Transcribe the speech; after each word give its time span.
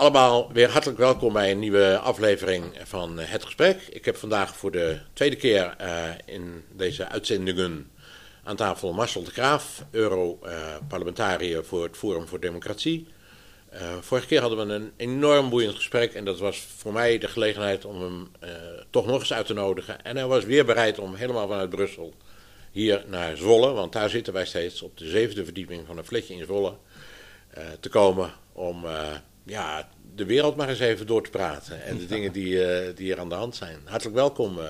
Allemaal 0.00 0.52
weer 0.52 0.70
hartelijk 0.70 0.98
welkom 0.98 1.32
bij 1.32 1.50
een 1.50 1.58
nieuwe 1.58 1.98
aflevering 1.98 2.64
van 2.82 3.20
eh, 3.20 3.30
Het 3.30 3.44
Gesprek. 3.44 3.82
Ik 3.90 4.04
heb 4.04 4.16
vandaag 4.16 4.56
voor 4.56 4.70
de 4.70 4.98
tweede 5.12 5.36
keer 5.36 5.76
uh, 5.80 6.08
in 6.24 6.64
deze 6.72 7.08
uitzendingen 7.08 7.90
aan 8.44 8.56
tafel 8.56 8.92
Marcel 8.92 9.24
de 9.24 9.30
Graaf, 9.30 9.84
Euro-parlementariër 9.90 11.64
voor 11.64 11.82
het 11.82 11.96
Forum 11.96 12.26
voor 12.26 12.40
Democratie. 12.40 13.06
Uh, 13.72 13.80
vorige 14.00 14.26
keer 14.26 14.40
hadden 14.40 14.66
we 14.66 14.74
een 14.74 14.92
enorm 14.96 15.48
boeiend 15.48 15.74
gesprek 15.74 16.12
en 16.14 16.24
dat 16.24 16.38
was 16.38 16.66
voor 16.76 16.92
mij 16.92 17.18
de 17.18 17.28
gelegenheid 17.28 17.84
om 17.84 18.02
hem 18.02 18.30
toch 18.90 19.06
nog 19.06 19.20
eens 19.20 19.32
uit 19.32 19.46
te 19.46 19.54
nodigen. 19.54 20.04
En 20.04 20.16
hij 20.16 20.26
was 20.26 20.44
weer 20.44 20.64
bereid 20.64 20.98
om 20.98 21.14
helemaal 21.14 21.48
vanuit 21.48 21.70
Brussel 21.70 22.14
hier 22.70 23.04
naar 23.06 23.36
Zwolle, 23.36 23.72
want 23.72 23.92
daar 23.92 24.10
zitten 24.10 24.32
wij 24.32 24.46
steeds 24.46 24.82
op 24.82 24.98
de 24.98 25.08
zevende 25.08 25.44
verdieping 25.44 25.86
van 25.86 25.98
een 25.98 26.04
flatje 26.06 26.34
in 26.34 26.44
Zwolle, 26.44 26.74
te 27.80 27.88
komen 27.88 28.32
om 28.52 28.84
ja, 29.50 29.88
de 30.14 30.24
wereld 30.24 30.56
maar 30.56 30.68
eens 30.68 30.80
even 30.80 31.06
door 31.06 31.22
te 31.22 31.30
praten. 31.30 31.84
En 31.84 31.98
de 31.98 32.06
dingen 32.06 32.32
die, 32.32 32.54
uh, 32.54 32.96
die 32.96 33.12
er 33.12 33.20
aan 33.20 33.28
de 33.28 33.34
hand 33.34 33.56
zijn. 33.56 33.78
Hartelijk 33.84 34.16
welkom, 34.16 34.58
uh, 34.58 34.64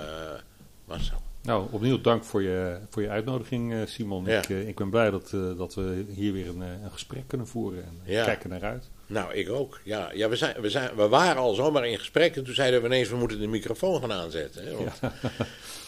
Marcel. 0.84 1.22
Nou, 1.42 1.66
opnieuw 1.70 2.00
dank 2.00 2.24
voor 2.24 2.42
je, 2.42 2.78
voor 2.90 3.02
je 3.02 3.08
uitnodiging, 3.08 3.72
uh, 3.72 3.80
Simon. 3.86 4.24
Ja. 4.24 4.38
Ik, 4.38 4.48
ik, 4.48 4.76
ben 4.76 4.90
blij 4.90 5.10
dat, 5.10 5.30
dat 5.56 5.74
we 5.74 6.04
hier 6.14 6.32
weer 6.32 6.48
een, 6.48 6.60
een 6.60 6.90
gesprek 6.92 7.22
kunnen 7.26 7.46
voeren 7.46 7.84
en 7.84 8.00
ja. 8.04 8.24
kijken 8.24 8.50
naar 8.50 8.62
uit. 8.64 8.88
Nou, 9.06 9.34
ik 9.34 9.50
ook. 9.50 9.80
Ja, 9.84 10.10
ja 10.14 10.28
we, 10.28 10.36
zijn, 10.36 10.60
we, 10.60 10.70
zijn, 10.70 10.94
we 10.96 11.08
waren 11.08 11.42
al 11.42 11.54
zomaar 11.54 11.86
in 11.86 11.98
gesprek 11.98 12.36
en 12.36 12.44
toen 12.44 12.54
zeiden 12.54 12.80
we 12.80 12.86
ineens, 12.86 13.08
we 13.08 13.16
moeten 13.16 13.40
de 13.40 13.46
microfoon 13.46 14.00
gaan 14.00 14.12
aanzetten. 14.12 14.64
Hè, 14.64 14.74
want 14.74 14.98
ja. 15.00 15.12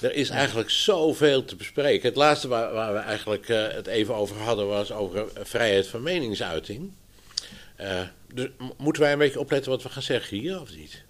er 0.09 0.15
is 0.15 0.31
eigenlijk 0.31 0.71
zoveel 0.71 1.45
te 1.45 1.57
bespreken. 1.57 2.09
Het 2.09 2.17
laatste 2.17 2.49
waar, 2.49 2.73
waar 2.73 2.93
we 2.93 2.99
eigenlijk 2.99 3.49
het 3.49 3.87
even 3.87 4.15
over 4.15 4.37
hadden 4.37 4.67
was 4.67 4.93
over 4.93 5.27
vrijheid 5.35 5.87
van 5.87 6.03
meningsuiting. 6.03 6.93
Uh, 7.81 8.01
dus 8.35 8.49
moeten 8.77 9.03
wij 9.03 9.13
een 9.13 9.19
beetje 9.19 9.41
opletten 9.41 9.71
wat 9.71 9.83
we 9.83 9.89
gaan 9.89 10.03
zeggen 10.03 10.39
hier, 10.39 10.61
of 10.61 10.77
niet? 10.77 11.05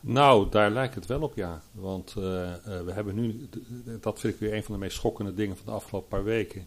Nou, 0.00 0.50
daar 0.50 0.70
lijkt 0.70 0.94
het 0.94 1.06
wel 1.06 1.20
op, 1.20 1.36
ja. 1.36 1.62
Want 1.72 2.14
uh, 2.18 2.24
uh, 2.24 2.54
we 2.64 2.92
hebben 2.92 3.14
nu, 3.14 3.48
dat 4.00 4.20
vind 4.20 4.34
ik 4.34 4.40
weer 4.40 4.54
een 4.54 4.64
van 4.64 4.74
de 4.74 4.80
meest 4.80 4.96
schokkende 4.96 5.34
dingen 5.34 5.56
van 5.56 5.66
de 5.66 5.72
afgelopen 5.72 6.08
paar 6.08 6.24
weken, 6.24 6.66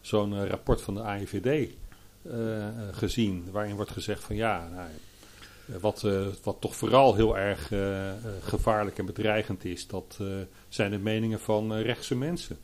zo'n 0.00 0.32
uh, 0.32 0.46
rapport 0.46 0.82
van 0.82 0.94
de 0.94 1.00
AIVD 1.00 1.70
gezien, 2.90 3.50
waarin 3.50 3.76
wordt 3.76 3.90
gezegd 3.90 4.24
van 4.24 4.36
ja, 4.36 4.68
nou, 4.68 4.88
wat, 5.80 6.06
wat 6.42 6.56
toch 6.60 6.76
vooral 6.76 7.14
heel 7.14 7.38
erg 7.38 7.70
gevaarlijk 8.40 8.98
en 8.98 9.06
bedreigend 9.06 9.64
is, 9.64 9.86
dat 9.86 10.18
zijn 10.68 10.90
de 10.90 10.98
meningen 10.98 11.40
van 11.40 11.72
rechtse 11.72 12.16
mensen. 12.16 12.58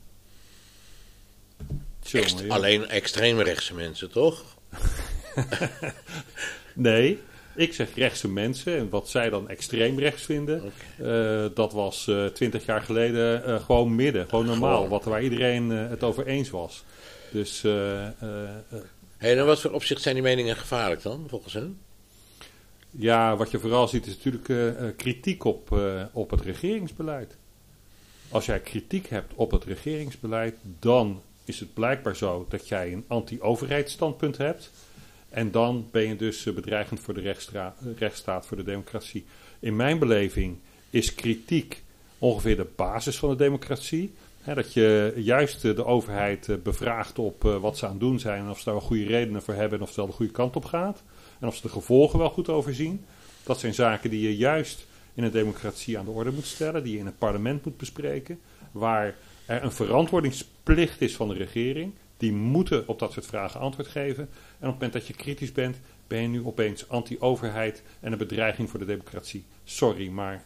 Ext 2.12 2.48
alleen 2.48 2.88
extreem 2.88 3.40
rechtse 3.40 3.74
mensen, 3.74 4.10
toch? 4.10 4.44
nee, 6.74 7.18
ik 7.54 7.72
zeg 7.74 7.94
rechtse 7.94 8.28
mensen. 8.28 8.76
En 8.76 8.88
wat 8.88 9.08
zij 9.08 9.30
dan 9.30 9.48
extreem 9.48 9.98
rechts 9.98 10.22
vinden, 10.22 10.62
okay. 10.62 11.44
uh, 11.44 11.50
dat 11.54 11.72
was 11.72 12.06
uh, 12.06 12.26
twintig 12.26 12.64
jaar 12.64 12.82
geleden 12.82 13.42
uh, 13.46 13.64
gewoon 13.64 13.94
midden. 13.94 14.28
Gewoon 14.28 14.46
normaal, 14.46 14.88
wat, 14.88 15.04
waar 15.04 15.22
iedereen 15.22 15.70
het 15.70 16.02
over 16.02 16.26
eens 16.26 16.50
was. 16.50 16.84
Dus... 17.30 17.62
hey, 17.62 19.38
en 19.38 19.46
wat 19.46 19.60
voor 19.60 19.70
opzicht 19.70 20.02
zijn 20.02 20.14
die 20.14 20.24
meningen 20.24 20.56
gevaarlijk 20.56 21.02
dan, 21.02 21.24
volgens 21.28 21.52
hen? 21.52 21.78
Ja, 22.90 23.36
wat 23.36 23.50
je 23.50 23.58
vooral 23.58 23.88
ziet 23.88 24.06
is 24.06 24.16
natuurlijk 24.22 24.96
kritiek 24.96 25.44
op, 25.44 25.80
op 26.12 26.30
het 26.30 26.40
regeringsbeleid. 26.40 27.36
Als 28.30 28.46
jij 28.46 28.60
kritiek 28.60 29.08
hebt 29.08 29.34
op 29.34 29.50
het 29.50 29.64
regeringsbeleid, 29.64 30.54
dan 30.78 31.22
is 31.44 31.60
het 31.60 31.74
blijkbaar 31.74 32.16
zo 32.16 32.46
dat 32.48 32.68
jij 32.68 32.92
een 32.92 33.04
anti-overheidsstandpunt 33.08 34.36
hebt. 34.36 34.70
En 35.30 35.50
dan 35.50 35.88
ben 35.90 36.08
je 36.08 36.16
dus 36.16 36.46
eh, 36.46 36.54
bedreigend 36.54 37.00
voor 37.00 37.14
de 37.14 37.34
rechtsstaat, 37.96 38.46
voor 38.46 38.56
de 38.56 38.62
democratie. 38.62 39.24
In 39.60 39.76
mijn 39.76 39.98
beleving 39.98 40.56
is 40.90 41.14
kritiek 41.14 41.82
ongeveer 42.18 42.56
de 42.56 42.66
basis 42.76 43.18
van 43.18 43.30
de 43.30 43.36
democratie. 43.36 44.12
dat 44.44 44.72
je 44.72 45.12
juist 45.16 45.62
de 45.62 45.84
overheid 45.84 46.48
eh, 46.48 46.56
bevraagt 46.62 47.18
op 47.18 47.44
eh, 47.44 47.56
wat 47.56 47.78
ze 47.78 47.84
aan 47.84 47.90
het 47.90 48.00
doen 48.00 48.18
zijn. 48.18 48.42
En 48.42 48.50
of 48.50 48.58
ze 48.58 48.70
daar 48.70 48.80
goede 48.80 49.04
redenen 49.04 49.42
voor 49.42 49.54
hebben 49.54 49.78
en 49.78 49.82
of 49.82 49.88
het 49.88 49.96
wel 49.96 50.06
de 50.06 50.12
goede 50.12 50.32
kant 50.32 50.56
op 50.56 50.64
gaat. 50.64 51.02
En 51.40 51.48
of 51.48 51.56
ze 51.56 51.62
de 51.62 51.68
gevolgen 51.68 52.18
wel 52.18 52.30
goed 52.30 52.48
overzien. 52.48 53.04
Dat 53.42 53.60
zijn 53.60 53.74
zaken 53.74 54.10
die 54.10 54.20
je 54.20 54.36
juist 54.36 54.86
in 55.14 55.24
een 55.24 55.30
democratie 55.30 55.98
aan 55.98 56.04
de 56.04 56.10
orde 56.10 56.30
moet 56.30 56.46
stellen. 56.46 56.82
Die 56.82 56.92
je 56.92 56.98
in 56.98 57.06
het 57.06 57.18
parlement 57.18 57.64
moet 57.64 57.76
bespreken. 57.76 58.40
Waar 58.72 59.14
er 59.46 59.62
een 59.62 59.72
verantwoordingsplicht 59.72 61.00
is 61.00 61.16
van 61.16 61.28
de 61.28 61.34
regering. 61.34 61.92
Die 62.20 62.32
moeten 62.32 62.88
op 62.88 62.98
dat 62.98 63.12
soort 63.12 63.26
vragen 63.26 63.60
antwoord 63.60 63.88
geven. 63.88 64.22
En 64.24 64.28
op 64.28 64.60
het 64.60 64.72
moment 64.72 64.92
dat 64.92 65.06
je 65.06 65.14
kritisch 65.14 65.52
bent, 65.52 65.76
ben 66.06 66.22
je 66.22 66.28
nu 66.28 66.44
opeens 66.44 66.88
anti-overheid 66.88 67.82
en 68.00 68.12
een 68.12 68.18
bedreiging 68.18 68.70
voor 68.70 68.78
de 68.78 68.84
democratie. 68.84 69.44
Sorry, 69.64 70.08
maar 70.08 70.44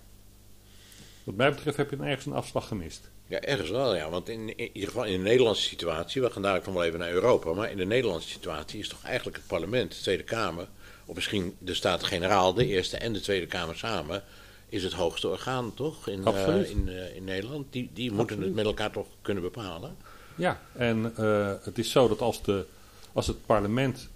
wat 1.24 1.34
mij 1.34 1.50
betreft 1.50 1.76
heb 1.76 1.90
je 1.90 1.96
dan 1.96 2.06
ergens 2.06 2.26
een 2.26 2.32
afslag 2.32 2.68
gemist. 2.68 3.10
Ja, 3.26 3.40
ergens 3.40 3.70
wel, 3.70 3.96
ja. 3.96 4.10
Want 4.10 4.28
in, 4.28 4.56
in, 4.56 4.70
ieder 4.72 4.88
geval 4.88 5.04
in 5.04 5.12
de 5.12 5.28
Nederlandse 5.28 5.62
situatie, 5.62 6.22
we 6.22 6.30
gaan 6.30 6.42
dadelijk 6.42 6.66
nog 6.66 6.74
wel 6.74 6.84
even 6.84 6.98
naar 6.98 7.10
Europa, 7.10 7.52
maar 7.52 7.70
in 7.70 7.76
de 7.76 7.86
Nederlandse 7.86 8.28
situatie 8.28 8.80
is 8.80 8.88
toch 8.88 9.04
eigenlijk 9.04 9.36
het 9.36 9.46
parlement, 9.46 9.90
de 9.90 10.02
Tweede 10.02 10.22
Kamer, 10.22 10.68
of 11.04 11.14
misschien 11.14 11.56
de 11.58 11.74
Staten-Generaal, 11.74 12.54
de 12.54 12.66
Eerste 12.66 12.96
en 12.96 13.12
de 13.12 13.20
Tweede 13.20 13.46
Kamer 13.46 13.76
samen, 13.76 14.22
is 14.68 14.82
het 14.82 14.92
hoogste 14.92 15.28
orgaan, 15.28 15.74
toch? 15.74 16.08
In, 16.08 16.24
uh, 16.28 16.70
in, 16.70 16.86
uh, 16.88 17.16
in 17.16 17.24
Nederland. 17.24 17.72
Die, 17.72 17.90
die 17.92 18.12
moeten 18.12 18.42
het 18.42 18.54
met 18.54 18.64
elkaar 18.64 18.90
toch 18.90 19.06
kunnen 19.22 19.42
bepalen. 19.42 19.96
Ja, 20.34 20.60
en 20.72 21.12
uh, 21.18 21.52
het 21.62 21.78
is 21.78 21.90
zo 21.90 22.08
dat 22.08 22.20
als, 22.20 22.42
de, 22.42 22.66
als 23.12 23.26
het 23.26 23.46
parlement 23.46 24.08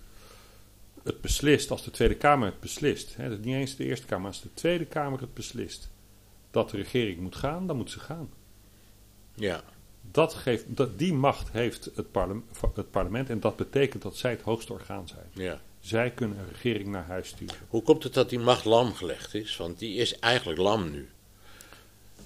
het 1.03 1.21
beslist, 1.21 1.71
als 1.71 1.85
de 1.85 1.91
Tweede 1.91 2.15
Kamer 2.15 2.47
het 2.49 2.61
beslist, 2.61 3.17
hè, 3.17 3.29
niet 3.29 3.55
eens 3.55 3.77
de 3.77 3.85
Eerste 3.85 4.07
Kamer, 4.07 4.27
als 4.27 4.43
de 4.43 4.55
Tweede 4.55 4.85
Kamer 4.85 5.21
het 5.21 5.35
beslist 5.35 5.89
dat 6.51 6.71
de 6.71 6.77
regering 6.77 7.21
moet 7.21 7.37
gaan, 7.37 7.67
dan 7.67 7.77
moet 7.77 7.91
ze 7.91 8.01
gaan. 8.01 8.31
Ja. 9.35 9.63
Dat 10.11 10.35
geeft, 10.35 10.65
dat, 10.77 10.99
die 10.99 11.13
macht 11.13 11.53
heeft 11.53 11.91
het, 11.95 12.11
parlement, 12.11 12.45
het 12.75 12.91
parlement 12.91 13.31
en 13.31 13.41
dat 13.41 13.57
betekent 13.57 14.03
dat 14.03 14.17
zij 14.17 14.31
het 14.31 14.43
hoogste 14.43 14.73
orgaan 14.73 15.09
zijn. 15.09 15.27
Ja. 15.33 15.61
Zij 15.81 16.11
kunnen 16.11 16.39
een 16.39 16.49
regering 16.49 16.89
naar 16.89 17.07
huis 17.07 17.29
sturen. 17.29 17.57
Hoe 17.69 17.83
komt 17.83 18.03
het 18.03 18.15
dat 18.15 18.31
die 18.31 18.39
macht 18.39 18.65
lam 18.65 18.95
gelegd 18.95 19.35
is? 19.35 19.57
Want 19.57 19.79
die 19.79 19.97
is 19.97 20.19
eigenlijk 20.19 20.61
lam 20.61 20.91
nu. 20.91 21.09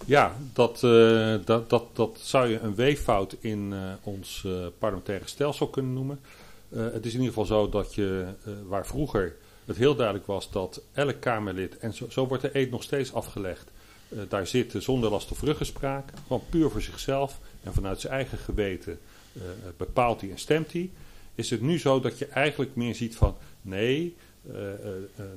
Ja, 0.07 0.37
dat, 0.53 0.83
uh, 0.85 1.35
dat, 1.45 1.71
dat, 1.71 1.85
dat 1.93 2.19
zou 2.23 2.49
je 2.49 2.59
een 2.59 2.75
weeffout 2.75 3.37
in 3.41 3.71
uh, 3.73 3.93
ons 4.03 4.43
uh, 4.47 4.67
parlementaire 4.79 5.29
stelsel 5.29 5.69
kunnen 5.69 5.93
noemen. 5.93 6.21
het 6.69 7.07
is 7.07 7.15
in 7.15 7.21
ieder 7.21 7.35
geval 7.35 7.45
zo 7.45 7.69
dat 7.69 7.95
je, 7.95 8.27
waar 8.67 8.87
vroeger 8.87 9.37
het 9.65 9.77
heel 9.77 9.95
duidelijk 9.95 10.27
was 10.27 10.51
dat 10.51 10.83
elk 10.93 11.21
Kamerlid, 11.21 11.79
en 11.79 11.95
zo, 11.95 12.07
zo 12.09 12.27
wordt 12.27 12.43
de 12.43 12.59
eet 12.59 12.71
nog 12.71 12.83
steeds 12.83 13.13
afgelegd, 13.13 13.71
daar 14.29 14.47
zit 14.47 14.75
zonder 14.79 15.11
last 15.11 15.31
of 15.31 15.43
ruggespraak, 15.43 16.13
gewoon 16.27 16.43
puur 16.49 16.71
voor 16.71 16.83
zichzelf 16.83 17.39
en 17.63 17.73
vanuit 17.73 18.01
zijn 18.01 18.13
eigen 18.13 18.39
geweten 18.39 18.99
bepaalt 19.77 20.21
hij 20.21 20.31
en 20.31 20.39
stemt 20.39 20.73
hij. 20.73 20.91
Is 21.35 21.51
het 21.51 21.61
nu 21.61 21.79
zo 21.79 22.01
dat 22.01 22.19
je 22.19 22.27
eigenlijk 22.27 22.77
meer 22.77 22.95
ziet 22.95 23.17
van 23.17 23.37
nee, 23.63 24.17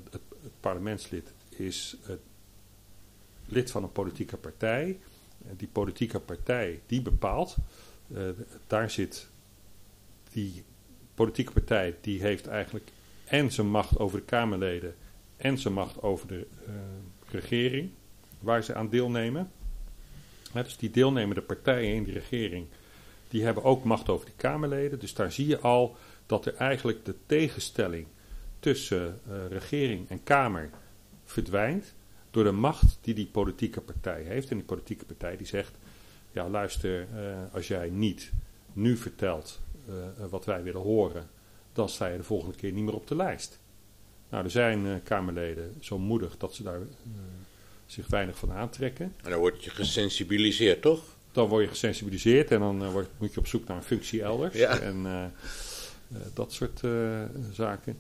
het, 0.10 0.22
parlementslid 0.60 1.32
is 1.50 1.96
lid 3.46 3.72
van 3.72 3.84
een 3.84 3.92
politieke 3.92 4.38
partij. 4.38 5.00
Die 5.58 5.68
politieke 5.68 6.20
partij 6.20 6.82
die 6.86 7.02
bepaalt. 7.02 7.56
Uh, 8.08 8.30
daar 8.68 8.90
zit 8.90 9.28
die 10.32 10.64
politieke 11.14 11.52
partij 11.52 11.96
die 12.02 12.22
heeft 12.22 12.48
eigenlijk 12.48 12.92
en 13.26 13.52
zijn 13.52 13.68
macht 13.68 14.00
over 14.00 14.20
de 14.20 14.26
Kamerleden 14.26 14.96
en 15.38 15.58
zijn 15.58 15.74
macht 15.74 16.02
over 16.02 16.28
de 16.28 16.48
uh, 16.68 16.74
regering 17.32 17.90
waar 18.40 18.64
ze 18.64 18.76
aan 18.76 18.90
deelnemen. 18.90 19.52
Dus 20.54 20.78
die 20.78 20.92
deelnemende 20.92 21.42
partijen 21.42 21.96
in 21.96 22.04
die 22.04 22.14
regering 22.14 22.68
die 23.28 23.44
hebben 23.44 23.64
ook 23.64 23.84
macht 23.84 24.10
over 24.10 24.26
die 24.26 24.36
Kamerleden. 24.36 25.00
Dus 25.00 25.14
daar 25.14 25.32
zie 25.32 25.48
je 25.48 25.60
al 25.60 25.98
dat 26.26 26.46
er 26.46 26.56
eigenlijk 26.56 27.06
de 27.06 27.16
tegenstelling 27.26 28.08
tussen 28.60 29.20
uh, 29.28 29.36
regering 29.50 30.10
en 30.10 30.24
Kamer 30.24 30.70
verdwijnt 31.26 31.94
door 32.36 32.44
de 32.44 32.52
macht 32.52 32.98
die 33.02 33.14
die 33.14 33.26
politieke 33.26 33.82
partij 33.82 34.24
heeft. 34.24 34.50
En 34.50 34.56
die 34.56 34.66
politieke 34.66 35.06
partij 35.06 35.38
die 35.38 35.48
zegt, 35.48 35.78
ja 36.32 36.50
luister, 36.50 37.02
uh, 37.02 37.54
als 37.54 37.68
jij 37.68 37.90
niet 37.90 38.32
nu 38.74 38.98
vertelt 38.98 39.60
uh, 39.90 40.26
wat 40.30 40.46
wij 40.46 40.64
willen 40.64 40.82
horen, 40.82 41.30
dan 41.74 41.90
sta 41.90 42.08
je 42.08 42.18
de 42.18 42.24
volgende 42.24 42.56
keer 42.56 42.72
niet 42.72 42.84
meer 42.84 42.94
op 42.94 43.08
de 43.08 43.16
lijst. 43.16 43.60
Nou, 44.30 44.44
er 44.44 44.52
zijn 44.52 44.86
uh, 44.86 44.96
Kamerleden 45.04 45.74
zo 45.80 45.98
moedig 45.98 46.38
dat 46.38 46.54
ze 46.54 46.64
daar 46.64 46.80
zich 47.86 48.08
weinig 48.08 48.38
van 48.38 48.52
aantrekken. 48.52 49.14
En 49.24 49.30
dan 49.30 49.40
word 49.40 49.64
je 49.64 49.70
gesensibiliseerd, 49.70 50.82
toch? 50.82 51.04
Dan 51.32 51.48
word 51.48 51.64
je 51.64 51.70
gesensibiliseerd 51.70 52.52
en 52.52 52.60
dan 52.60 52.92
word, 52.92 53.08
moet 53.18 53.34
je 53.34 53.40
op 53.40 53.48
zoek 53.48 53.68
naar 53.68 53.78
een 53.78 53.84
functie 53.84 54.22
elders. 54.22 54.56
Ja. 54.56 54.80
En 54.80 55.32
dat 56.34 56.54
soort 56.54 56.82
zaken. 57.52 57.98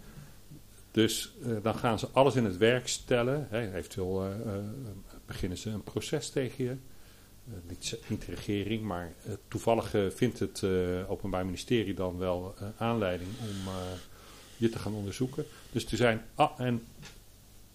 Dus 0.95 1.33
uh, 1.45 1.57
dan 1.61 1.75
gaan 1.75 1.99
ze 1.99 2.07
alles 2.11 2.35
in 2.35 2.45
het 2.45 2.57
werk 2.57 2.87
stellen. 2.87 3.47
Hè, 3.49 3.75
eventueel 3.75 4.25
uh, 4.25 4.29
uh, 4.45 4.53
beginnen 5.25 5.57
ze 5.57 5.69
een 5.69 5.83
proces 5.83 6.29
tegen 6.29 6.63
je. 6.63 6.75
Niet, 7.67 7.97
de 8.07 8.25
regering, 8.35 8.83
maar 8.83 9.13
toevallig 9.47 9.93
vindt 10.09 10.39
het 10.39 10.63
Openbaar 11.07 11.45
Ministerie 11.45 11.93
dan 11.93 12.17
wel 12.17 12.55
aanleiding 12.77 13.29
om 13.41 13.73
je 14.57 14.69
te 14.69 14.79
gaan 14.79 14.93
onderzoeken. 14.93 15.45
Dus 15.71 15.91
er 15.91 15.97
zijn. 15.97 16.21
Ah, 16.35 16.59
en 16.59 16.83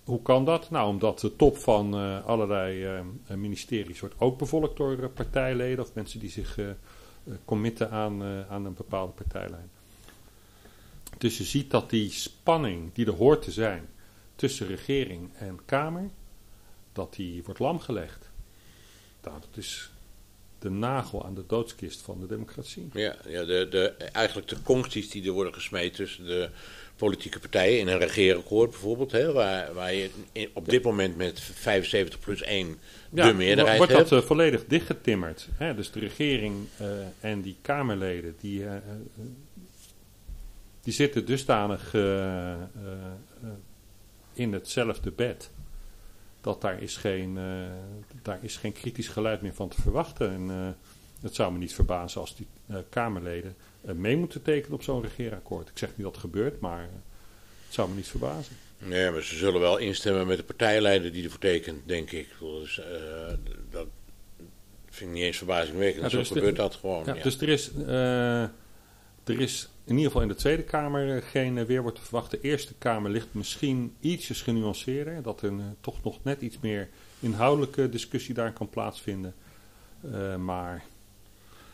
hoe 0.04 0.22
kan 0.22 0.44
dat? 0.44 0.70
Nou, 0.70 0.88
omdat 0.88 1.20
de 1.20 1.36
top 1.36 1.56
van 1.56 1.94
allerlei 2.24 3.02
ministeries 3.34 4.00
wordt 4.00 4.14
ook 4.18 4.38
bevolkt 4.38 4.76
door 4.76 5.08
partijleden 5.08 5.84
of 5.84 5.94
mensen 5.94 6.20
die 6.20 6.30
zich 6.30 6.58
committen 7.44 7.90
aan, 7.90 8.22
aan 8.48 8.64
een 8.64 8.74
bepaalde 8.74 9.12
partijlijn. 9.12 9.70
Dus 11.20 11.38
je 11.38 11.44
ziet 11.44 11.70
dat 11.70 11.90
die 11.90 12.10
spanning 12.10 12.90
die 12.92 13.06
er 13.06 13.12
hoort 13.12 13.42
te 13.42 13.50
zijn 13.50 13.88
tussen 14.34 14.66
regering 14.66 15.30
en 15.34 15.58
Kamer, 15.64 16.10
dat 16.92 17.14
die 17.14 17.42
wordt 17.44 17.60
lamgelegd. 17.60 18.30
Nou, 19.22 19.40
dat 19.40 19.56
is 19.56 19.90
de 20.58 20.70
nagel 20.70 21.24
aan 21.24 21.34
de 21.34 21.46
doodskist 21.46 22.00
van 22.00 22.20
de 22.20 22.26
democratie. 22.26 22.88
Ja, 22.92 23.16
ja 23.28 23.44
de, 23.44 23.66
de, 23.70 23.88
eigenlijk 23.92 24.48
de 24.48 24.62
concties 24.62 25.10
die 25.10 25.24
er 25.24 25.32
worden 25.32 25.54
gesmeed 25.54 25.94
tussen 25.94 26.24
de 26.24 26.48
politieke 26.96 27.38
partijen 27.38 27.78
in 27.78 27.88
een 27.88 27.98
regeerakkoord 27.98 28.70
bijvoorbeeld, 28.70 29.12
hè, 29.12 29.32
waar, 29.32 29.74
waar 29.74 29.94
je 29.94 30.10
op 30.52 30.68
dit 30.68 30.82
moment 30.82 31.16
met 31.16 31.40
75 31.40 32.20
plus 32.20 32.42
1 32.42 32.78
de 33.10 33.22
ja, 33.22 33.32
meerderheid 33.32 33.78
wordt 33.78 33.92
dat 33.92 34.12
uh, 34.12 34.20
volledig 34.20 34.64
dichtgetimmerd. 34.66 35.48
Hè? 35.52 35.74
Dus 35.74 35.90
de 35.90 36.00
regering 36.00 36.54
uh, 36.80 36.86
en 37.20 37.40
die 37.40 37.56
Kamerleden, 37.62 38.36
die, 38.40 38.60
uh, 38.60 38.72
die 40.90 40.98
zitten 40.98 41.24
dusdanig 41.24 41.94
in 44.32 44.52
hetzelfde 44.52 45.10
bed 45.10 45.50
dat 46.40 46.60
daar 46.60 46.82
is 46.82 46.96
geen, 46.96 47.38
daar 48.22 48.38
is 48.42 48.56
geen 48.56 48.72
kritisch 48.72 49.08
geluid 49.08 49.42
meer 49.42 49.54
van 49.54 49.68
te 49.68 49.80
verwachten. 49.82 50.30
En 50.30 50.76
het 51.20 51.34
zou 51.34 51.52
me 51.52 51.58
niet 51.58 51.74
verbazen 51.74 52.20
als 52.20 52.36
die 52.36 52.46
Kamerleden 52.88 53.54
mee 53.80 54.16
moeten 54.16 54.42
tekenen 54.42 54.74
op 54.74 54.82
zo'n 54.82 55.02
regeerakkoord. 55.02 55.68
Ik 55.68 55.78
zeg 55.78 55.88
niet 55.88 56.02
dat 56.02 56.12
het 56.12 56.20
gebeurt, 56.20 56.60
maar 56.60 56.80
het 57.64 57.74
zou 57.74 57.88
me 57.88 57.94
niet 57.94 58.08
verbazen. 58.08 58.56
Nee, 58.78 59.10
maar 59.10 59.22
ze 59.22 59.36
zullen 59.36 59.60
wel 59.60 59.76
instemmen 59.76 60.26
met 60.26 60.36
de 60.36 60.44
partijleider 60.44 61.12
die 61.12 61.24
ervoor 61.24 61.38
tekent, 61.38 61.88
denk 61.88 62.10
ik. 62.10 62.28
Dus, 62.40 62.80
dat 63.70 63.86
vind 64.90 65.10
ik 65.10 65.16
niet 65.16 65.24
eens 65.24 65.36
verbazingwekkend. 65.36 66.02
Ja, 66.04 66.10
Zo 66.10 66.18
dus 66.18 66.28
gebeurt 66.28 66.56
dat 66.56 66.74
gewoon. 66.74 67.04
Ja, 67.04 67.14
ja. 67.14 67.22
Dus 67.22 67.40
er 67.40 67.48
is, 67.48 67.70
er 69.24 69.40
is 69.40 69.69
in 69.84 69.96
ieder 69.96 70.06
geval 70.06 70.22
in 70.22 70.28
de 70.28 70.34
Tweede 70.34 70.62
Kamer 70.62 71.16
eh, 71.16 71.22
geen 71.22 71.58
eh, 71.58 71.64
weerwoord 71.64 71.94
te 71.94 72.02
verwachten. 72.02 72.40
De 72.40 72.48
Eerste 72.48 72.74
Kamer 72.74 73.10
ligt 73.10 73.34
misschien 73.34 73.94
ietsjes 74.00 74.42
genuanceerder. 74.42 75.22
Dat 75.22 75.42
er 75.42 75.52
uh, 75.52 75.64
toch 75.80 76.04
nog 76.04 76.24
net 76.24 76.40
iets 76.40 76.58
meer 76.60 76.88
inhoudelijke 77.20 77.88
discussie 77.88 78.34
daar 78.34 78.52
kan 78.52 78.68
plaatsvinden. 78.68 79.34
Maar 80.38 80.84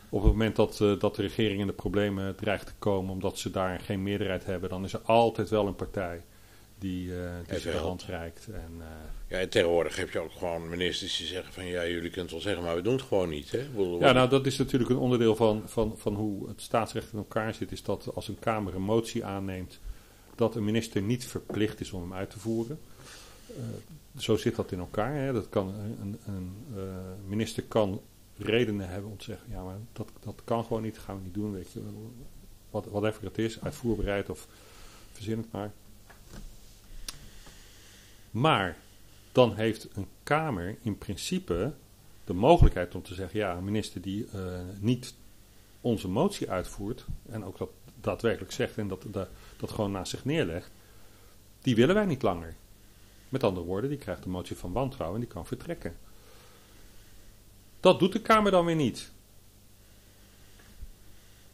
op 0.09 0.21
het 0.21 0.31
moment 0.31 0.55
dat, 0.55 0.77
dat 0.77 1.15
de 1.15 1.21
regering 1.21 1.59
in 1.59 1.67
de 1.67 1.73
problemen 1.73 2.35
dreigt 2.35 2.65
te 2.65 2.73
komen 2.79 3.11
omdat 3.11 3.37
ze 3.37 3.51
daar 3.51 3.79
geen 3.79 4.03
meerderheid 4.03 4.45
hebben, 4.45 4.69
dan 4.69 4.83
is 4.83 4.93
er 4.93 5.01
altijd 5.01 5.49
wel 5.49 5.67
een 5.67 5.75
partij 5.75 6.21
die, 6.79 7.07
uh, 7.07 7.31
die 7.47 7.59
ze 7.59 7.71
de 7.71 7.77
hand 7.77 8.03
reikt. 8.03 8.47
En, 8.47 8.71
uh, 8.77 8.85
ja, 9.27 9.37
en 9.37 9.49
tegenwoordig 9.49 9.95
heb 9.95 10.09
je 10.09 10.19
ook 10.19 10.31
gewoon 10.31 10.69
ministers 10.69 11.17
die 11.17 11.27
zeggen 11.27 11.53
van 11.53 11.65
ja, 11.65 11.87
jullie 11.87 12.01
kunnen 12.01 12.21
het 12.21 12.31
wel 12.31 12.41
zeggen, 12.41 12.63
maar 12.63 12.75
we 12.75 12.81
doen 12.81 12.93
het 12.93 13.01
gewoon 13.01 13.29
niet. 13.29 13.51
Hè? 13.51 13.67
Ja, 13.99 14.11
nou 14.11 14.29
dat 14.29 14.45
is 14.45 14.57
natuurlijk 14.57 14.89
een 14.89 14.97
onderdeel 14.97 15.35
van, 15.35 15.61
van, 15.65 15.93
van 15.97 16.15
hoe 16.15 16.47
het 16.47 16.61
staatsrecht 16.61 17.11
in 17.11 17.17
elkaar 17.17 17.53
zit, 17.53 17.71
is 17.71 17.83
dat 17.83 18.15
als 18.15 18.27
een 18.27 18.39
Kamer 18.39 18.75
een 18.75 18.81
motie 18.81 19.25
aanneemt, 19.25 19.79
dat 20.35 20.55
een 20.55 20.63
minister 20.63 21.01
niet 21.01 21.25
verplicht 21.25 21.79
is 21.79 21.91
om 21.91 22.01
hem 22.01 22.13
uit 22.13 22.29
te 22.29 22.39
voeren. 22.39 22.79
Uh, 23.49 23.57
zo 24.17 24.35
zit 24.35 24.55
dat 24.55 24.71
in 24.71 24.79
elkaar. 24.79 25.15
Hè? 25.15 25.33
Dat 25.33 25.49
kan, 25.49 25.73
een, 26.01 26.19
een 26.25 26.55
minister 27.27 27.63
kan 27.63 28.01
redenen 28.37 28.89
hebben 28.89 29.11
om 29.11 29.17
te 29.17 29.23
zeggen, 29.23 29.47
ja, 29.51 29.63
maar 29.63 29.77
dat, 29.93 30.09
dat 30.19 30.41
kan 30.43 30.63
gewoon 30.63 30.81
niet, 30.81 30.95
dat 30.95 31.03
gaan 31.03 31.17
we 31.17 31.23
niet 31.23 31.33
doen, 31.33 31.53
weet 31.53 31.71
je. 31.71 31.81
Wat, 32.69 32.85
whatever 32.85 33.23
het 33.23 33.37
is, 33.37 33.61
uitvoerbereid 33.61 34.29
of 34.29 34.47
verzin 35.11 35.37
het 35.37 35.51
maar. 35.51 35.71
Maar 38.37 38.77
dan 39.31 39.55
heeft 39.55 39.87
een 39.93 40.07
Kamer 40.23 40.77
in 40.81 40.97
principe 40.97 41.73
de 42.25 42.33
mogelijkheid 42.33 42.95
om 42.95 43.03
te 43.03 43.13
zeggen: 43.13 43.39
ja, 43.39 43.55
een 43.55 43.63
minister 43.63 44.01
die 44.01 44.27
uh, 44.35 44.59
niet 44.79 45.15
onze 45.81 46.07
motie 46.07 46.49
uitvoert 46.49 47.05
en 47.29 47.43
ook 47.43 47.57
dat 47.57 47.69
daadwerkelijk 48.01 48.51
zegt 48.51 48.77
en 48.77 48.87
dat, 48.87 49.05
dat, 49.07 49.29
dat 49.57 49.71
gewoon 49.71 49.91
naast 49.91 50.09
zich 50.09 50.25
neerlegt, 50.25 50.71
die 51.61 51.75
willen 51.75 51.95
wij 51.95 52.05
niet 52.05 52.21
langer. 52.21 52.55
Met 53.29 53.43
andere 53.43 53.65
woorden, 53.65 53.89
die 53.89 53.99
krijgt 53.99 54.23
de 54.23 54.29
motie 54.29 54.55
van 54.55 54.71
wantrouwen 54.71 55.19
en 55.19 55.25
die 55.25 55.33
kan 55.33 55.45
vertrekken. 55.45 55.95
Dat 57.79 57.99
doet 57.99 58.13
de 58.13 58.21
Kamer 58.21 58.51
dan 58.51 58.65
weer 58.65 58.75
niet. 58.75 59.11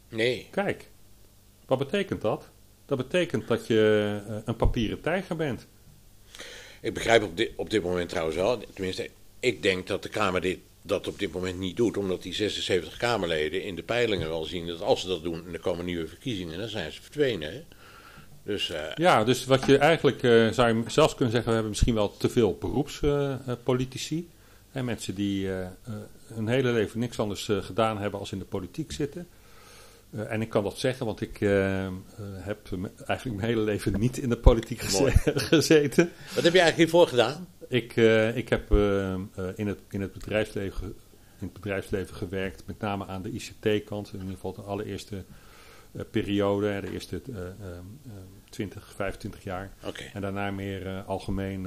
Nee. 0.08 0.48
Kijk, 0.50 0.90
wat 1.66 1.78
betekent 1.78 2.20
dat? 2.20 2.48
Dat 2.86 2.98
betekent 2.98 3.48
dat 3.48 3.66
je 3.66 4.22
uh, 4.28 4.36
een 4.44 4.56
papieren 4.56 5.00
tijger 5.00 5.36
bent. 5.36 5.66
Ik 6.84 6.94
begrijp 6.94 7.22
op 7.22 7.36
dit, 7.36 7.50
op 7.56 7.70
dit 7.70 7.82
moment 7.82 8.08
trouwens 8.08 8.36
wel, 8.36 8.62
tenminste, 8.74 9.10
ik 9.40 9.62
denk 9.62 9.86
dat 9.86 10.02
de 10.02 10.08
Kamer 10.08 10.40
dit, 10.40 10.58
dat 10.82 11.08
op 11.08 11.18
dit 11.18 11.32
moment 11.32 11.58
niet 11.58 11.76
doet, 11.76 11.96
omdat 11.96 12.22
die 12.22 12.34
76 12.34 12.96
Kamerleden 12.96 13.62
in 13.62 13.74
de 13.74 13.82
peilingen 13.82 14.28
wel 14.28 14.44
zien 14.44 14.66
dat 14.66 14.80
als 14.80 15.00
ze 15.00 15.06
dat 15.06 15.22
doen 15.22 15.46
en 15.46 15.52
er 15.52 15.60
komen 15.60 15.84
nieuwe 15.84 16.06
verkiezingen, 16.06 16.58
dan 16.58 16.68
zijn 16.68 16.92
ze 16.92 17.02
verdwenen. 17.02 17.64
Dus, 18.42 18.70
uh, 18.70 18.78
ja, 18.94 19.24
dus 19.24 19.44
wat 19.44 19.66
je 19.66 19.78
eigenlijk 19.78 20.22
uh, 20.22 20.50
zou 20.50 20.76
je 20.76 20.82
zelfs 20.86 21.14
kunnen 21.14 21.30
zeggen, 21.30 21.48
we 21.48 21.54
hebben 21.54 21.70
misschien 21.72 21.94
wel 21.94 22.16
te 22.16 22.28
veel 22.28 22.56
beroepspolitici. 22.60 24.28
Uh, 24.72 24.82
mensen 24.82 25.14
die 25.14 25.48
hun 26.26 26.48
hele 26.48 26.72
leven 26.72 26.98
niks 26.98 27.18
anders 27.18 27.48
gedaan 27.60 27.98
hebben 27.98 28.20
als 28.20 28.32
in 28.32 28.38
de 28.38 28.44
politiek 28.44 28.92
zitten. 28.92 29.28
Uh, 30.14 30.32
en 30.32 30.42
ik 30.42 30.48
kan 30.48 30.62
dat 30.62 30.78
zeggen, 30.78 31.06
want 31.06 31.20
ik 31.20 31.40
uh, 31.40 31.88
heb 32.32 32.58
eigenlijk 33.06 33.40
mijn 33.40 33.52
hele 33.52 33.60
leven 33.60 34.00
niet 34.00 34.18
in 34.18 34.28
de 34.28 34.36
politiek 34.36 34.80
geze 34.80 35.12
gezeten. 35.50 36.10
Wat 36.34 36.44
heb 36.44 36.52
je 36.52 36.60
eigenlijk 36.60 36.76
hiervoor 36.76 37.06
gedaan? 37.06 37.48
Ik, 37.68 37.96
ik 38.34 38.48
heb 38.48 38.70
in, 39.54 39.66
het, 39.66 39.78
in, 39.88 40.00
het 40.00 40.12
bedrijfsleven, 40.12 40.86
in 41.38 41.46
het 41.46 41.52
bedrijfsleven 41.52 42.16
gewerkt, 42.16 42.62
met 42.66 42.78
name 42.80 43.06
aan 43.06 43.22
de 43.22 43.30
ICT-kant. 43.30 44.12
In 44.12 44.18
ieder 44.18 44.34
geval 44.34 44.52
de 44.52 44.62
allereerste 44.62 45.24
periode, 46.10 46.80
de 46.80 46.92
eerste 46.92 47.22
20, 48.50 48.92
25 48.94 49.44
jaar. 49.44 49.72
Okay. 49.84 50.10
En 50.12 50.20
daarna 50.20 50.50
meer 50.50 51.02
algemeen 51.06 51.66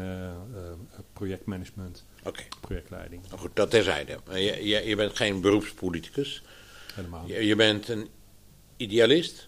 projectmanagement, 1.14 2.06
okay. 2.24 2.48
projectleiding. 2.62 3.22
Nou 3.28 3.40
goed, 3.40 3.56
dat 3.56 3.70
terzijde. 3.70 4.18
Je, 4.32 4.68
je, 4.68 4.88
je 4.88 4.96
bent 4.96 5.16
geen 5.16 5.42
beroepspoliticus. 5.42 6.44
Helemaal. 6.94 7.28
Je, 7.28 7.46
je 7.46 7.56
bent 7.56 7.88
een 7.88 8.08
idealist? 8.78 9.48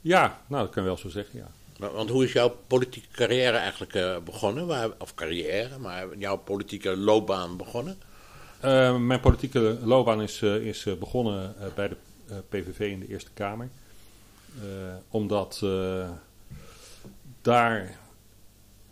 Ja, 0.00 0.42
nou 0.46 0.64
dat 0.64 0.72
kan 0.72 0.82
je 0.82 0.88
wel 0.88 0.98
zo 0.98 1.08
zeggen, 1.08 1.38
ja. 1.38 1.50
Want 1.88 2.10
hoe 2.10 2.24
is 2.24 2.32
jouw 2.32 2.56
politieke 2.66 3.08
carrière 3.12 3.56
eigenlijk 3.56 3.94
uh, 3.94 4.18
begonnen? 4.18 4.66
Waar, 4.66 4.90
of 4.98 5.14
carrière, 5.14 5.78
maar 5.78 6.16
jouw 6.18 6.36
politieke 6.36 6.96
loopbaan 6.96 7.56
begonnen? 7.56 7.98
Uh, 8.64 8.98
mijn 8.98 9.20
politieke 9.20 9.78
loopbaan 9.82 10.22
is, 10.22 10.40
uh, 10.40 10.66
is 10.66 10.86
begonnen 10.98 11.54
bij 11.74 11.88
de 11.88 11.96
PVV 12.48 12.80
in 12.80 13.00
de 13.00 13.08
Eerste 13.08 13.30
Kamer. 13.34 13.68
omdat 15.08 15.64
daar, 17.42 17.98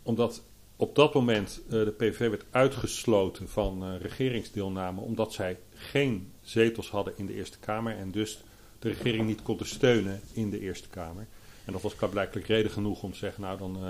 omdat 0.03 0.41
op 0.75 0.95
dat 0.95 1.13
moment 1.13 1.61
de 1.69 1.93
PVV 1.97 2.29
werd 2.29 2.45
uitgesloten 2.51 3.49
van 3.49 3.97
regeringsdeelname, 3.97 5.01
omdat 5.01 5.33
zij 5.33 5.57
geen 5.75 6.31
zetels 6.41 6.89
hadden 6.89 7.13
in 7.17 7.25
de 7.25 7.33
Eerste 7.33 7.59
Kamer 7.59 7.97
en 7.97 8.11
dus 8.11 8.43
de 8.79 8.89
regering 8.89 9.27
niet 9.27 9.41
konden 9.41 9.67
steunen 9.67 10.21
in 10.33 10.49
de 10.49 10.59
Eerste 10.59 10.89
Kamer. 10.89 11.27
En 11.65 11.73
dat 11.73 11.81
was 11.81 11.95
blijkbaar 11.95 12.43
reden 12.43 12.71
genoeg 12.71 13.03
om 13.03 13.11
te 13.11 13.17
zeggen, 13.17 13.41
nou 13.41 13.57
dan 13.57 13.77
uh, 13.77 13.89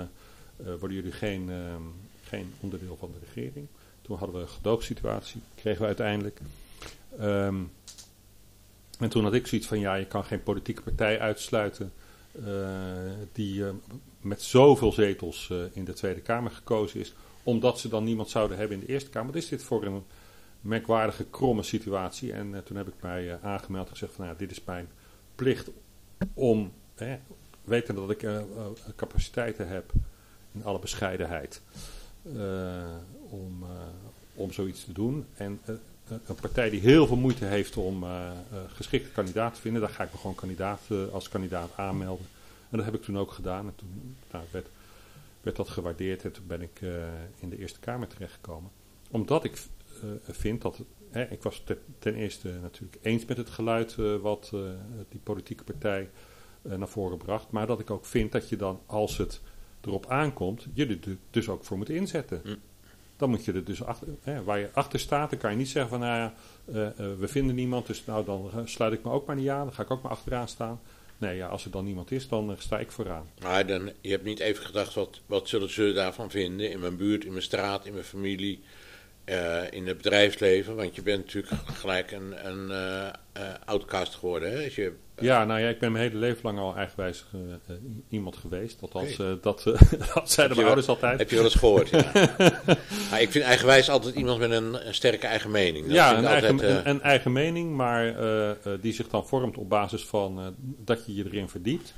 uh, 0.66 0.78
worden 0.78 0.96
jullie 0.96 1.12
geen, 1.12 1.48
uh, 1.48 1.74
geen 2.24 2.52
onderdeel 2.60 2.96
van 2.96 3.12
de 3.12 3.26
regering. 3.26 3.66
Toen 4.02 4.16
hadden 4.16 4.36
we 4.36 4.42
een 4.42 4.48
gedoogsituatie, 4.48 5.40
kregen 5.54 5.80
we 5.80 5.86
uiteindelijk. 5.86 6.40
Um, 7.20 7.70
en 8.98 9.08
toen 9.08 9.24
had 9.24 9.34
ik 9.34 9.46
zoiets 9.46 9.66
van, 9.66 9.78
ja, 9.78 9.94
je 9.94 10.06
kan 10.06 10.24
geen 10.24 10.42
politieke 10.42 10.82
partij 10.82 11.20
uitsluiten 11.20 11.92
die 13.32 13.64
met 14.20 14.42
zoveel 14.42 14.92
zetels 14.92 15.52
in 15.72 15.84
de 15.84 15.92
Tweede 15.92 16.20
Kamer 16.20 16.50
gekozen 16.50 17.00
is, 17.00 17.14
omdat 17.42 17.78
ze 17.78 17.88
dan 17.88 18.04
niemand 18.04 18.30
zouden 18.30 18.56
hebben 18.56 18.80
in 18.80 18.86
de 18.86 18.92
Eerste 18.92 19.10
Kamer. 19.10 19.32
Wat 19.32 19.42
is 19.42 19.48
dit 19.48 19.62
voor 19.62 19.84
een 19.84 20.02
merkwaardige, 20.60 21.24
kromme 21.24 21.62
situatie. 21.62 22.32
En 22.32 22.50
uh, 22.50 22.58
toen 22.58 22.76
heb 22.76 22.88
ik 22.88 22.94
mij 23.00 23.24
uh, 23.24 23.34
aangemeld 23.42 23.86
en 23.86 23.92
gezegd 23.92 24.12
van 24.12 24.24
nou, 24.24 24.36
dit 24.38 24.50
is 24.50 24.64
mijn 24.64 24.88
plicht 25.34 25.70
om, 26.34 26.72
hè, 26.94 27.18
weten 27.64 27.94
dat 27.94 28.10
ik 28.10 28.22
uh, 28.22 28.40
capaciteiten 28.96 29.68
heb, 29.68 29.92
in 30.52 30.64
alle 30.64 30.78
bescheidenheid, 30.78 31.62
om, 33.28 33.64
om 34.34 34.52
zoiets 34.52 34.84
te 34.84 34.92
doen. 34.92 35.26
En 35.34 35.60
een 36.08 36.34
partij 36.40 36.70
die 36.70 36.80
heel 36.80 37.06
veel 37.06 37.16
moeite 37.16 37.44
heeft 37.44 37.76
om 37.76 38.04
geschikte 38.74 39.10
kandidaat 39.10 39.54
te 39.54 39.60
vinden, 39.60 39.80
daar 39.80 39.90
ga 39.90 40.04
ik 40.04 40.12
me 40.12 40.18
gewoon 40.18 40.34
kandidaat, 40.34 40.80
als 41.12 41.28
kandidaat 41.28 41.70
aanmelden. 41.76 42.26
En 42.70 42.76
dat 42.76 42.84
heb 42.84 42.94
ik 42.94 43.02
toen 43.02 43.18
ook 43.18 43.32
gedaan. 43.32 43.66
En 43.66 43.74
toen 43.76 44.16
nou, 44.30 44.44
werd, 44.50 44.66
werd 45.42 45.56
dat 45.56 45.68
gewaardeerd 45.68 46.24
en 46.24 46.32
toen 46.32 46.46
ben 46.46 46.62
ik 46.62 46.80
in 47.38 47.48
de 47.48 47.58
Eerste 47.58 47.80
Kamer 47.80 48.08
terechtgekomen. 48.08 48.70
Omdat 49.10 49.44
ik 49.44 49.62
vind 50.22 50.62
dat. 50.62 50.82
Hè, 51.10 51.24
ik 51.30 51.42
was 51.42 51.62
ten, 51.64 51.78
ten, 51.98 52.14
eerste 52.14 52.48
natuurlijk 52.62 52.98
eens 53.02 53.24
met 53.24 53.36
het 53.36 53.50
geluid 53.50 53.96
uh, 54.00 54.16
wat 54.16 54.50
uh, 54.54 54.60
die 55.08 55.20
politieke 55.22 55.64
partij 55.64 56.10
eh, 56.62 56.76
naar 56.76 56.88
voren 56.88 57.18
bracht. 57.18 57.50
Maar 57.50 57.66
dat 57.66 57.80
ik 57.80 57.90
ook 57.90 58.04
vind 58.04 58.32
dat 58.32 58.48
je 58.48 58.56
dan, 58.56 58.80
als 58.86 59.16
het 59.16 59.40
erop 59.80 60.06
aankomt, 60.06 60.66
je 60.72 60.86
er 60.86 61.00
du- 61.00 61.18
dus 61.30 61.48
ook 61.48 61.64
voor 61.64 61.78
moet 61.78 61.88
inzetten. 61.88 62.40
Hm. 62.44 62.54
Dan 63.16 63.30
moet 63.30 63.44
je 63.44 63.52
er 63.52 63.64
dus 63.64 63.82
achter, 63.82 64.08
hè, 64.20 64.44
waar 64.44 64.58
je 64.58 64.68
achter 64.72 65.00
staat, 65.00 65.30
dan 65.30 65.38
kan 65.38 65.50
je 65.50 65.56
niet 65.56 65.68
zeggen 65.68 65.90
van, 65.90 66.00
nou 66.00 66.16
ja, 66.16 66.34
eh, 66.64 66.86
eh, 66.86 67.18
we 67.18 67.28
vinden 67.28 67.54
niemand, 67.54 67.86
dus 67.86 68.04
nou 68.04 68.24
dan 68.24 68.50
eh, 68.54 68.58
sluit 68.64 68.92
ik 68.92 69.04
me 69.04 69.10
ook 69.10 69.26
maar 69.26 69.36
niet 69.36 69.48
aan, 69.48 69.64
dan 69.64 69.74
ga 69.74 69.82
ik 69.82 69.90
ook 69.90 70.02
maar 70.02 70.12
achteraan 70.12 70.48
staan. 70.48 70.80
Nee, 71.18 71.36
ja, 71.36 71.46
als 71.46 71.64
er 71.64 71.70
dan 71.70 71.84
niemand 71.84 72.10
is, 72.10 72.28
dan 72.28 72.50
eh, 72.50 72.56
sta 72.58 72.78
ik 72.78 72.90
vooraan. 72.90 73.30
Maar 73.42 73.66
dan, 73.66 73.90
je 74.00 74.10
hebt 74.10 74.24
niet 74.24 74.38
even 74.38 74.64
gedacht, 74.64 74.94
wat, 74.94 75.20
wat 75.26 75.48
zullen 75.48 75.70
ze 75.70 75.92
daarvan 75.92 76.30
vinden? 76.30 76.70
In 76.70 76.80
mijn 76.80 76.96
buurt, 76.96 77.24
in 77.24 77.30
mijn 77.30 77.42
straat, 77.42 77.86
in 77.86 77.92
mijn 77.92 78.04
familie, 78.04 78.60
eh, 79.30 79.62
in 79.70 79.86
het 79.86 79.96
bedrijfsleven. 79.96 80.76
Want 80.76 80.94
je 80.94 81.02
bent 81.02 81.24
natuurlijk 81.24 81.52
gelijk 81.72 82.10
een, 82.10 82.46
een 82.46 82.70
eh, 82.70 83.06
eh, 83.06 83.42
outcast 83.64 84.14
geworden. 84.14 84.52
Hè? 84.52 84.64
Als 84.64 84.74
je, 84.74 84.92
Ja, 85.18 85.44
nou 85.44 85.60
ja, 85.60 85.68
ik 85.68 85.78
ben 85.78 85.92
mijn 85.92 86.04
hele 86.04 86.18
leven 86.18 86.40
lang 86.42 86.58
al 86.58 86.76
eigenwijs 86.76 87.24
iemand 88.08 88.36
geweest. 88.36 88.82
Althans, 88.82 89.16
dat, 89.16 89.40
dat 90.14 90.30
zeiden 90.30 90.34
mijn 90.34 90.56
wel- 90.56 90.64
ouders 90.64 90.88
altijd. 90.88 91.18
heb 91.18 91.30
je 91.30 91.36
wel 91.36 91.44
eens 91.44 91.54
gehoord, 91.54 91.88
ja. 91.88 92.10
maar 93.10 93.20
ik 93.20 93.30
vind 93.30 93.44
eigenwijs 93.44 93.90
altijd 93.90 94.14
iemand 94.14 94.38
met 94.38 94.50
een, 94.50 94.86
een 94.86 94.94
sterke 94.94 95.26
eigen 95.26 95.50
mening. 95.50 95.86
Dat 95.86 95.94
ja, 95.94 96.18
een 96.18 96.24
eigen, 96.24 96.50
altijd, 96.50 96.70
eh, 96.70 96.76
een, 96.76 96.88
een 96.88 97.02
eigen 97.02 97.32
mening, 97.32 97.76
maar 97.76 98.14
die 98.80 98.92
zich 98.92 99.08
dan 99.08 99.26
vormt 99.26 99.56
op 99.56 99.68
basis 99.68 100.04
van 100.04 100.56
dat 100.84 101.06
je 101.06 101.14
je 101.14 101.24
erin 101.24 101.48
verdiept. 101.48 101.94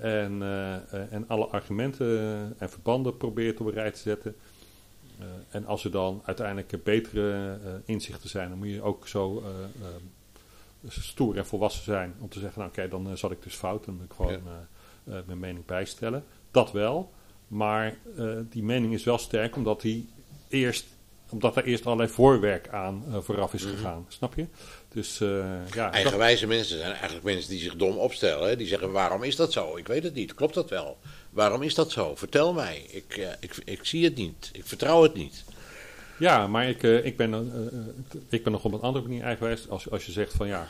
En, 0.00 0.42
en 1.10 1.24
alle 1.28 1.46
argumenten 1.46 2.08
en 2.58 2.70
verbanden 2.70 3.16
probeert 3.16 3.60
op 3.60 3.66
een 3.66 3.72
rij 3.72 3.90
te 3.90 3.98
zetten. 3.98 4.36
Eh, 5.20 5.26
en 5.48 5.66
als 5.66 5.84
er 5.84 5.90
dan 5.90 6.22
uiteindelijk 6.24 6.84
betere 6.84 7.58
eh, 7.64 7.72
inzichten 7.84 8.28
zijn, 8.28 8.48
dan 8.48 8.58
moet 8.58 8.68
je 8.68 8.82
ook 8.82 9.08
zo 9.08 9.42
eh, 9.42 9.86
stoer 10.88 11.36
en 11.36 11.46
volwassen 11.46 11.84
zijn 11.84 12.14
om 12.18 12.28
te 12.28 12.40
zeggen, 12.40 12.58
nou 12.58 12.70
oké, 12.70 12.88
dan 12.88 13.16
zat 13.18 13.30
ik 13.30 13.42
dus 13.42 13.54
fout. 13.54 13.84
Dan 13.84 13.94
moet 13.94 14.04
ik 14.04 14.12
gewoon 14.12 14.42
mijn 15.04 15.38
mening 15.38 15.66
bijstellen. 15.66 16.24
Dat 16.50 16.72
wel, 16.72 17.12
maar 17.46 17.96
die 18.50 18.62
mening 18.62 18.92
is 18.92 19.04
wel 19.04 19.18
sterk 19.18 19.56
omdat 19.56 19.80
die 19.80 20.08
eerst 20.48 20.86
omdat 21.28 21.56
er 21.56 21.64
eerst 21.64 21.86
allerlei 21.86 22.08
voorwerk 22.08 22.68
aan 22.68 23.04
vooraf 23.08 23.54
is 23.54 23.64
gegaan. 23.64 24.04
Snap 24.08 24.34
je? 24.34 24.46
Dus 24.92 25.20
eh, 25.20 25.28
ja, 25.74 25.84
dat- 25.84 25.94
Eigenwijze 25.94 26.46
mensen 26.46 26.78
zijn 26.78 26.92
eigenlijk 26.92 27.24
mensen 27.24 27.50
die 27.50 27.60
zich 27.60 27.76
dom 27.76 27.96
opstellen. 27.96 28.48
Hè? 28.48 28.56
Die 28.56 28.66
zeggen, 28.66 28.92
waarom 28.92 29.22
is 29.22 29.36
dat 29.36 29.52
zo? 29.52 29.76
Ik 29.76 29.86
weet 29.86 30.02
het 30.02 30.14
niet. 30.14 30.34
Klopt 30.34 30.54
dat 30.54 30.70
wel? 30.70 30.98
Waarom 31.30 31.62
is 31.62 31.74
dat 31.74 31.90
zo? 31.90 32.14
Vertel 32.16 32.52
mij. 32.52 32.84
Ik, 32.90 33.16
eh, 33.16 33.28
ik, 33.40 33.56
ik 33.64 33.84
zie 33.84 34.04
het 34.04 34.16
niet. 34.16 34.50
Ik 34.52 34.64
vertrouw 34.66 35.02
het 35.02 35.14
niet. 35.14 35.44
ja, 36.18 36.46
maar 36.46 36.68
ik, 36.68 36.82
eh, 36.82 37.04
ik, 37.04 37.16
ben, 37.16 37.52
ik 38.28 38.42
ben 38.42 38.52
nog 38.52 38.64
op 38.64 38.72
een 38.72 38.80
andere 38.80 39.06
manier 39.06 39.22
eigenwijs. 39.22 39.68
Als, 39.68 39.90
als 39.90 40.06
je 40.06 40.12
zegt 40.12 40.32
van 40.32 40.46
ja, 40.46 40.68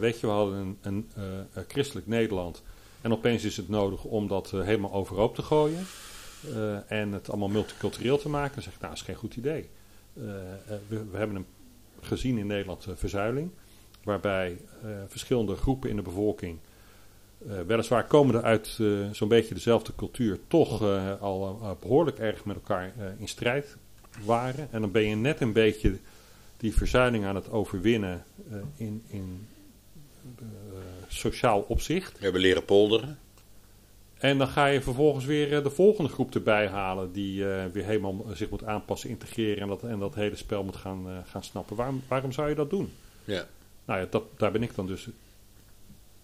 weet 0.00 0.20
je, 0.20 0.26
we 0.26 0.32
hadden 0.32 0.78
een, 0.82 1.10
een 1.14 1.46
christelijk 1.68 2.06
Nederland. 2.06 2.62
En 3.00 3.12
opeens 3.12 3.44
is 3.44 3.56
het 3.56 3.68
nodig 3.68 4.04
om 4.04 4.28
dat 4.28 4.50
helemaal 4.50 4.92
overhoop 4.92 5.34
te 5.34 5.42
gooien. 5.42 5.86
en 6.88 7.12
het 7.12 7.28
allemaal 7.28 7.48
multicultureel 7.48 8.18
te 8.18 8.28
maken. 8.28 8.54
Dan 8.54 8.62
zeg 8.62 8.72
ik, 8.74 8.78
nou, 8.80 8.92
dat 8.92 9.00
is 9.00 9.06
geen 9.08 9.16
goed 9.16 9.36
idee. 9.36 9.68
We, 10.12 10.58
we 10.88 11.16
hebben 11.16 11.36
een, 11.36 11.46
gezien 12.04 12.38
in 12.38 12.46
Nederland 12.46 12.86
eh, 12.86 12.94
verzuiling. 12.96 13.50
Waarbij 14.04 14.58
eh, 14.82 14.88
verschillende 15.06 15.56
groepen 15.56 15.90
in 15.90 15.96
de 15.96 16.02
bevolking. 16.02 16.58
eh, 17.48 17.60
weliswaar 17.66 18.06
komende 18.06 18.42
uit 18.42 18.80
zo'n 19.12 19.28
beetje 19.28 19.54
dezelfde 19.54 19.94
cultuur. 19.96 20.38
toch 20.48 20.82
al 21.20 21.58
eh, 21.62 21.70
behoorlijk 21.80 22.18
erg 22.18 22.44
met 22.44 22.56
elkaar 22.56 22.92
in 23.18 23.28
strijd 23.28 23.76
waren. 24.24 24.68
En 24.70 24.80
dan 24.80 24.90
ben 24.90 25.08
je 25.08 25.16
net 25.16 25.40
een 25.40 25.52
beetje 25.52 25.98
die 26.56 26.74
verzuiling 26.74 27.24
aan 27.24 27.34
het 27.34 27.50
overwinnen 27.50 28.24
in, 28.76 29.02
in 29.06 29.46
sociaal 31.08 31.60
opzicht. 31.60 32.12
We 32.18 32.24
hebben 32.24 32.40
leren 32.40 32.64
polderen. 32.64 33.18
En 34.24 34.38
dan 34.38 34.48
ga 34.48 34.66
je 34.66 34.80
vervolgens 34.80 35.24
weer 35.24 35.56
eh, 35.56 35.62
de 35.62 35.70
volgende 35.70 36.10
groep 36.10 36.34
erbij 36.34 36.68
halen, 36.68 37.12
die 37.12 37.52
eh, 37.52 37.64
weer 37.72 37.84
helemaal 37.84 38.24
zich 38.32 38.50
moet 38.50 38.64
aanpassen, 38.64 39.10
integreren 39.10 39.62
en 39.62 39.68
dat, 39.68 39.82
en 39.82 39.98
dat 39.98 40.14
hele 40.14 40.36
spel 40.36 40.64
moet 40.64 40.76
gaan, 40.76 41.08
eh, 41.08 41.18
gaan 41.26 41.42
snappen. 41.44 41.76
Waarom, 41.76 42.02
waarom 42.08 42.32
zou 42.32 42.48
je 42.48 42.54
dat 42.54 42.70
doen? 42.70 42.92
Ja. 43.24 43.46
Nou 43.84 44.00
ja, 44.00 44.06
dat, 44.10 44.24
daar 44.36 44.52
ben 44.52 44.62
ik 44.62 44.74
dan 44.74 44.86
dus 44.86 45.08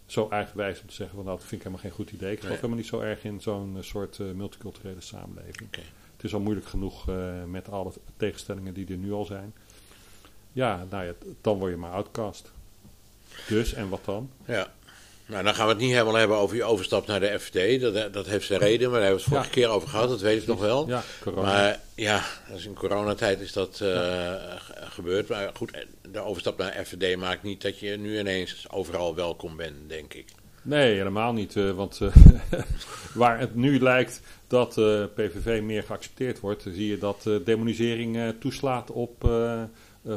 zo 0.07 0.29
eigenwijs 0.31 0.81
om 0.81 0.87
te 0.87 0.95
zeggen, 0.95 1.17
van, 1.17 1.25
nou, 1.25 1.37
dat 1.39 1.47
vind 1.47 1.61
ik 1.61 1.67
helemaal 1.67 1.85
geen 1.87 1.97
goed 2.05 2.11
idee. 2.11 2.33
Ik 2.33 2.39
geloof 2.39 2.51
Nee. 2.51 2.61
helemaal 2.61 2.77
niet 2.77 2.87
zo 2.87 3.01
erg 3.01 3.25
in 3.25 3.41
zo'n 3.41 3.77
eh, 3.77 3.83
soort 3.83 4.19
eh, 4.19 4.27
multiculturele 4.27 5.01
samenleving. 5.01 5.69
Het 6.17 6.25
is 6.25 6.35
al 6.35 6.41
moeilijk 6.41 6.67
genoeg 6.67 7.09
eh, 7.09 7.45
met 7.45 7.71
alle 7.71 7.93
tegenstellingen 8.17 8.75
die 8.75 8.87
er 8.87 8.97
nu 8.97 9.13
al 9.13 9.25
zijn. 9.25 9.55
Ja, 10.53 10.87
nou 10.91 11.05
ja, 11.05 11.13
dan 11.41 11.59
word 11.59 11.71
je 11.71 11.77
maar 11.77 11.93
outcast. 11.93 12.53
Dus, 13.49 13.73
en 13.73 13.89
wat 13.89 14.05
dan? 14.05 14.31
Ja. 14.45 14.73
Nou, 15.31 15.45
dan 15.45 15.55
gaan 15.55 15.67
we 15.67 15.73
het 15.73 15.81
niet 15.81 15.91
helemaal 15.93 16.15
hebben 16.15 16.37
over 16.37 16.57
je 16.57 16.65
overstap 16.65 17.07
naar 17.07 17.21
de 17.21 17.39
FVD. 17.41 17.81
Dat, 17.81 18.13
dat 18.13 18.27
heeft 18.27 18.47
zijn 18.47 18.61
reden, 18.61 18.91
maar 18.91 19.01
daar 19.01 19.09
hebben 19.09 19.25
we 19.27 19.31
het 19.31 19.35
vorige 19.35 19.51
keer 19.61 19.69
over 19.69 19.89
gehad. 19.89 20.09
Dat 20.09 20.21
weet 20.21 20.41
ik 20.43 20.49
nog 20.49 20.61
wel. 20.61 20.89
Ja, 20.89 21.03
corona. 21.23 21.43
Maar 21.43 21.81
ja, 21.95 22.23
is 22.55 22.67
in 22.67 22.75
coronatijd 22.75 23.41
is 23.41 23.53
dat 23.53 23.81
eh, 23.81 23.89
ge- 24.59 24.75
gebeurd. 24.77 25.29
Maar 25.29 25.51
goed, 25.55 25.87
de 26.13 26.21
overstap 26.21 26.59
naar 26.59 26.85
FVD 26.85 27.17
maakt 27.17 27.43
niet 27.43 27.63
dat 27.63 27.79
je 27.79 27.97
nu 27.97 28.19
ineens 28.19 28.67
overal 28.71 29.15
welkom 29.15 29.57
bent, 29.57 29.75
denk 29.89 30.15
ik. 30.15 30.25
Nee, 30.63 30.95
helemaal 30.95 31.33
niet. 31.33 31.57
eh, 31.57 31.71
want 31.71 32.01
eh, 32.01 32.09
waar 33.15 33.39
het 33.39 33.55
nu 33.55 33.81
lijkt 33.81 34.21
dat 34.47 34.79
eh, 34.79 35.05
PVV 35.15 35.63
meer 35.63 35.83
geaccepteerd 35.83 36.41
wordt, 36.41 36.63
zie 36.63 36.87
je 36.87 36.99
dat 36.99 37.27
eh, 37.27 37.35
demonisering 37.45 38.17
eh, 38.17 38.29
toeslaat 38.41 38.91
op 38.91 39.25
eh 39.25 39.63
eh, 39.63 39.69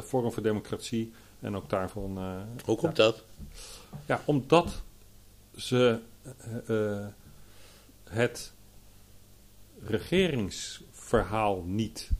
Forum 0.04 0.32
voor 0.32 0.42
Democratie. 0.42 1.12
En 1.40 1.56
ook 1.56 1.70
daarvan. 1.70 2.16
eh, 2.18 2.64
Hoe 2.64 2.76
komt 2.76 2.96
dat? 2.96 3.22
Ja, 4.06 4.20
omdat 4.24 4.82
ze 5.56 6.00
eh, 6.66 7.00
eh, 7.00 7.06
het 8.04 8.52
regeringsverhaal 9.84 11.62
niet 11.66 12.10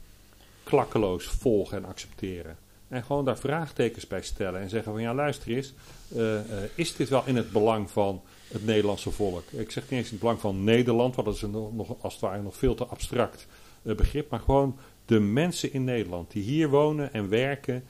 klakkeloos 0.62 1.24
volgen 1.24 1.76
en 1.76 1.84
accepteren. 1.84 2.56
En 2.88 3.04
gewoon 3.04 3.24
daar 3.24 3.38
vraagtekens 3.38 4.06
bij 4.06 4.22
stellen 4.22 4.60
en 4.60 4.68
zeggen 4.68 4.92
van 4.92 5.02
ja 5.02 5.14
luister 5.14 5.56
eens, 5.56 5.74
eh, 6.16 6.40
is 6.74 6.96
dit 6.96 7.08
wel 7.08 7.22
in 7.26 7.36
het 7.36 7.52
belang 7.52 7.90
van 7.90 8.22
het 8.48 8.64
Nederlandse 8.64 9.10
volk? 9.10 9.50
Ik 9.50 9.70
zeg 9.70 9.82
niet 9.82 9.92
eens 9.92 10.06
in 10.06 10.12
het 10.12 10.20
belang 10.20 10.40
van 10.40 10.64
Nederland, 10.64 11.14
want 11.14 11.26
dat 11.26 11.36
is 11.36 11.42
een 11.42 11.76
nog, 11.76 12.02
als 12.02 12.12
het 12.12 12.22
ware 12.22 12.42
nog 12.42 12.56
veel 12.56 12.74
te 12.74 12.84
abstract 12.84 13.46
begrip, 13.82 14.30
maar 14.30 14.40
gewoon 14.40 14.78
de 15.04 15.20
mensen 15.20 15.72
in 15.72 15.84
Nederland 15.84 16.30
die 16.30 16.42
hier 16.42 16.68
wonen 16.68 17.12
en 17.12 17.28
werken 17.28 17.84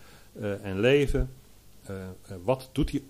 en 0.63 0.81
leven. 0.81 1.31
Wat 2.43 2.69
doet 2.73 2.91
die 2.91 3.05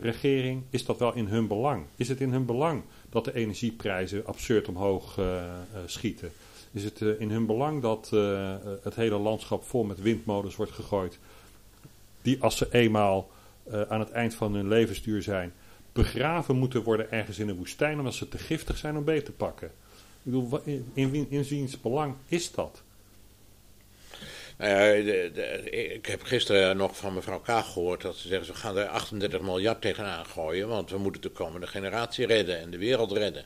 regering? 0.00 0.62
Is 0.70 0.84
dat 0.84 0.98
wel 0.98 1.14
in 1.14 1.26
hun 1.26 1.46
belang? 1.46 1.84
Is 1.96 2.08
het 2.08 2.20
in 2.20 2.32
hun 2.32 2.46
belang 2.46 2.82
dat 3.10 3.24
de 3.24 3.34
energieprijzen 3.34 4.26
absurd 4.26 4.68
omhoog 4.68 5.18
eh, 5.18 5.44
eh, 5.44 5.52
schieten? 5.86 6.32
Is 6.72 6.84
het 6.84 7.00
eh, 7.02 7.20
in 7.20 7.30
hun 7.30 7.46
belang 7.46 7.82
dat 7.82 8.10
eh, 8.12 8.54
eh, 8.54 8.60
het 8.82 8.94
hele 8.94 9.18
landschap 9.18 9.64
vol 9.64 9.84
met 9.84 10.00
windmolens 10.00 10.56
wordt 10.56 10.72
gegooid? 10.72 11.18
Die 12.22 12.42
als 12.42 12.56
ze 12.56 12.66
eenmaal 12.70 13.30
eh, 13.64 13.82
aan 13.82 14.00
het 14.00 14.10
eind 14.10 14.34
van 14.34 14.54
hun 14.54 14.68
levensduur 14.68 15.22
zijn, 15.22 15.52
begraven 15.92 16.56
moeten 16.56 16.82
worden 16.82 17.10
ergens 17.10 17.38
in 17.38 17.46
de 17.46 17.54
woestijn 17.54 17.98
omdat 17.98 18.14
ze 18.14 18.28
te 18.28 18.38
giftig 18.38 18.76
zijn 18.76 18.96
om 18.96 19.04
beet 19.04 19.24
te 19.24 19.32
pakken. 19.32 19.70
Ik 20.22 20.32
bedoel, 20.32 20.60
in, 20.94 21.26
in 21.28 21.42
wiens 21.42 21.80
belang 21.80 22.14
is 22.26 22.52
dat? 22.52 22.82
Nou 24.58 24.70
ja, 24.72 25.04
de- 25.04 25.30
de- 25.34 25.70
ik 25.70 26.06
heb 26.06 26.22
gisteren 26.22 26.76
nog 26.76 26.96
van 26.96 27.14
mevrouw 27.14 27.40
Kaag 27.40 27.72
gehoord 27.72 28.00
dat 28.02 28.16
ze 28.16 28.28
zeggen: 28.28 28.52
we 28.54 28.58
gaan 28.60 28.76
er 28.76 28.86
38 28.86 29.40
miljard 29.40 29.80
tegenaan 29.80 30.26
gooien, 30.26 30.68
want 30.68 30.90
we 30.90 30.98
moeten 30.98 31.22
de 31.22 31.30
komende 31.30 31.66
generatie 31.66 32.26
redden 32.26 32.58
en 32.58 32.70
de 32.70 32.78
wereld 32.78 33.12
redden. 33.12 33.44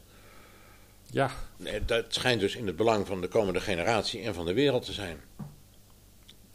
Ja, 1.11 1.31
Nee, 1.57 1.85
dat 1.85 2.05
schijnt 2.09 2.41
dus 2.41 2.57
in 2.57 2.67
het 2.67 2.77
belang 2.77 3.07
van 3.07 3.21
de 3.21 3.29
komende 3.29 3.61
generatie 3.61 4.23
en 4.23 4.35
van 4.35 4.47
de 4.47 4.53
wereld 4.55 4.85
te 4.85 4.93
zijn. 4.93 5.21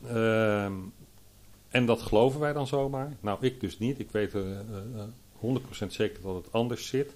Ehm, 0.08 0.74
en 1.70 1.86
dat 1.86 2.02
geloven 2.02 2.40
wij 2.40 2.54
dan 2.54 2.68
zomaar? 2.68 3.14
Nou, 3.20 3.38
ik 3.42 3.60
dus 3.60 3.80
niet. 3.80 4.00
Ik 4.00 4.12
weet 4.12 4.34
eh, 4.34 4.42
eh, 4.42 4.60
eh, 4.96 5.04
100% 5.40 5.94
zeker 5.94 6.22
dat 6.22 6.36
het 6.36 6.52
anders 6.52 6.88
zit. 6.88 7.12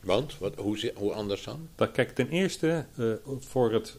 Want, 0.00 0.38
wat, 0.38 0.54
hoe, 0.56 0.92
hoe 0.94 1.12
anders 1.12 1.44
dan? 1.44 1.68
Dat, 1.74 1.90
kijk, 1.90 2.10
ten 2.14 2.28
eerste, 2.28 2.86
eh, 2.96 3.06
voor 3.38 3.72
het, 3.72 3.96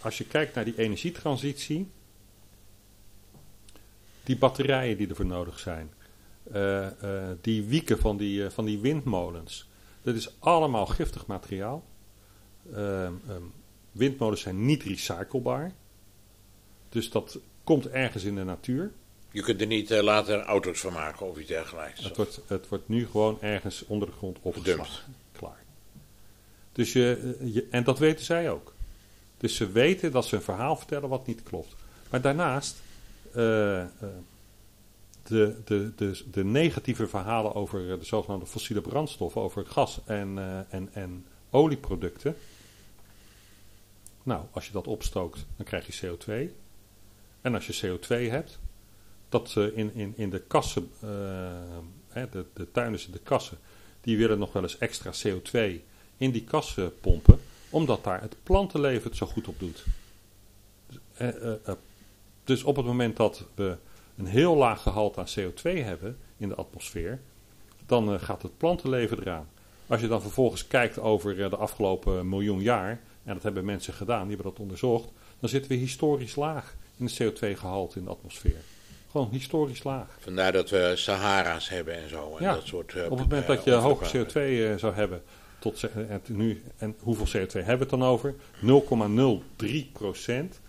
als 0.00 0.18
je 0.18 0.24
kijkt 0.24 0.54
naar 0.54 0.64
die 0.64 0.78
energietransitie, 0.78 1.90
die 4.24 4.36
batterijen 4.36 4.96
die 4.96 5.08
ervoor 5.08 5.26
nodig 5.26 5.58
zijn, 5.58 5.92
eh, 6.52 6.86
eh, 6.86 7.36
die 7.40 7.64
wieken 7.64 7.98
van 7.98 8.16
die, 8.16 8.44
eh, 8.44 8.50
van 8.50 8.64
die 8.64 8.78
windmolens, 8.78 9.68
dat 10.02 10.14
is 10.14 10.34
allemaal 10.38 10.86
giftig 10.86 11.26
materiaal. 11.26 11.84
Ehm, 12.72 13.12
ehm, 13.28 13.42
windmolens 13.92 14.40
zijn 14.40 14.64
niet 14.64 14.82
recyclebaar, 14.82 15.72
dus 16.88 17.10
dat 17.10 17.38
komt 17.64 17.88
ergens 17.88 18.24
in 18.24 18.34
de 18.34 18.44
natuur. 18.44 18.92
Je 19.32 19.42
kunt 19.42 19.60
er 19.60 19.66
niet 19.66 19.90
later 19.90 20.40
auto's 20.40 20.80
van 20.80 20.92
maken 20.92 21.26
of 21.26 21.38
iets 21.38 21.48
dergelijks. 21.48 22.04
Het 22.04 22.16
wordt, 22.16 22.40
het 22.46 22.68
wordt 22.68 22.88
nu 22.88 23.06
gewoon 23.06 23.40
ergens 23.40 23.86
onder 23.86 24.08
de 24.08 24.14
grond 24.14 24.38
opgeslagen. 24.42 25.14
Klaar. 25.32 25.64
Dus 26.72 26.92
je, 26.92 27.36
je, 27.52 27.66
en 27.70 27.84
dat 27.84 27.98
weten 27.98 28.24
zij 28.24 28.50
ook. 28.50 28.74
Dus 29.40 29.56
ze 29.56 29.70
weten 29.70 30.12
dat 30.12 30.26
ze 30.26 30.36
een 30.36 30.42
verhaal 30.42 30.76
vertellen 30.76 31.08
wat 31.08 31.26
niet 31.26 31.42
klopt. 31.42 31.74
Maar 32.10 32.20
daarnaast, 32.20 32.76
eh, 33.32 33.80
eh, 33.80 33.88
de, 35.22 35.56
de, 35.64 35.92
de, 35.96 36.24
de 36.30 36.44
negatieve 36.44 37.08
verhalen 37.08 37.54
over 37.54 37.98
de 37.98 38.04
zogenaamde 38.04 38.46
fossiele 38.46 38.80
brandstoffen, 38.80 39.40
over 39.40 39.66
gas 39.66 40.00
en, 40.04 40.38
en, 40.68 40.88
en 40.92 41.24
olieproducten. 41.50 42.36
Nou, 44.22 44.44
als 44.50 44.66
je 44.66 44.72
dat 44.72 44.86
opstookt, 44.86 45.46
dan 45.56 45.66
krijg 45.66 45.86
je 45.86 46.06
CO2. 46.06 46.52
En 47.40 47.54
als 47.54 47.66
je 47.66 47.98
CO2 47.98 48.30
hebt, 48.30 48.58
dat 49.28 49.54
uh, 49.58 49.76
in, 49.76 49.94
in, 49.94 50.12
in 50.16 50.30
de 50.30 50.40
kassen, 50.40 50.90
uh, 51.04 51.10
de, 52.30 52.44
de 52.52 52.70
tuinders 52.72 53.06
in 53.06 53.12
de 53.12 53.18
kassen, 53.18 53.58
die 54.00 54.16
willen 54.16 54.38
nog 54.38 54.52
wel 54.52 54.62
eens 54.62 54.78
extra 54.78 55.12
CO2 55.12 55.80
in 56.16 56.30
die 56.30 56.44
kassen 56.44 57.00
pompen, 57.00 57.40
omdat 57.70 58.04
daar 58.04 58.20
het 58.20 58.36
plantenleven 58.42 59.08
het 59.08 59.16
zo 59.16 59.26
goed 59.26 59.48
op 59.48 59.58
doet. 59.58 59.84
Dus 62.44 62.62
op 62.62 62.76
het 62.76 62.86
moment 62.86 63.16
dat 63.16 63.44
we 63.54 63.76
een 64.16 64.26
heel 64.26 64.56
laag 64.56 64.82
gehalte 64.82 65.20
aan 65.20 65.26
CO2 65.38 65.84
hebben 65.84 66.18
in 66.36 66.48
de 66.48 66.54
atmosfeer, 66.54 67.20
dan 67.86 68.20
gaat 68.20 68.42
het 68.42 68.56
plantenleven 68.56 69.20
eraan. 69.20 69.48
Als 69.86 70.00
je 70.00 70.08
dan 70.08 70.22
vervolgens 70.22 70.66
kijkt 70.66 70.98
over 70.98 71.36
de 71.36 71.56
afgelopen 71.56 72.28
miljoen 72.28 72.60
jaar, 72.60 73.00
en 73.24 73.34
dat 73.34 73.42
hebben 73.42 73.64
mensen 73.64 73.94
gedaan, 73.94 74.26
die 74.26 74.34
hebben 74.34 74.52
dat 74.52 74.60
onderzocht, 74.60 75.08
dan 75.40 75.48
zitten 75.48 75.70
we 75.70 75.76
historisch 75.76 76.36
laag 76.36 76.74
in 76.96 77.04
het 77.04 77.22
CO2-gehalte 77.22 77.98
in 77.98 78.04
de 78.04 78.10
atmosfeer. 78.10 78.60
Gewoon 79.10 79.28
historisch 79.30 79.84
laag. 79.84 80.16
Vandaar 80.18 80.52
dat 80.52 80.70
we 80.70 80.92
Sahara's 80.96 81.68
hebben 81.68 81.94
en 81.94 82.08
zo. 82.08 82.36
En 82.36 82.44
ja, 82.44 82.54
dat 82.54 82.66
soort, 82.66 82.94
op 82.94 83.18
het 83.18 83.28
moment 83.28 83.46
dat 83.46 83.64
je 83.64 83.72
hoge 83.72 84.04
CO2 84.04 84.78
zou 84.78 84.94
hebben, 84.94 85.22
tot, 85.60 85.82
en, 85.82 86.22
nu, 86.26 86.62
en 86.76 86.96
hoeveel 87.00 87.26
CO2 87.26 87.52
hebben 87.52 87.64
we 87.64 87.78
het 87.78 87.90
dan 87.90 88.02
over? 88.02 88.34
0,03 89.56 89.92
procent. 89.92 90.60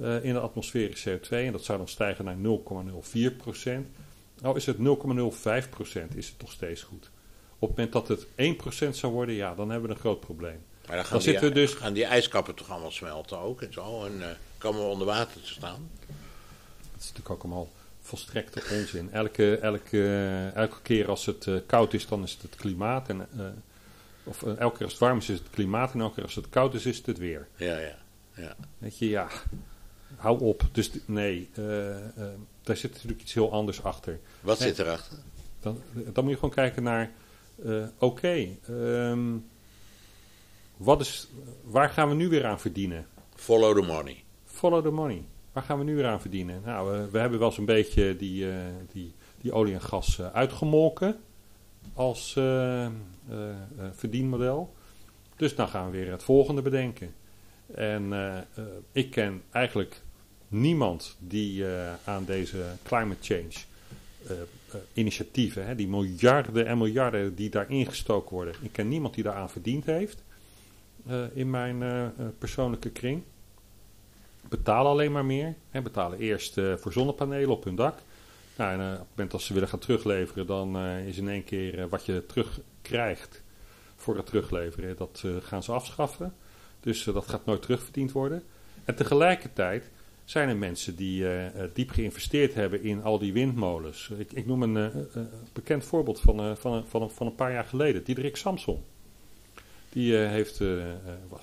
Uh, 0.00 0.24
in 0.24 0.32
de 0.32 0.40
atmosfeer 0.40 0.90
is 0.90 1.08
CO2 1.08 1.28
en 1.28 1.52
dat 1.52 1.64
zou 1.64 1.78
dan 1.78 1.88
stijgen 1.88 2.24
naar 2.24 2.36
0,04 2.36 3.36
procent. 3.36 3.86
Nou 4.40 4.56
is 4.56 4.66
het 4.66 4.76
0,05 4.76 5.70
procent, 5.70 6.16
is 6.16 6.28
het 6.28 6.38
toch 6.38 6.52
steeds 6.52 6.82
goed. 6.82 7.10
Op 7.58 7.68
het 7.68 7.76
moment 7.76 7.92
dat 7.92 8.08
het 8.08 8.26
1 8.34 8.56
procent 8.56 8.96
zou 8.96 9.12
worden, 9.12 9.34
ja, 9.34 9.54
dan 9.54 9.70
hebben 9.70 9.88
we 9.88 9.94
een 9.94 10.00
groot 10.00 10.20
probleem. 10.20 10.62
Maar 10.86 10.96
dan 10.96 11.04
gaan, 11.04 11.18
dan 11.18 11.22
die, 11.22 11.30
zitten 11.30 11.48
we 11.48 11.54
dus... 11.54 11.72
gaan 11.72 11.92
die 11.92 12.04
ijskappen 12.04 12.54
toch 12.54 12.70
allemaal 12.70 12.90
smelten 12.90 13.38
ook 13.38 13.62
en 13.62 13.72
zo 13.72 14.04
en 14.04 14.16
uh, 14.18 14.26
komen 14.58 14.80
we 14.80 14.86
onder 14.86 15.06
water 15.06 15.42
te 15.42 15.48
staan. 15.48 15.90
Dat 16.80 17.00
is 17.00 17.06
natuurlijk 17.06 17.30
ook 17.30 17.42
allemaal 17.42 17.68
volstrekte 18.00 18.62
onzin. 18.70 19.12
Elke, 19.12 19.56
elke, 19.56 20.50
elke 20.54 20.82
keer 20.82 21.08
als 21.08 21.26
het 21.26 21.46
uh, 21.46 21.58
koud 21.66 21.94
is, 21.94 22.06
dan 22.06 22.22
is 22.22 22.32
het 22.32 22.42
het 22.42 22.54
klimaat. 22.54 23.08
En, 23.08 23.28
of 24.30 24.42
elke 24.42 24.76
keer 24.76 24.84
als 24.84 24.92
het 24.92 24.98
warm 24.98 25.18
is, 25.18 25.28
is 25.28 25.38
het 25.38 25.50
klimaat. 25.50 25.92
En 25.92 26.00
elke 26.00 26.14
keer 26.14 26.24
als 26.24 26.34
het 26.34 26.48
koud 26.48 26.74
is, 26.74 26.86
is 26.86 26.96
het 26.96 27.06
het 27.06 27.18
weer. 27.18 27.48
Ja, 27.56 27.78
ja. 27.78 27.96
ja. 28.34 28.56
Weet 28.78 28.98
je, 28.98 29.08
ja 29.08 29.28
hou 30.16 30.40
op. 30.40 30.68
Dus 30.72 30.90
nee, 31.06 31.48
uh, 31.58 31.88
uh, 31.88 31.94
daar 32.62 32.76
zit 32.76 32.92
natuurlijk 32.92 33.20
iets 33.20 33.34
heel 33.34 33.52
anders 33.52 33.82
achter. 33.82 34.20
Wat 34.40 34.58
zit 34.58 34.78
erachter? 34.78 35.18
Dan, 35.60 35.82
dan 36.12 36.24
moet 36.24 36.32
je 36.32 36.38
gewoon 36.38 36.54
kijken 36.54 36.82
naar, 36.82 37.10
oké, 37.58 37.90
okay, 37.98 38.58
um, 38.70 39.46
wat 40.76 41.00
is, 41.00 41.28
waar 41.62 41.88
gaan 41.88 42.08
we 42.08 42.14
nu 42.14 42.28
weer 42.28 42.46
aan 42.46 42.60
verdienen? 42.60 43.06
Follow 43.34 43.80
the 43.80 43.86
money. 43.86 44.24
Follow 44.44 44.84
the 44.84 44.90
money. 44.90 45.24
Waar 45.52 45.62
gaan 45.62 45.78
we 45.78 45.84
nu 45.84 45.94
weer 45.94 46.06
aan 46.06 46.20
verdienen? 46.20 46.62
Nou, 46.64 46.90
we, 46.90 47.10
we 47.10 47.18
hebben 47.18 47.38
wel 47.38 47.52
zo'n 47.52 47.64
beetje 47.64 48.16
die, 48.16 48.46
die, 48.92 49.14
die 49.40 49.52
olie 49.52 49.74
en 49.74 49.82
gas 49.82 50.20
uitgemolken 50.20 51.20
als 51.94 52.32
verdienmodel. 53.92 54.74
Dus 55.36 55.54
dan 55.54 55.68
gaan 55.68 55.90
we 55.90 55.96
weer 55.98 56.10
het 56.10 56.22
volgende 56.22 56.62
bedenken. 56.62 57.14
En 57.74 58.12
ik 58.92 59.10
ken 59.10 59.42
eigenlijk 59.50 60.02
niemand 60.48 61.16
die 61.18 61.64
aan 62.04 62.24
deze 62.24 62.64
climate 62.82 63.34
change 63.34 63.52
initiatieven, 64.92 65.66
hè, 65.66 65.74
die 65.74 65.88
miljarden 65.88 66.66
en 66.66 66.78
miljarden 66.78 67.34
die 67.34 67.50
daar 67.50 67.70
ingestoken 67.70 68.34
worden, 68.34 68.54
ik 68.62 68.72
ken 68.72 68.88
niemand 68.88 69.14
die 69.14 69.24
daaraan 69.24 69.50
verdiend 69.50 69.84
heeft 69.84 70.22
in 71.32 71.50
mijn 71.50 72.12
persoonlijke 72.38 72.90
kring. 72.90 73.22
Betalen 74.48 74.90
alleen 74.90 75.12
maar 75.12 75.24
meer. 75.24 75.54
Betalen 75.82 76.18
eerst 76.18 76.60
voor 76.76 76.92
zonnepanelen 76.92 77.50
op 77.50 77.64
hun 77.64 77.74
dak. 77.74 77.98
Nou, 78.60 78.72
en 78.72 78.92
op 78.92 78.98
het 78.98 79.08
moment 79.08 79.30
dat 79.30 79.42
ze 79.42 79.52
willen 79.52 79.68
gaan 79.68 79.78
terugleveren, 79.78 80.46
dan 80.46 80.78
is 80.78 81.18
in 81.18 81.28
één 81.28 81.44
keer 81.44 81.88
wat 81.88 82.04
je 82.04 82.26
terugkrijgt 82.26 83.42
voor 83.96 84.16
het 84.16 84.26
terugleveren, 84.26 84.96
dat 84.96 85.24
gaan 85.40 85.62
ze 85.62 85.72
afschaffen. 85.72 86.34
Dus 86.80 87.04
dat 87.04 87.28
gaat 87.28 87.44
nooit 87.44 87.62
terugverdiend 87.62 88.12
worden. 88.12 88.42
En 88.84 88.94
tegelijkertijd 88.94 89.90
zijn 90.24 90.48
er 90.48 90.56
mensen 90.56 90.96
die 90.96 91.26
diep 91.72 91.90
geïnvesteerd 91.90 92.54
hebben 92.54 92.82
in 92.82 93.02
al 93.02 93.18
die 93.18 93.32
windmolens. 93.32 94.10
Ik, 94.18 94.32
ik 94.32 94.46
noem 94.46 94.62
een 94.62 95.08
bekend 95.52 95.84
voorbeeld 95.84 96.20
van, 96.20 96.56
van, 96.56 96.86
van, 96.86 97.10
van, 97.10 97.26
een 97.26 97.34
paar 97.34 97.52
jaar 97.52 97.64
geleden. 97.64 98.04
Diederik 98.04 98.36
Samson. 98.36 98.84
Die 99.88 100.14
heeft, 100.14 100.60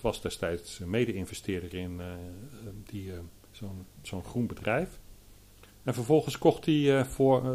was 0.02 0.22
destijds 0.22 0.80
mede-investeerder 0.80 1.74
in 1.74 2.02
die, 2.86 3.12
zo'n, 3.52 3.86
zo'n 4.02 4.24
groen 4.24 4.48
bedrijf. 4.48 5.00
En 5.88 5.94
vervolgens 5.94 6.38
kocht 6.38 6.66
hij 6.66 7.06
voor 7.06 7.46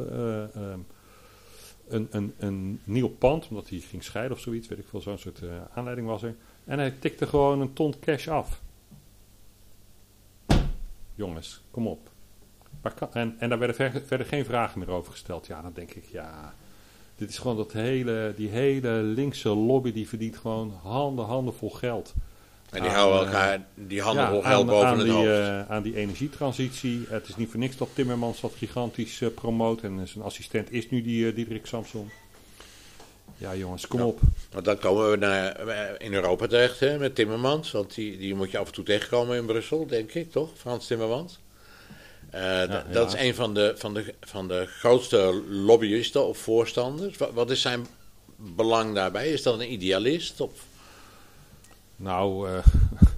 een, 1.89 2.09
een, 2.11 2.35
een 2.39 2.81
nieuw 2.85 3.09
pand, 3.09 3.49
omdat 3.49 3.69
hij 3.69 3.79
ging 3.79 4.05
scheiden 4.05 4.37
of 4.37 4.43
zoiets, 4.43 4.69
weet 4.69 4.79
ik 4.79 4.89
veel, 4.89 5.01
zo'n 5.01 5.19
soort 5.19 5.43
aanleiding 5.75 6.07
was 6.07 6.23
er 6.23 6.35
en 6.65 6.79
hij 6.79 6.91
tikte 6.91 7.27
gewoon 7.27 7.61
een 7.61 7.73
ton 7.73 7.95
cash 8.01 8.29
af. 8.29 8.63
Jongens, 11.15 11.63
kom 11.71 11.87
op. 11.87 12.11
En, 13.13 13.35
en 13.39 13.49
daar 13.49 13.59
werden 13.59 13.93
verder, 14.07 14.27
geen 14.27 14.45
vragen 14.45 14.79
meer 14.79 14.91
over 14.91 15.13
gesteld. 15.13 15.47
Ja, 15.47 15.63
dan 15.63 15.73
denk 15.73 15.91
ik, 15.91 16.05
ja, 16.05 16.55
dit 17.17 17.29
is 17.29 17.39
gewoon 17.39 17.57
dat 17.57 17.73
hele, 17.73 18.33
die 18.37 18.49
hele 18.49 18.91
linkse 18.91 19.49
lobby 19.49 19.93
die 19.93 20.09
verdient 20.09 20.37
gewoon 20.37 20.71
handen, 20.83 21.25
handen 21.25 21.55
vol 21.55 21.71
geld. 21.71 22.15
En 22.73 22.83
die 22.83 22.91
houden 22.91 23.21
eh, 23.21 23.27
elkaar 23.27 23.67
die 23.75 24.03
handen 24.03 24.29
vol 24.29 24.43
geld 24.43 24.67
boven 24.67 24.87
aan 24.87 24.99
het 24.99 25.07
die, 25.07 25.25
uh, 25.25 25.71
aan 25.71 25.83
die 25.83 25.97
energietransitie. 25.97 27.05
Het 27.09 27.29
is 27.29 27.37
niet 27.37 27.51
voor 27.51 27.59
niks 27.59 27.77
dat 27.77 27.89
Timmermans 27.95 28.41
dat 28.41 28.53
gigantisch 28.57 29.21
uh, 29.21 29.29
promoot. 29.35 29.83
En 29.83 30.09
zijn 30.09 30.25
assistent 30.25 30.73
is 30.73 30.91
nu 30.91 31.03
die 31.03 31.33
Diederik 31.33 31.67
Samson. 31.67 32.11
Ja, 33.37 33.55
jongens, 33.55 33.87
kom 33.87 34.01
op. 34.01 34.21
Want 34.53 34.65
dan 34.65 34.79
komen 34.79 35.11
we 35.11 35.17
naar, 35.17 35.61
in 36.01 36.15
Europa 36.15 36.47
terecht 36.47 36.81
hè, 36.81 36.99
met 36.99 37.15
Timmermans. 37.15 37.71
Want 37.71 37.95
die, 37.95 38.19
die 38.19 38.35
moet 38.35 38.51
je 38.51 38.59
af 38.59 38.67
en 38.67 38.73
toe 38.73 38.85
tegenkomen 38.85 39.37
in 39.37 39.47
Brussel, 39.47 39.87
denk 39.87 40.13
ik, 40.13 40.31
toch? 40.31 40.51
Frans 40.57 40.87
Timmermans. 40.87 41.39
Uh, 42.35 42.41
ja, 42.41 42.85
dat 42.93 43.15
is 43.15 43.21
een 43.21 43.35
van 43.35 43.55
de, 43.55 43.73
van, 43.77 43.95
de, 43.95 44.15
van 44.21 44.49
de 44.49 44.67
grootste 44.67 45.43
lobbyisten 45.49 46.27
of 46.27 46.39
voorstanders. 46.39 47.17
Wat, 47.17 47.33
wat 47.33 47.51
is 47.51 47.61
zijn 47.61 47.87
belang 48.37 48.95
daarbij? 48.95 49.29
Is 49.29 49.43
dat 49.43 49.61
een 49.61 49.73
idealist? 49.73 50.41
Of? 50.41 50.51
Nou, 52.03 52.51
uh, 52.51 52.59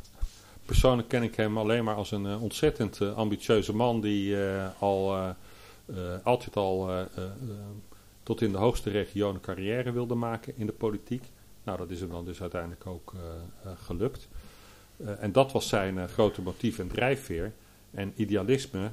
persoonlijk 0.66 1.08
ken 1.08 1.22
ik 1.22 1.34
hem 1.34 1.58
alleen 1.58 1.84
maar 1.84 1.94
als 1.94 2.10
een 2.10 2.24
uh, 2.24 2.42
ontzettend 2.42 3.00
ambitieuze 3.00 3.74
man 3.74 4.00
die 4.00 4.36
al 4.78 5.34
altijd 6.22 6.56
al 6.56 6.90
tot 8.22 8.40
in 8.40 8.52
de 8.52 8.58
hoogste 8.58 8.90
regionen 8.90 9.40
carrière 9.40 9.92
wilde 9.92 10.14
maken 10.14 10.56
in 10.56 10.66
de 10.66 10.72
politiek. 10.72 11.24
Nou, 11.64 11.78
dat 11.78 11.90
is 11.90 12.00
hem 12.00 12.10
dan 12.10 12.24
dus 12.24 12.40
uiteindelijk 12.40 12.86
ook 12.86 13.12
gelukt. 13.84 14.28
En 15.18 15.32
dat 15.32 15.52
was 15.52 15.68
zijn 15.68 16.08
grote 16.08 16.42
motief 16.42 16.78
en 16.78 16.88
drijfveer. 16.88 17.52
En 17.90 18.12
idealisme. 18.16 18.90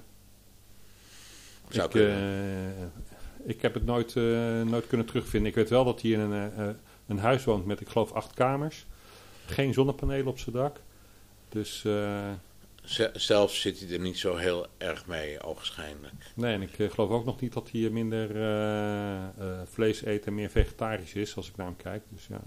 Ik, 1.69 1.93
ik, 3.45 3.61
heb 3.61 3.73
het 3.73 3.85
nooit, 3.85 4.15
nooit 4.65 4.87
kunnen 4.87 5.05
terugvinden. 5.05 5.49
Ik 5.49 5.55
weet 5.55 5.69
wel 5.69 5.83
dat 5.83 6.01
hij 6.01 6.11
in 6.11 6.19
een, 6.19 6.75
een 7.07 7.19
huis 7.19 7.43
woont 7.43 7.65
met, 7.65 7.81
ik 7.81 7.89
geloof, 7.89 8.11
acht 8.11 8.33
kamers. 8.33 8.85
Geen 9.51 9.73
zonnepanelen 9.73 10.27
op 10.27 10.39
zijn 10.39 10.55
dak. 10.55 10.79
Dus 11.49 11.85
zelf 13.13 13.55
zit 13.55 13.79
hij 13.79 13.89
er 13.89 13.99
niet 13.99 14.17
zo 14.17 14.35
heel 14.35 14.67
erg 14.77 15.05
mee, 15.05 15.41
ogenschijnlijk. 15.41 16.13
Nee, 16.33 16.53
en 16.53 16.61
ik 16.61 16.77
uh, 16.77 16.91
geloof 16.91 17.09
ook 17.09 17.25
nog 17.25 17.41
niet 17.41 17.53
dat 17.53 17.69
hij 17.71 17.89
minder 17.89 18.35
uh, 18.35 19.45
uh, 19.45 19.59
vlees 19.71 20.05
eet 20.05 20.25
en 20.25 20.35
meer 20.35 20.49
vegetarisch 20.49 21.13
is, 21.13 21.35
als 21.35 21.47
ik 21.47 21.55
naar 21.55 21.65
hem 21.65 21.75
kijk. 21.75 22.01
Dus, 22.09 22.27
ja. 22.29 22.41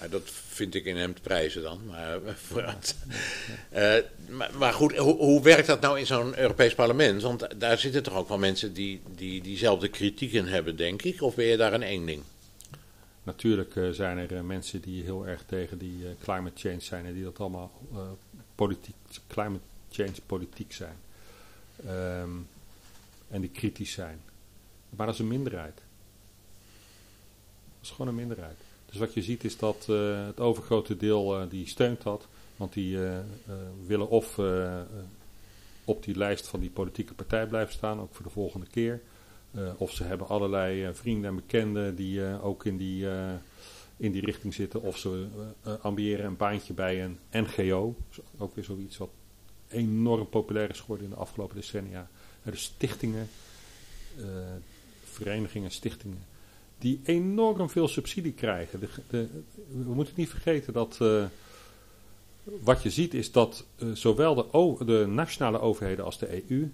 ja 0.00 0.08
dat 0.08 0.22
vind 0.48 0.74
ik 0.74 0.84
in 0.84 0.96
hem 0.96 1.14
te 1.14 1.20
prijzen 1.20 1.62
dan. 1.62 1.80
Maar, 1.86 2.20
maar, 4.28 4.50
maar, 4.58 4.72
goed, 4.72 4.96
hoe, 4.96 5.16
hoe, 5.16 5.42
werkt 5.42 5.66
dat 5.66 5.80
nou 5.80 5.98
in 5.98 6.06
zo'n 6.06 6.38
Europees 6.38 6.74
parlement? 6.74 7.22
Want 7.22 7.60
daar 7.60 7.78
zitten 7.78 8.02
toch 8.02 8.14
ook 8.14 8.28
wel 8.28 8.38
mensen 8.38 8.72
die, 8.72 9.00
die 9.16 9.42
diezelfde 9.42 9.88
kritieken 9.88 10.46
hebben, 10.46 10.76
denk 10.76 11.02
ik? 11.02 11.22
Of 11.22 11.34
ben 11.34 11.46
je 11.46 11.56
daar 11.56 11.72
een 11.72 11.82
eenling? 11.82 12.22
Natuurlijk 13.26 13.78
zijn 13.90 14.18
er 14.18 14.44
mensen 14.44 14.80
die 14.80 15.02
heel 15.02 15.26
erg 15.26 15.44
tegen 15.46 15.78
die 15.78 16.06
climate 16.22 16.60
change 16.60 16.80
zijn 16.80 17.06
en 17.06 17.14
die 17.14 17.24
dat 17.24 17.40
allemaal 17.40 17.72
politiek, 18.54 18.94
climate 19.26 19.64
change 19.90 20.14
politiek 20.26 20.72
zijn. 20.72 20.96
Um, 21.86 22.48
en 23.28 23.40
die 23.40 23.50
kritisch 23.50 23.92
zijn. 23.92 24.20
Maar 24.90 25.06
dat 25.06 25.14
is 25.14 25.20
een 25.20 25.28
minderheid. 25.28 25.74
Dat 25.74 25.84
is 27.82 27.90
gewoon 27.90 28.08
een 28.08 28.14
minderheid. 28.14 28.56
Dus 28.86 28.98
wat 28.98 29.14
je 29.14 29.22
ziet 29.22 29.44
is 29.44 29.56
dat 29.56 29.86
het 30.26 30.40
overgrote 30.40 30.96
deel 30.96 31.40
uh, 31.40 31.50
die 31.50 31.68
steunt 31.68 32.02
dat. 32.02 32.26
Want 32.56 32.72
die 32.72 32.98
willen 33.86 34.08
of 34.08 34.38
op 35.84 36.04
die 36.04 36.16
lijst 36.16 36.48
van 36.48 36.60
die 36.60 36.70
politieke 36.70 37.14
partij 37.14 37.46
blijven 37.46 37.74
staan, 37.74 38.00
ook 38.00 38.14
voor 38.14 38.24
de 38.24 38.30
volgende 38.30 38.66
keer. 38.66 39.00
Of 39.76 39.92
ze 39.92 40.04
hebben 40.04 40.28
allerlei 40.28 40.94
vrienden 40.94 41.30
en 41.30 41.36
bekenden 41.36 41.94
die 41.94 42.40
ook 42.40 42.64
in 42.64 42.76
die, 42.76 43.06
in 43.96 44.12
die 44.12 44.24
richting 44.24 44.54
zitten. 44.54 44.82
Of 44.82 44.98
ze 44.98 45.26
ambiëren 45.80 46.24
een 46.24 46.36
baantje 46.36 46.74
bij 46.74 47.04
een 47.04 47.18
NGO. 47.30 47.96
Ook 48.38 48.54
weer 48.54 48.64
zoiets 48.64 48.96
wat 48.96 49.10
enorm 49.68 50.28
populair 50.28 50.70
is 50.70 50.80
geworden 50.80 51.06
in 51.06 51.12
de 51.12 51.18
afgelopen 51.18 51.56
decennia. 51.56 52.08
Er 52.42 52.56
stichtingen, 52.56 53.28
verenigingen, 55.04 55.70
stichtingen 55.70 56.24
die 56.78 57.00
enorm 57.04 57.70
veel 57.70 57.88
subsidie 57.88 58.32
krijgen. 58.32 58.80
De, 58.80 58.88
de, 59.10 59.28
we 59.84 59.94
moeten 59.94 60.14
niet 60.16 60.28
vergeten 60.28 60.72
dat 60.72 60.98
wat 62.62 62.82
je 62.82 62.90
ziet 62.90 63.14
is 63.14 63.32
dat 63.32 63.64
zowel 63.92 64.34
de, 64.34 64.84
de, 64.84 65.06
nationale 65.08 65.60
overheden 65.60 66.04
als 66.04 66.18
de 66.18 66.50
EU 66.50 66.70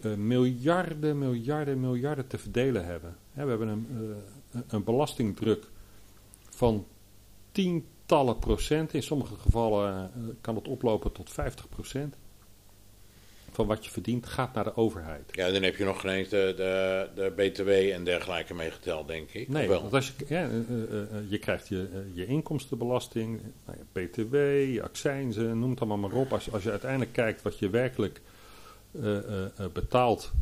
uh, 0.00 0.14
miljarden, 0.14 1.18
miljarden, 1.18 1.80
miljarden 1.80 2.26
te 2.26 2.38
verdelen 2.38 2.84
hebben. 2.84 3.16
we 3.32 3.40
hebben 3.40 3.68
een, 3.68 4.14
een 4.68 4.84
belastingdruk 4.84 5.64
van 6.50 6.86
tientallen 7.52 8.38
procent. 8.38 8.94
In 8.94 9.02
sommige 9.02 9.34
gevallen 9.34 10.10
kan 10.40 10.54
het 10.54 10.68
oplopen 10.68 11.12
tot 11.12 11.30
50 11.30 11.68
procent 11.68 12.16
van 13.56 13.66
wat 13.66 13.84
je 13.84 13.90
verdient 13.90 14.26
gaat 14.26 14.54
naar 14.54 14.64
de 14.64 14.76
overheid. 14.76 15.22
Ja, 15.30 15.50
dan 15.50 15.62
heb 15.62 15.76
je 15.76 15.84
nog 15.84 16.00
geen 16.00 16.26
de, 16.28 16.52
de, 16.56 17.08
de 17.14 17.32
BTW 17.36 17.68
en 17.68 18.04
dergelijke 18.04 18.54
meegeteld, 18.54 19.08
denk 19.08 19.30
ik. 19.30 19.48
Nee, 19.48 19.68
want 19.68 19.92
als 19.92 20.12
je, 20.16 20.24
ja, 20.28 20.48
je 21.28 21.38
krijgt 21.38 21.68
je, 21.68 22.10
je 22.12 22.26
inkomstenbelasting, 22.26 23.40
nou 23.66 23.78
ja, 23.78 23.84
BTW, 23.92 24.34
je 24.72 24.82
accijnzen, 24.82 25.58
noem 25.58 25.70
het 25.70 25.78
allemaal 25.78 26.10
maar 26.10 26.18
op. 26.18 26.32
Als, 26.32 26.52
als 26.52 26.62
je 26.62 26.70
uiteindelijk 26.70 27.12
kijkt 27.12 27.42
wat 27.42 27.58
je 27.58 27.70
werkelijk 27.70 28.20
betaalt 29.72 30.32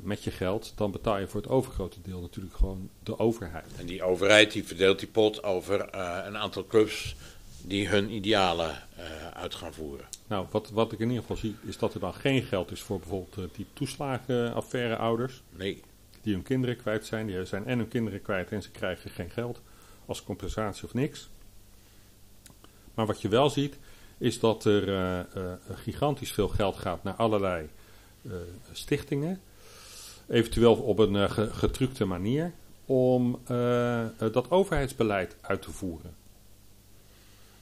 met 0.00 0.24
je 0.24 0.30
geld, 0.30 0.72
dan 0.76 0.90
betaal 0.90 1.18
je 1.18 1.28
voor 1.28 1.40
het 1.40 1.50
overgrote 1.50 1.98
deel 2.02 2.20
natuurlijk 2.20 2.56
gewoon 2.56 2.90
de 3.02 3.18
overheid. 3.18 3.66
En 3.78 3.86
die 3.86 4.02
overheid 4.02 4.52
die 4.52 4.64
verdeelt 4.64 4.98
die 4.98 5.08
pot 5.08 5.42
over 5.42 5.94
een 6.26 6.36
aantal 6.36 6.66
clubs 6.66 7.16
die 7.64 7.88
hun 7.88 8.10
idealen 8.10 8.70
uh, 8.98 9.28
uit 9.28 9.54
gaan 9.54 9.72
voeren. 9.72 10.06
Nou, 10.26 10.46
wat, 10.50 10.70
wat 10.70 10.92
ik 10.92 10.98
in 10.98 11.08
ieder 11.08 11.20
geval 11.20 11.36
zie, 11.36 11.56
is 11.62 11.78
dat 11.78 11.94
er 11.94 12.00
dan 12.00 12.14
geen 12.14 12.42
geld 12.42 12.70
is 12.70 12.80
voor 12.80 12.98
bijvoorbeeld 12.98 13.36
uh, 13.38 13.56
die 13.56 13.66
toeslagenaffaire-ouders. 13.72 15.42
Nee. 15.50 15.82
Die 16.22 16.34
hun 16.34 16.42
kinderen 16.42 16.76
kwijt 16.76 17.06
zijn. 17.06 17.26
Die 17.26 17.44
zijn 17.44 17.66
en 17.66 17.78
hun 17.78 17.88
kinderen 17.88 18.22
kwijt 18.22 18.50
en 18.50 18.62
ze 18.62 18.70
krijgen 18.70 19.10
geen 19.10 19.30
geld 19.30 19.60
als 20.06 20.22
compensatie 20.22 20.84
of 20.84 20.94
niks. 20.94 21.28
Maar 22.94 23.06
wat 23.06 23.20
je 23.20 23.28
wel 23.28 23.50
ziet, 23.50 23.78
is 24.22 24.40
dat 24.40 24.64
er 24.64 24.88
uh, 24.88 25.52
gigantisch 25.72 26.32
veel 26.32 26.48
geld 26.48 26.76
gaat 26.76 27.02
naar 27.02 27.14
allerlei 27.14 27.68
stichtingen. 28.72 29.40
Eventueel 30.28 30.74
op 30.74 30.98
een 30.98 31.30
getrukte 31.30 32.04
manier 32.04 32.52
om 32.86 33.40
dat 34.16 34.50
overheidsbeleid 34.50 35.36
uit 35.40 35.62
te 35.62 35.70
voeren. 35.70 36.14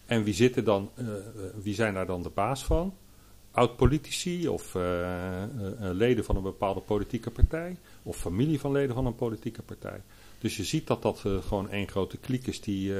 En 0.06 0.22
wie, 0.22 0.34
zitten 0.34 0.64
dan, 0.64 0.90
wie 1.62 1.74
zijn 1.74 1.94
daar 1.94 2.06
dan 2.06 2.22
de 2.22 2.30
baas 2.30 2.64
van? 2.64 2.94
Oud-politici 3.50 4.48
of 4.48 4.74
leden 5.80 6.24
van 6.24 6.36
een 6.36 6.42
bepaalde 6.42 6.80
politieke 6.80 7.30
partij? 7.30 7.76
Of 8.02 8.16
familie 8.16 8.60
van 8.60 8.72
leden 8.72 8.94
van 8.94 9.06
een 9.06 9.14
politieke 9.14 9.62
partij? 9.62 10.02
Dus 10.40 10.56
je 10.56 10.64
ziet 10.64 10.86
dat 10.86 11.02
dat 11.02 11.22
gewoon 11.46 11.70
één 11.70 11.88
grote 11.88 12.16
kliek 12.16 12.46
is 12.46 12.60
die 12.60 12.92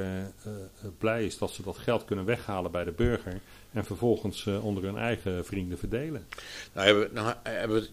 blij 0.97 1.25
is 1.25 1.37
dat 1.37 1.51
ze 1.51 1.63
dat 1.63 1.77
geld 1.77 2.05
kunnen 2.05 2.25
weghalen 2.25 2.71
bij 2.71 2.83
de 2.83 2.91
burger. 2.91 3.41
En 3.71 3.85
vervolgens 3.85 4.47
onder 4.47 4.83
hun 4.83 4.97
eigen 4.97 5.45
vrienden 5.45 5.77
verdelen. 5.77 6.27
Nou 6.73 6.85
hebben, 6.85 7.07
we, 7.07 7.13
nou 7.13 7.33
hebben 7.43 7.75
we 7.75 7.81
het 7.81 7.91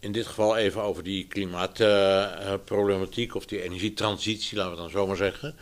in 0.00 0.12
dit 0.12 0.26
geval 0.26 0.56
even 0.56 0.82
over 0.82 1.02
die 1.02 1.26
klimaatproblematiek 1.26 3.34
of 3.34 3.46
die 3.46 3.62
energietransitie, 3.62 4.56
laten 4.56 4.72
we 4.72 4.78
dan 4.78 4.90
zo 4.90 5.06
maar 5.06 5.16
zeggen. 5.16 5.54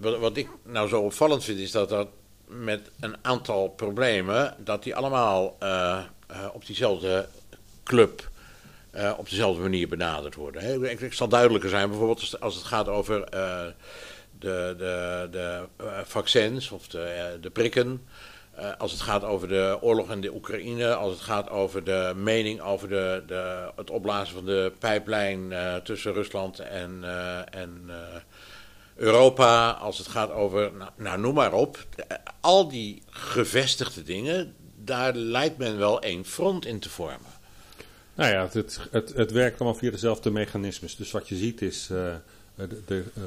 Wat, 0.00 0.36
ik 0.36 0.48
nou 0.62 0.88
zo 0.88 1.00
opvallend 1.00 1.44
vind 1.44 1.58
is 1.58 1.70
dat 1.70 1.88
dat 1.88 2.08
met 2.46 2.90
een 3.00 3.16
aantal 3.22 3.68
problemen, 3.68 4.56
dat 4.58 4.82
die 4.82 4.96
allemaal 4.96 5.56
op 6.52 6.66
diezelfde 6.66 7.28
club 7.84 8.32
uh, 8.96 9.12
op 9.16 9.28
dezelfde 9.28 9.62
manier 9.62 9.88
benaderd 9.88 10.34
worden. 10.34 10.90
Ik, 10.90 11.00
ik, 11.00 11.12
zal 11.12 11.28
duidelijker 11.28 11.70
zijn, 11.70 11.88
bijvoorbeeld 11.88 12.40
als 12.40 12.54
het 12.54 12.64
gaat 12.64 12.88
over 12.88 13.30
de, 14.38 14.74
de, 14.78 15.28
de 15.30 15.64
vaccins 16.04 16.70
of 16.70 16.86
de, 16.86 17.38
de 17.40 17.50
prikken. 17.50 18.06
als 18.78 18.92
het 18.92 19.00
gaat 19.00 19.24
over 19.24 19.48
de 19.48 19.78
oorlog 19.80 20.10
in 20.10 20.20
de 20.20 20.34
Oekraïne, 20.34 20.94
als 20.94 21.12
het 21.12 21.20
gaat 21.20 21.50
over 21.50 21.84
de 21.84 22.12
mening 22.16 22.60
over 22.60 22.88
de, 22.88 23.22
de, 23.26 23.70
het 23.76 23.90
opblazen 23.90 24.34
van 24.34 24.44
de 24.44 24.72
pijplijn 24.78 25.52
tussen 25.82 26.12
Rusland 26.12 26.58
en, 26.58 27.04
en 27.50 27.90
Europa, 28.96 29.70
als 29.70 29.98
het 29.98 30.06
gaat 30.06 30.30
over, 30.30 30.72
nou, 30.72 30.90
nou, 30.96 31.20
noem 31.20 31.34
maar 31.34 31.52
op, 31.52 31.86
al 32.40 32.68
die 32.68 33.02
gevestigde 33.10 34.02
dingen, 34.02 34.54
daar 34.76 35.14
lijkt 35.14 35.58
men 35.58 35.78
wel 35.78 36.00
één 36.00 36.24
front 36.24 36.66
in 36.66 36.78
te 36.78 36.90
vormen. 36.90 37.33
Nou 38.14 38.32
ja, 38.32 38.48
het, 38.52 38.80
het, 38.90 39.12
het 39.14 39.30
werkt 39.30 39.60
allemaal 39.60 39.78
via 39.78 39.90
dezelfde 39.90 40.30
mechanismes. 40.30 40.96
Dus 40.96 41.10
wat 41.10 41.28
je 41.28 41.36
ziet 41.36 41.62
is, 41.62 41.88
uh, 41.92 42.06
er 42.56 43.04
uh, 43.18 43.24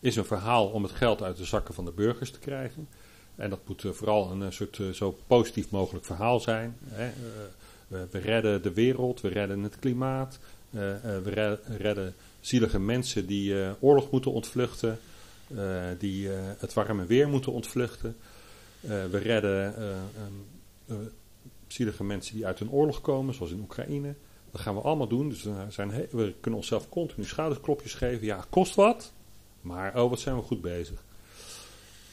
is 0.00 0.16
een 0.16 0.24
verhaal 0.24 0.66
om 0.66 0.82
het 0.82 0.92
geld 0.92 1.22
uit 1.22 1.36
de 1.36 1.44
zakken 1.44 1.74
van 1.74 1.84
de 1.84 1.90
burgers 1.90 2.30
te 2.30 2.38
krijgen. 2.38 2.88
En 3.34 3.50
dat 3.50 3.60
moet 3.66 3.84
vooral 3.90 4.30
een 4.30 4.52
soort 4.52 4.80
zo 4.92 5.18
positief 5.26 5.70
mogelijk 5.70 6.04
verhaal 6.04 6.40
zijn. 6.40 6.76
Hè. 6.84 7.10
we 7.88 8.18
redden 8.18 8.62
de 8.62 8.72
wereld, 8.72 9.20
we 9.20 9.28
redden 9.28 9.62
het 9.62 9.78
klimaat, 9.78 10.38
we 10.70 11.58
redden 11.78 12.14
zielige 12.40 12.80
mensen 12.80 13.26
die 13.26 13.54
oorlog 13.80 14.10
moeten 14.10 14.32
ontvluchten, 14.32 14.98
die 15.98 16.28
het 16.58 16.74
warme 16.74 17.06
weer 17.06 17.28
moeten 17.28 17.52
ontvluchten. 17.52 18.16
we 18.80 19.18
redden 19.18 19.74
um, 20.88 21.10
zielige 21.76 22.04
mensen 22.04 22.34
die 22.34 22.46
uit 22.46 22.60
een 22.60 22.70
oorlog 22.70 23.00
komen, 23.00 23.34
zoals 23.34 23.52
in 23.52 23.60
Oekraïne. 23.60 24.14
Dat 24.50 24.60
gaan 24.60 24.74
we 24.74 24.80
allemaal 24.80 25.08
doen. 25.08 25.28
Dus 25.28 25.46
zijn 25.68 26.08
we 26.10 26.34
kunnen 26.40 26.60
onszelf 26.60 26.88
continu 26.88 27.26
schouderklopjes 27.26 27.94
geven. 27.94 28.26
Ja, 28.26 28.44
kost 28.50 28.74
wat, 28.74 29.12
maar 29.60 30.02
oh, 30.02 30.10
wat 30.10 30.20
zijn 30.20 30.36
we 30.36 30.42
goed 30.42 30.60
bezig. 30.60 31.04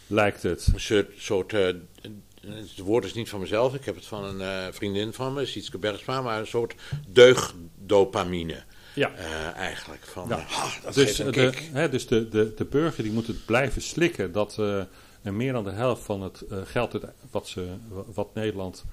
Lijkt 0.08 0.44
het. 0.44 0.70
Een 0.74 0.80
soort, 0.80 1.12
soort 1.18 1.52
het 1.52 2.78
woord 2.78 3.06
is 3.06 3.14
niet 3.14 3.30
van 3.30 3.40
mezelf, 3.40 3.74
ik 3.74 3.86
heb 3.86 3.96
het 3.96 4.06
van 4.06 4.42
een 4.42 4.74
vriendin 4.74 5.14
van 5.14 5.34
me, 5.34 5.46
Sietske 5.46 5.78
Bergsma, 5.78 6.22
maar 6.22 6.40
een 6.40 6.48
soort 6.48 6.76
deugdopamine. 7.08 8.64
Ja. 8.96 9.12
Uh, 9.20 9.56
eigenlijk. 9.56 10.04
Van, 10.06 10.28
ja. 10.28 10.38
Uh, 10.38 10.84
dat 10.84 10.94
dus 10.94 11.16
de, 11.16 11.52
hè, 11.72 11.90
dus 11.90 12.08
de, 12.08 12.30
de, 12.30 12.54
de 12.56 12.66
burger 12.66 13.04
die 13.04 13.12
moet 13.12 13.28
het 13.28 13.46
blijven 13.46 13.82
slikken 13.82 14.32
dat 14.32 14.58
uh, 14.60 14.84
er 15.22 15.34
meer 15.34 15.54
dan 15.54 15.64
de 15.64 15.72
helft 15.72 16.04
van 16.04 16.22
het 16.22 16.44
geld 16.64 17.00
wat, 17.32 17.48
ze, 17.48 17.68
wat 18.14 18.34
Nederland 18.34 18.84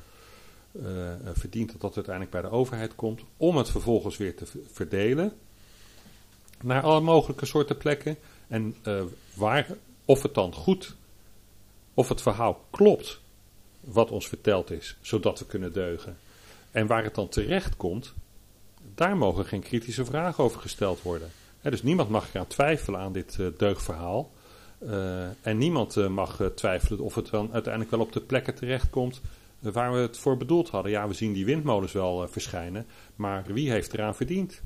verdient, 1.35 1.72
dat 1.72 1.80
dat 1.80 1.94
uiteindelijk 1.94 2.35
bij 2.35 2.42
de 2.42 2.56
overheid 2.56 2.94
komt, 2.94 3.20
om 3.37 3.56
het 3.56 3.70
vervolgens 3.70 4.16
weer 4.16 4.37
te 4.37 4.46
verdelen 4.72 5.33
naar 6.62 6.83
alle 6.83 7.00
mogelijke 7.00 7.46
soorten 7.46 7.76
plekken. 7.76 8.16
En 8.48 8.76
waar, 9.35 9.66
of 10.04 10.22
het 10.22 10.35
dan 10.35 10.54
goed, 10.54 10.94
of 11.94 12.09
het 12.09 12.22
verhaal 12.22 12.64
klopt 12.70 13.20
wat 13.80 14.11
ons 14.11 14.28
verteld 14.28 14.70
is, 14.70 14.96
zodat 15.00 15.38
we 15.38 15.46
kunnen 15.46 15.72
deugen. 15.72 16.16
En 16.70 16.87
waar 16.87 17.04
het 17.04 17.14
dan 17.14 17.28
terecht 17.28 17.76
komt, 17.76 18.14
daar 18.94 19.16
mogen 19.16 19.44
geen 19.44 19.62
kritische 19.62 20.04
vragen 20.04 20.44
over 20.44 20.61
gesteld 20.61 21.02
worden. 21.02 21.30
dus 21.62 21.83
niemand 21.83 22.09
mag 22.09 22.30
gaan 22.30 22.46
twijfelen 22.46 23.00
aan 23.00 23.12
dit 23.12 23.37
uh, 23.40 23.46
deugdverhaal. 23.56 24.30
Uh, 24.83 25.24
en 25.40 25.59
niemand 25.59 25.96
uh, 25.96 26.09
mag 26.09 26.40
twijfelen 26.54 27.00
of 27.00 27.14
het 27.14 27.30
dan 27.30 27.52
uiteindelijk 27.52 27.92
wel 27.92 28.00
op 28.00 28.12
de 28.12 28.20
plekken 28.20 28.54
terechtkomt 28.54 29.20
waar 29.60 29.92
we 29.92 29.98
het 29.98 30.18
voor 30.18 30.36
bedoeld 30.36 30.68
hadden. 30.68 30.92
Ja, 30.92 31.08
we 31.08 31.14
zien 31.14 31.32
die 31.32 31.44
windmolens 31.44 31.92
wel 31.92 32.28
verschijnen, 32.28 32.86
maar 33.16 33.44
wie 33.46 33.70
heeft 33.70 33.92
eraan 33.92 34.14
verdiend? 34.14 34.62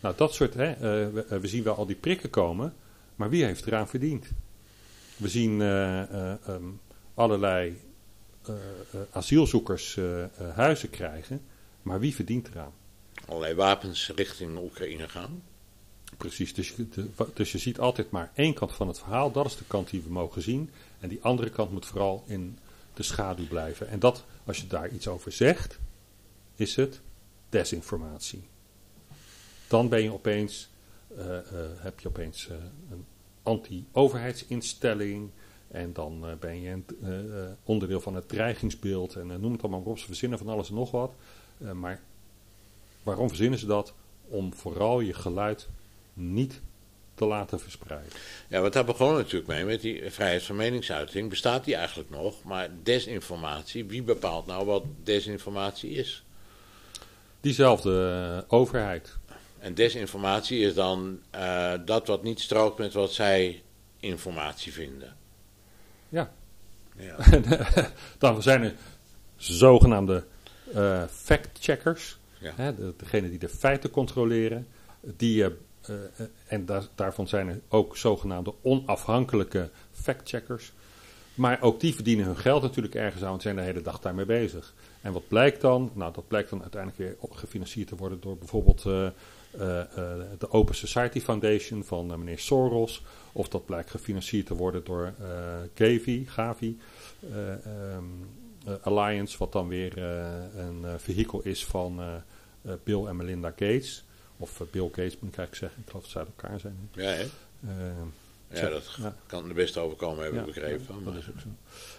Nou, 0.00 0.14
dat 0.16 0.34
soort, 0.34 0.54
hè, 0.54 0.74
we, 1.12 1.38
we, 1.40 1.46
zien 1.48 1.62
wel 1.62 1.76
al 1.76 1.86
die 1.86 1.96
prikken 1.96 2.30
komen, 2.30 2.74
maar 3.14 3.30
wie 3.30 3.44
heeft 3.44 3.66
eraan 3.66 3.88
verdiend? 3.88 4.28
We 5.16 5.28
zien 5.28 5.60
um, 5.60 6.80
allerlei 7.14 7.80
asielzoekers 9.10 9.98
huizen 10.54 10.90
krijgen, 10.90 11.40
maar 11.82 12.00
wie 12.00 12.14
verdient 12.14 12.48
eraan? 12.48 12.72
allerlei 13.24 13.54
wapens 13.54 14.10
richting 14.14 14.58
Oekraïne 14.58 15.08
gaan. 15.08 15.42
Precies, 16.16 16.54
dus 16.54 16.72
je, 16.76 17.08
dus 17.34 17.52
je 17.52 17.58
ziet 17.58 17.80
altijd 17.80 18.10
maar 18.10 18.32
één 18.34 18.54
kant 18.54 18.72
van 18.72 18.88
het 18.88 18.98
verhaal. 18.98 19.32
Dat 19.32 19.46
is 19.46 19.56
de 19.56 19.64
kant 19.66 19.90
die 19.90 20.02
we 20.02 20.12
mogen 20.12 20.42
zien. 20.42 20.70
En 21.00 21.08
die 21.08 21.22
andere 21.22 21.50
kant 21.50 21.70
moet 21.70 21.86
vooral 21.86 22.24
in 22.26 22.58
de 22.96 23.02
schaduw 23.02 23.46
blijven. 23.46 23.88
En 23.88 23.98
dat, 23.98 24.24
als 24.44 24.60
je 24.60 24.66
daar 24.66 24.88
iets 24.88 25.08
over 25.08 25.32
zegt, 25.32 25.78
is 26.54 26.76
het 26.76 27.00
desinformatie. 27.48 28.48
Dan 29.68 29.88
ben 29.88 30.02
je 30.02 30.12
opeens, 30.12 30.68
uh, 31.18 31.26
uh, 31.26 31.38
heb 31.76 32.00
je 32.00 32.08
opeens 32.08 32.48
uh, 32.48 32.56
een 32.90 33.04
anti-overheidsinstelling. 33.42 35.30
En 35.68 35.92
dan 35.92 36.24
ben 36.40 36.60
je 36.60 36.70
een 36.70 36.84
onderdeel 37.64 38.00
van 38.00 38.14
het 38.14 38.28
dreigingsbeeld. 38.28 39.14
En 39.14 39.26
noem 39.26 39.52
het 39.52 39.62
allemaal 39.62 39.80
op, 39.80 39.98
ze 39.98 40.06
verzinnen 40.06 40.38
van 40.38 40.48
alles 40.48 40.68
en 40.68 40.74
nog 40.74 40.90
wat. 40.90 41.14
maar 41.74 42.00
Waarom 43.02 43.28
verzinnen 43.28 43.58
ze 43.58 43.66
dat? 43.66 43.94
om 44.28 44.54
vooral 44.54 45.00
je 45.00 45.14
geluid 45.14 45.68
niet 46.12 46.60
te 47.16 47.24
laten 47.24 47.60
verspreiden. 47.60 48.12
Ja, 48.48 48.60
want 48.60 48.72
daar 48.72 48.84
begon 48.84 49.14
natuurlijk 49.14 49.46
mee 49.46 49.64
met 49.64 49.80
die 49.80 50.10
vrijheid 50.10 50.42
van 50.42 50.56
meningsuiting. 50.56 51.28
Bestaat 51.28 51.64
die 51.64 51.74
eigenlijk 51.74 52.10
nog? 52.10 52.42
Maar 52.44 52.68
desinformatie, 52.82 53.84
wie 53.84 54.02
bepaalt 54.02 54.46
nou 54.46 54.66
wat 54.66 54.84
desinformatie 55.02 55.90
is? 55.90 56.24
Diezelfde 57.40 57.90
uh, 58.36 58.52
overheid. 58.52 59.16
En 59.58 59.74
desinformatie 59.74 60.60
is 60.60 60.74
dan 60.74 61.20
uh, 61.34 61.72
dat 61.84 62.06
wat 62.06 62.22
niet 62.22 62.40
strookt 62.40 62.78
met 62.78 62.92
wat 62.92 63.12
zij 63.12 63.62
informatie 64.00 64.72
vinden. 64.72 65.16
Ja. 66.08 66.32
ja. 66.96 67.16
dan 68.18 68.42
zijn 68.42 68.62
er 68.62 68.74
zogenaamde 69.36 70.24
uh, 70.74 71.02
fact-checkers. 71.10 72.18
Ja. 72.38 72.74
Degene 72.96 73.30
die 73.30 73.38
de 73.38 73.48
feiten 73.48 73.90
controleren. 73.90 74.66
Die, 75.00 75.44
uh, 75.90 76.26
en 76.46 76.66
daar, 76.66 76.86
daarvan 76.94 77.28
zijn 77.28 77.48
er 77.48 77.60
ook 77.68 77.96
zogenaamde 77.96 78.54
onafhankelijke 78.62 79.70
fact-checkers. 79.92 80.72
Maar 81.34 81.62
ook 81.62 81.80
die 81.80 81.94
verdienen 81.94 82.24
hun 82.24 82.36
geld 82.36 82.62
natuurlijk 82.62 82.94
ergens 82.94 83.22
aan, 83.22 83.28
want 83.28 83.42
zijn 83.42 83.56
de 83.56 83.62
hele 83.62 83.82
dag 83.82 84.00
daarmee 84.00 84.24
bezig. 84.24 84.74
En 85.00 85.12
wat 85.12 85.28
blijkt 85.28 85.60
dan? 85.60 85.90
Nou, 85.94 86.12
dat 86.12 86.28
blijkt 86.28 86.50
dan 86.50 86.62
uiteindelijk 86.62 87.02
weer 87.02 87.30
gefinancierd 87.30 87.88
te 87.88 87.96
worden 87.96 88.20
door 88.20 88.36
bijvoorbeeld 88.36 88.84
uh, 88.84 89.08
de 90.38 90.50
Open 90.50 90.74
Society 90.74 91.20
Foundation 91.20 91.84
van 91.84 92.06
meneer 92.06 92.38
Soros. 92.38 93.02
Of 93.32 93.48
dat 93.48 93.66
blijkt 93.66 93.90
gefinancierd 93.90 94.46
te 94.46 94.54
worden 94.54 94.84
door 94.84 95.14
Gavi, 95.74 96.26
Gavi 96.26 96.78
um, 97.32 98.28
Alliance, 98.82 99.38
wat 99.38 99.52
dan 99.52 99.68
weer 99.68 99.98
een 100.56 100.84
vehikel 100.98 101.40
is 101.42 101.64
van 101.64 102.00
Bill 102.84 103.04
en 103.04 103.16
Melinda 103.16 103.48
Gates. 103.48 104.05
Of 104.36 104.62
Bill 104.70 104.88
Gates 104.88 105.18
moet 105.18 105.32
ik 105.32 105.38
eigenlijk 105.38 105.54
zeggen. 105.54 105.80
Ik 105.80 105.88
geloof 105.88 106.02
dat 106.02 106.12
ze 106.12 106.18
uit 106.18 106.28
elkaar 106.36 106.60
zijn. 106.60 106.88
Ja, 106.92 107.10
hè? 107.10 107.26
ja, 108.60 108.68
dat 108.68 108.96
ja. 108.98 109.16
kan 109.26 109.48
er 109.48 109.54
best 109.54 109.76
overkomen, 109.76 110.24
heb 110.24 110.34
ik 110.34 110.44
begrepen. 110.44 111.04
Dat 111.04 111.14
is 111.14 111.28
ook 111.28 111.40
zo. 111.40 111.48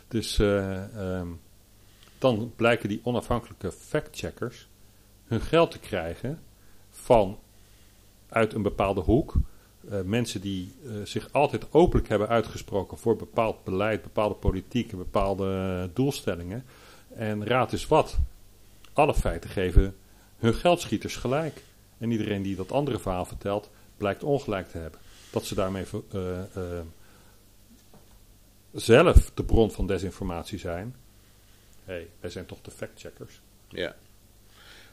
Dus 0.07 0.37
um, 0.37 1.39
dan 2.17 2.53
blijken 2.55 2.89
die 2.89 3.01
onafhankelijke 3.03 3.71
factcheckers 3.71 4.67
hun 5.27 5.41
geld 5.41 5.71
te 5.71 5.79
krijgen 5.79 6.39
van 6.89 7.39
uit 8.29 8.53
een 8.53 8.61
bepaalde 8.61 9.01
hoek. 9.01 9.33
Uh, 9.91 10.01
mensen 10.01 10.41
die 10.41 10.73
uh, 10.83 11.05
zich 11.05 11.31
altijd 11.31 11.73
openlijk 11.73 12.09
hebben 12.09 12.27
uitgesproken 12.27 12.97
voor 12.97 13.15
bepaald 13.15 13.63
beleid, 13.63 14.01
bepaalde 14.01 14.35
politiek 14.35 14.91
en 14.91 14.97
bepaalde 14.97 15.79
uh, 15.83 15.95
doelstellingen. 15.95 16.65
En 17.15 17.45
raad 17.45 17.73
is 17.73 17.87
wat. 17.87 18.17
Alle 18.93 19.13
feiten 19.13 19.49
geven 19.49 19.95
hun 20.37 20.53
geldschieters 20.53 21.15
gelijk. 21.15 21.63
En 21.97 22.11
iedereen 22.11 22.41
die 22.41 22.55
dat 22.55 22.71
andere 22.71 22.99
verhaal 22.99 23.25
vertelt, 23.25 23.69
blijkt 23.97 24.23
ongelijk 24.23 24.67
te 24.67 24.77
hebben. 24.77 24.99
Dat 25.31 25.45
ze 25.45 25.55
daarmee 25.55 25.85
zelf 28.71 29.31
de 29.33 29.43
bron 29.43 29.71
van 29.71 29.87
desinformatie 29.87 30.59
zijn 30.59 30.95
hey, 31.87 32.07
wij 32.19 32.29
zijn 32.29 32.45
toch 32.45 32.61
de 32.61 32.71
factcheckers. 32.71 33.41
Ja. 33.69 33.95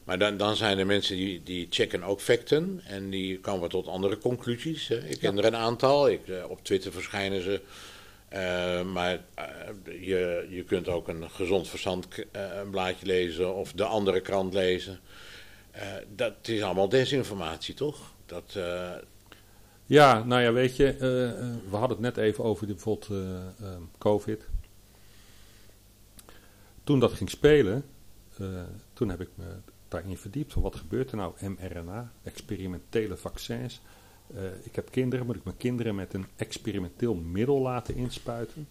Maar 0.05 0.19
dan, 0.19 0.37
dan 0.37 0.57
zijn 0.57 0.79
er 0.79 0.87
mensen 0.87 1.17
die, 1.17 1.43
die 1.43 1.67
checken 1.71 2.03
ook 2.03 2.21
facten 2.21 2.81
en 2.87 3.11
die 3.11 3.41
komen 3.41 3.69
tot 3.69 3.87
andere 3.87 4.19
conclusies. 4.19 4.89
Hè. 4.89 4.99
Ik 4.99 5.19
ken 5.19 5.39
er 5.39 5.45
een 5.45 5.57
aantal, 5.57 6.09
ik, 6.09 6.29
eh, 6.29 6.51
op 6.51 6.65
Twitter 6.65 6.93
verschijnen 6.93 7.43
ze. 7.43 7.61
Uh, 8.33 8.83
maar 8.83 9.21
uh, 9.39 10.07
je, 10.07 10.47
je 10.51 10.65
kunt 10.65 10.89
ook 10.89 11.09
een 11.09 11.31
gezond 11.31 11.69
verstand 11.69 12.07
een 12.33 12.71
blaadje 12.71 13.07
lezen 13.07 13.55
of 13.55 13.73
de 13.73 13.85
andere 13.85 14.21
krant 14.21 14.55
lezen. 14.55 15.01
Dat 16.15 16.49
is 16.49 16.63
allemaal 16.63 16.89
desinformatie, 16.89 17.75
toch? 17.75 18.13
Dat, 18.27 18.59
ja, 19.87 20.25
nou 20.25 20.43
ja, 20.43 20.53
weet 20.53 20.77
je, 20.77 20.97
we 21.71 21.77
hadden 21.77 22.03
het 22.03 22.15
net 22.15 22.17
even 22.17 22.45
over 22.45 22.67
bijvoorbeeld 22.67 23.11
COVID 23.99 24.47
toen 26.85 27.01
dat 27.01 27.13
ging 27.13 27.31
spelen, 27.31 27.85
toen 28.93 29.09
heb 29.09 29.21
ik 29.21 29.29
me 29.35 29.45
daarin 29.89 30.17
verdiept. 30.17 30.53
Van 30.53 30.63
wat 30.63 30.77
gebeurt 30.77 31.11
er 31.11 31.17
nou? 31.17 31.35
mRNA, 31.49 32.13
experimentele 32.23 33.17
vaccins. 33.17 33.81
Ik 34.63 34.75
heb 34.75 34.91
kinderen, 34.91 35.27
moet 35.27 35.37
ik 35.37 35.45
mijn 35.45 35.57
kinderen 35.57 35.95
met 35.95 36.15
een 36.15 36.27
experimenteel 36.37 37.15
middel 37.15 37.61
laten 37.61 37.95
inspuiten? 37.95 38.69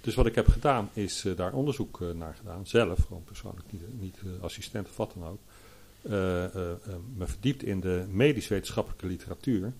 Dus 0.00 0.14
wat 0.14 0.26
ik 0.26 0.34
heb 0.34 0.48
gedaan, 0.48 0.90
is 0.92 1.26
daar 1.36 1.52
onderzoek 1.52 2.00
naar 2.14 2.34
gedaan. 2.34 2.66
Zelf, 2.66 2.98
gewoon 3.06 3.24
persoonlijk, 3.24 3.72
niet, 3.72 4.00
niet 4.00 4.18
assistent 4.40 4.88
of 4.88 4.96
wat 4.96 5.12
dan 5.14 5.28
ook. 5.28 5.40
Me 6.08 7.26
verdiept 7.26 7.62
in 7.62 7.80
de 7.80 8.04
medisch-wetenschappelijke 8.10 9.06
literatuur. 9.06 9.72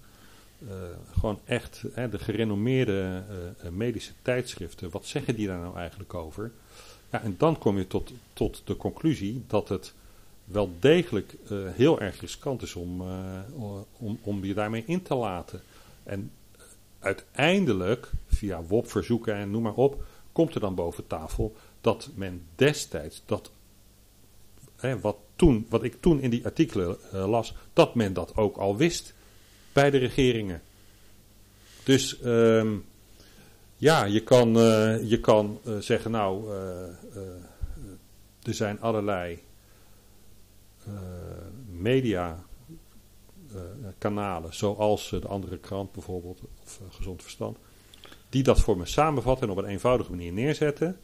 gewoon 1.18 1.40
echt 1.44 1.82
de 2.10 2.18
gerenommeerde 2.18 3.22
medische 3.70 4.12
tijdschriften. 4.22 4.90
Wat 4.90 5.06
zeggen 5.06 5.34
die 5.34 5.46
daar 5.46 5.60
nou 5.60 5.76
eigenlijk 5.76 6.14
over? 6.14 6.52
Ja, 7.10 7.22
en 7.22 7.34
dan 7.38 7.58
kom 7.58 7.78
je 7.78 7.86
tot, 7.86 8.12
tot 8.32 8.62
de 8.64 8.76
conclusie 8.76 9.44
dat 9.46 9.68
het 9.68 9.94
wel 10.44 10.70
degelijk 10.80 11.36
heel 11.74 12.00
erg 12.00 12.20
riskant 12.20 12.62
is 12.62 12.74
om, 12.74 13.02
om, 13.96 14.18
om 14.22 14.44
je 14.44 14.54
daarmee 14.54 14.84
in 14.86 15.02
te 15.02 15.14
laten. 15.14 15.60
En 16.02 16.30
uiteindelijk, 16.98 18.10
via 18.26 18.62
WOP-verzoeken 18.62 19.34
en 19.34 19.50
noem 19.50 19.62
maar 19.62 19.74
op, 19.74 20.04
komt 20.32 20.54
er 20.54 20.60
dan 20.60 20.74
boven 20.74 21.06
tafel 21.06 21.56
dat 21.80 22.10
men 22.14 22.46
destijds, 22.54 23.22
dat, 23.26 23.50
hè, 24.76 25.00
wat, 25.00 25.16
toen, 25.36 25.66
wat 25.68 25.82
ik 25.82 26.00
toen 26.00 26.20
in 26.20 26.30
die 26.30 26.44
artikelen 26.44 26.96
uh, 27.14 27.28
las, 27.28 27.54
dat 27.72 27.94
men 27.94 28.12
dat 28.12 28.36
ook 28.36 28.56
al 28.56 28.76
wist 28.76 29.14
bij 29.72 29.90
de 29.90 29.98
regeringen. 29.98 30.62
Dus 31.84 32.24
um, 32.24 32.84
ja, 33.76 34.04
je 34.04 34.22
kan, 34.22 34.56
uh, 34.56 35.10
je 35.10 35.20
kan 35.20 35.60
uh, 35.64 35.78
zeggen, 35.78 36.10
nou, 36.10 36.50
er 38.42 38.54
zijn 38.54 38.80
allerlei 38.80 39.38
media 41.70 42.44
kanalen, 43.98 44.54
zoals 44.54 45.10
de 45.10 45.28
andere 45.28 45.58
krant 45.58 45.92
bijvoorbeeld, 45.92 46.40
of 46.64 46.80
Gezond 46.90 47.22
Verstand, 47.22 47.56
die 48.28 48.42
dat 48.42 48.60
voor 48.60 48.76
me 48.76 48.86
samenvatten 48.86 49.46
en 49.46 49.52
op 49.52 49.58
een 49.58 49.70
eenvoudige 49.70 50.10
manier 50.10 50.32
neerzetten. 50.32 51.00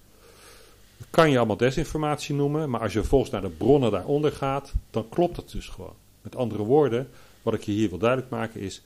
Kan 1.11 1.31
je 1.31 1.37
allemaal 1.37 1.57
desinformatie 1.57 2.35
noemen, 2.35 2.71
maar 2.71 2.81
als 2.81 2.93
je 2.93 2.99
vervolgens 2.99 3.31
naar 3.31 3.41
de 3.41 3.49
bronnen 3.49 3.91
daaronder 3.91 4.33
gaat, 4.33 4.73
dan 4.91 5.09
klopt 5.09 5.37
dat 5.37 5.51
dus 5.51 5.69
gewoon. 5.69 5.95
Met 6.23 6.37
andere 6.37 6.63
woorden, 6.63 7.09
wat 7.43 7.55
ik 7.55 7.63
je 7.63 7.73
hier 7.73 7.89
wil 7.89 7.99
duidelijk 7.99 8.31
maken 8.31 8.61
is, 8.61 8.83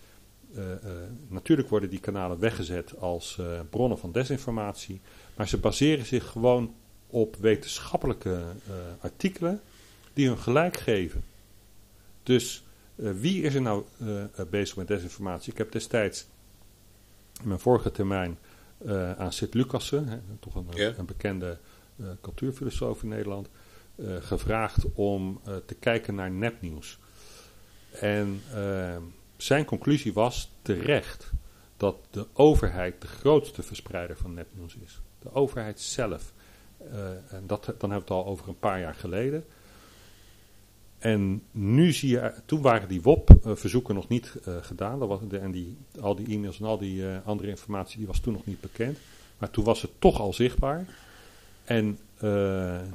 uh, 0.53 0.65
uh, 0.71 0.91
natuurlijk 1.29 1.69
worden 1.69 1.91
die 1.91 2.01
kanalen 2.01 2.39
weggezet 2.39 2.99
als 2.99 3.37
uh, 3.41 3.61
bronnen 3.71 3.99
van 3.99 4.13
desinformatie, 4.13 5.01
maar 5.37 5.49
ze 5.49 5.59
baseren 5.59 6.07
zich 6.07 6.27
gewoon 6.27 6.75
op 7.07 7.37
wetenschappelijke 7.37 8.43
artikelen 9.01 9.61
die 10.13 10.27
hun 10.27 10.39
gelijk 10.39 10.77
geven. 10.77 11.25
Dus 12.23 12.65
wie 12.95 13.43
is 13.43 13.55
er 13.55 13.63
nou 13.63 13.85
bezig 14.51 14.77
met 14.77 14.89
desinformatie? 14.89 15.53
Ik 15.53 15.59
heb 15.59 15.73
destijds 15.73 16.27
in 17.43 17.49
mijn 17.49 17.61
vorige 17.61 17.91
termijn 17.91 18.39
aan 19.17 19.33
Sid 19.33 19.55
Lucassen, 19.55 20.23
toch 20.41 20.55
een, 20.55 20.67
yeah. 20.75 20.99
een 20.99 21.07
bekende 21.07 21.59
cultuurfilosoof 22.21 23.03
in 23.03 23.09
Nederland, 23.09 23.49
gevraagd 24.21 24.85
om 24.95 25.41
te 25.67 25.75
kijken 25.75 26.15
naar 26.15 26.31
nepnieuws. 26.31 26.99
En 27.91 28.41
zijn 29.37 29.65
conclusie 29.65 30.13
was 30.13 30.51
terecht 30.63 31.31
dat 31.77 31.97
de 32.11 32.27
overheid 32.33 33.01
de 33.01 33.07
grootste 33.07 33.63
verspreider 33.63 34.17
van 34.17 34.35
nepnieuws 34.35 34.77
is. 34.77 35.01
De 35.19 35.33
overheid 35.33 35.81
zelf. 35.81 36.33
En 37.29 37.45
dat, 37.47 37.65
dan 37.65 37.91
hebben 37.91 37.91
we 37.91 37.95
het 37.95 38.11
al 38.11 38.27
over 38.27 38.49
een 38.49 38.59
paar 38.59 38.81
jaar 38.81 38.95
geleden. 38.95 39.45
En 40.99 41.43
nu 41.51 41.93
zie 41.93 42.11
je, 42.11 42.35
toen 42.45 42.61
waren 42.63 42.89
die 42.89 43.03
WOP-verzoeken 43.03 43.95
nog 43.95 44.09
niet 44.09 44.35
gedaan. 44.61 44.99
Dat 44.99 45.09
was 45.09 45.21
en 45.31 45.51
die, 45.51 45.77
al 46.01 46.15
die 46.15 46.27
e-mails 46.27 46.59
en 46.61 46.67
al 46.67 46.79
die 46.79 47.07
andere 47.25 47.49
informatie 47.49 47.99
die 47.99 48.07
was 48.07 48.21
toen 48.21 48.33
nog 48.33 48.47
niet 48.47 48.61
bekend. 48.61 48.99
Maar 49.39 49.51
toen 49.51 49.65
was 49.65 49.83
het 49.83 49.91
toch 49.99 50.21
al 50.21 50.33
zichtbaar. 50.33 50.87
En 51.67 51.99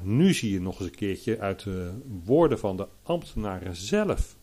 nu 0.01 0.33
zie 0.33 0.51
je 0.51 0.61
nog 0.61 0.79
eens 0.79 0.89
een 0.89 0.95
keertje 0.95 1.39
uit 1.39 1.63
de 1.63 1.91
woorden 2.23 2.59
van 2.59 2.77
de 2.77 2.87
ambtenaren 3.03 3.75
zelf 3.75 4.35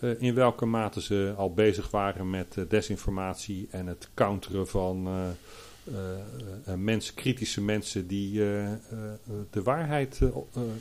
uh, 0.00 0.22
in 0.22 0.34
welke 0.34 0.66
mate 0.66 1.02
ze 1.02 1.34
al 1.36 1.52
bezig 1.52 1.90
waren 1.90 2.30
met 2.30 2.56
uh, 2.56 2.64
desinformatie 2.68 3.68
en 3.70 3.86
het 3.86 4.08
counteren 4.14 4.68
van 4.68 5.08
mensen, 6.76 7.14
kritische 7.14 7.60
mensen 7.60 8.06
die 8.06 8.32
de 9.50 9.62
waarheid 9.62 10.20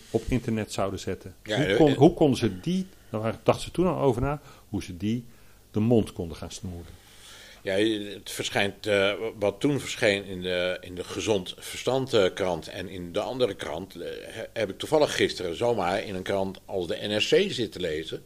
op 0.09 0.21
internet 0.27 0.71
zouden 0.73 0.99
zetten. 0.99 1.35
hoe, 1.43 1.75
kon, 1.77 1.93
hoe, 1.93 2.13
konden 2.13 2.37
ze 2.37 2.59
die, 2.59 2.87
daar 3.09 3.39
dachten 3.43 3.63
ze 3.63 3.71
toen 3.71 3.87
al 3.87 3.99
over 3.99 4.21
na, 4.21 4.41
hoe 4.69 4.83
ze 4.83 4.97
die 4.97 5.25
de 5.71 5.79
mond 5.79 6.13
konden 6.13 6.37
gaan 6.37 6.51
snoeren. 6.51 7.04
Ja, 7.65 7.75
het 8.13 8.31
verschijnt, 8.31 8.87
uh, 8.87 9.13
wat 9.39 9.59
toen 9.59 9.79
verscheen 9.79 10.25
in 10.25 10.41
de, 10.41 10.77
in 10.81 10.95
de 10.95 11.03
Gezond 11.03 11.55
Verstand 11.57 12.33
krant 12.33 12.67
en 12.67 12.89
in 12.89 13.11
de 13.11 13.19
andere 13.19 13.53
krant, 13.53 13.95
uh, 13.95 14.07
heb 14.53 14.69
ik 14.69 14.77
toevallig 14.77 15.15
gisteren 15.15 15.55
zomaar 15.55 16.03
in 16.03 16.15
een 16.15 16.23
krant 16.23 16.59
als 16.65 16.87
de 16.87 16.95
NRC 16.95 17.51
zitten 17.51 17.81
lezen. 17.81 18.25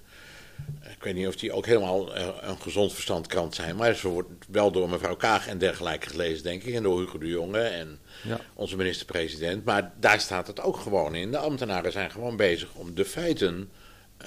Ik 0.84 1.04
weet 1.04 1.16
niet 1.16 1.28
of 1.28 1.36
die 1.36 1.52
ook 1.52 1.66
helemaal 1.66 2.16
een 2.16 2.62
gezond 2.62 2.94
verstand 2.94 3.28
krant 3.28 3.56
zijn, 3.56 3.76
maar 3.76 3.96
ze 3.96 4.08
wordt 4.08 4.30
wel 4.50 4.72
door 4.72 4.90
mevrouw 4.90 5.16
Kaag 5.16 5.48
en 5.48 5.58
dergelijke 5.58 6.10
gelezen, 6.10 6.44
denk 6.44 6.64
ik, 6.64 6.74
en 6.74 6.84
door 6.84 7.00
Hugo 7.00 7.18
de 7.18 7.28
Jonge 7.28 7.62
en 7.62 8.00
ja. 8.24 8.40
onze 8.54 8.76
minister-president. 8.76 9.66
Maar 9.66 9.92
daar 10.00 10.20
staat 10.20 10.48
het 10.48 10.62
ook 10.62 10.78
gewoon 10.78 11.16
in. 11.16 11.32
De 11.32 11.38
ambtenaren 11.38 11.92
zijn 11.92 12.12
gewoon 12.12 12.36
bezig 12.36 12.74
om 12.74 12.96
de 12.96 13.06
feiten 13.06 13.70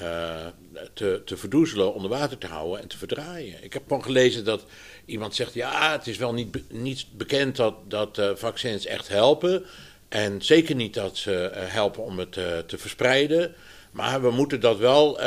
uh, 0.03 0.47
te, 0.93 1.23
te 1.25 1.37
verdoezelen, 1.37 1.95
onder 1.95 2.11
water 2.11 2.39
te 2.39 2.47
houden 2.47 2.81
en 2.81 2.89
te 2.89 2.99
verdraaien. 2.99 3.65
Ik 3.65 3.73
heb 3.73 3.83
gewoon 3.83 4.05
gelezen 4.05 4.45
dat 4.45 4.65
iemand 5.05 5.35
zegt: 5.35 5.55
ja, 5.55 5.93
het 5.93 6.07
is 6.07 6.17
wel 6.17 6.33
niet, 6.33 6.73
niet 6.73 7.07
bekend 7.17 7.57
dat, 7.57 7.75
dat 7.89 8.19
uh, 8.19 8.31
vaccins 8.35 8.87
echt 8.87 9.09
helpen. 9.09 9.65
En 10.09 10.43
zeker 10.43 10.75
niet 10.75 10.95
dat 10.95 11.17
ze 11.17 11.53
uh, 11.55 11.61
helpen 11.63 12.05
om 12.05 12.19
het 12.19 12.33
te 12.33 12.79
verspreiden. 12.79 13.55
Maar 13.91 14.23
we 14.23 14.31
moeten 14.31 14.61
dat 14.61 14.79
wel 14.79 15.19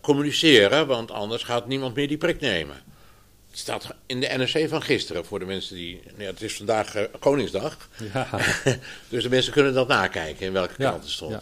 communiceren, 0.00 0.86
want 0.86 1.10
anders 1.10 1.42
gaat 1.42 1.66
niemand 1.66 1.94
meer 1.94 2.08
die 2.08 2.16
prik 2.16 2.40
nemen. 2.40 2.76
Het 3.50 3.58
staat 3.58 3.94
in 4.06 4.20
de 4.20 4.26
NRC 4.26 4.68
van 4.68 4.82
gisteren 4.82 5.24
voor 5.24 5.38
de 5.38 5.44
mensen 5.44 5.76
die. 5.76 6.02
Ja, 6.16 6.24
het 6.24 6.42
is 6.42 6.56
vandaag 6.56 7.08
Koningsdag. 7.18 7.88
Ja. 8.12 8.28
dus 9.08 9.22
de 9.22 9.28
mensen 9.28 9.52
kunnen 9.52 9.74
dat 9.74 9.88
nakijken 9.88 10.46
in 10.46 10.52
welke 10.52 10.74
krant 10.74 11.02
het 11.02 11.12
stond. 11.12 11.32
Ja. 11.32 11.40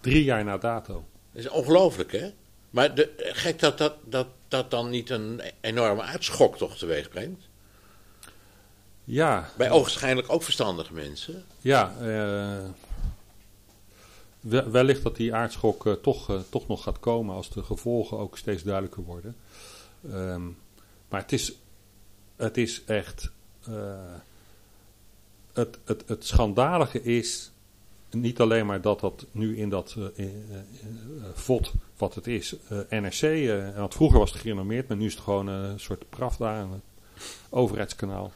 Drie 0.00 0.24
jaar 0.24 0.44
na 0.44 0.58
dato. 0.58 1.06
Dat 1.32 1.44
is 1.44 1.48
ongelooflijk, 1.48 2.12
hè? 2.12 2.30
Maar 2.70 2.94
de, 2.94 3.10
gek 3.16 3.58
dat 3.58 3.78
dat, 3.78 3.94
dat 4.04 4.26
dat 4.48 4.70
dan 4.70 4.90
niet 4.90 5.10
een 5.10 5.42
enorme 5.60 6.02
uitschok 6.02 6.56
toch 6.56 6.76
teweeg 6.76 7.08
brengt? 7.08 7.48
Ja. 9.04 9.50
Bij 9.56 9.70
ogenschijnlijk 9.70 10.32
ook 10.32 10.42
verstandige 10.42 10.92
mensen. 10.92 11.44
Ja, 11.60 11.94
uh, 12.00 12.64
wellicht 14.70 15.02
dat 15.02 15.16
die 15.16 15.34
aardschok 15.34 15.86
uh, 15.86 15.92
toch, 15.92 16.30
uh, 16.30 16.40
toch 16.50 16.68
nog 16.68 16.82
gaat 16.82 17.00
komen 17.00 17.34
als 17.34 17.50
de 17.50 17.62
gevolgen 17.62 18.18
ook 18.18 18.38
steeds 18.38 18.62
duidelijker 18.62 19.02
worden. 19.02 19.36
Um, 20.12 20.58
maar 21.08 21.20
het 21.20 21.32
is, 21.32 21.52
het 22.36 22.56
is 22.56 22.84
echt. 22.84 23.30
het, 25.52 25.78
het, 25.84 26.02
het 26.06 26.26
schandalige 26.26 27.02
is 27.02 27.50
niet 28.20 28.40
alleen 28.40 28.66
maar 28.66 28.80
dat 28.80 29.00
dat 29.00 29.26
nu 29.30 29.56
in 29.56 29.68
dat 29.68 29.94
uh, 29.98 30.04
uh, 30.16 30.26
VOD, 31.34 31.72
wat 31.96 32.14
het 32.14 32.26
is, 32.26 32.56
NRC, 32.88 33.50
want 33.76 33.94
vroeger 33.94 34.18
was 34.18 34.32
het 34.32 34.40
gerenommeerd, 34.40 34.88
maar 34.88 34.96
nu 34.96 35.06
is 35.06 35.14
het 35.14 35.22
gewoon 35.22 35.46
een 35.46 35.80
soort 35.80 36.04
Pravda, 36.08 36.60
een 36.60 36.80
overheidskanaal. 37.48 38.32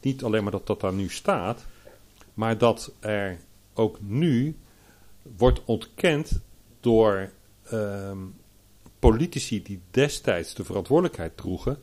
niet 0.00 0.24
alleen 0.24 0.42
maar 0.42 0.52
dat 0.52 0.66
dat 0.66 0.80
daar 0.80 0.92
nu 0.92 1.08
staat, 1.08 1.64
maar 2.34 2.58
dat 2.58 2.92
er 3.00 3.38
ook 3.74 3.98
nu 4.00 4.56
wordt 5.36 5.64
ontkend 5.64 6.40
door 6.80 7.30
ehm, 7.62 8.18
politici 8.98 9.62
die 9.62 9.80
destijds 9.90 10.54
de 10.54 10.64
verantwoordelijkheid 10.64 11.36
droegen, 11.36 11.78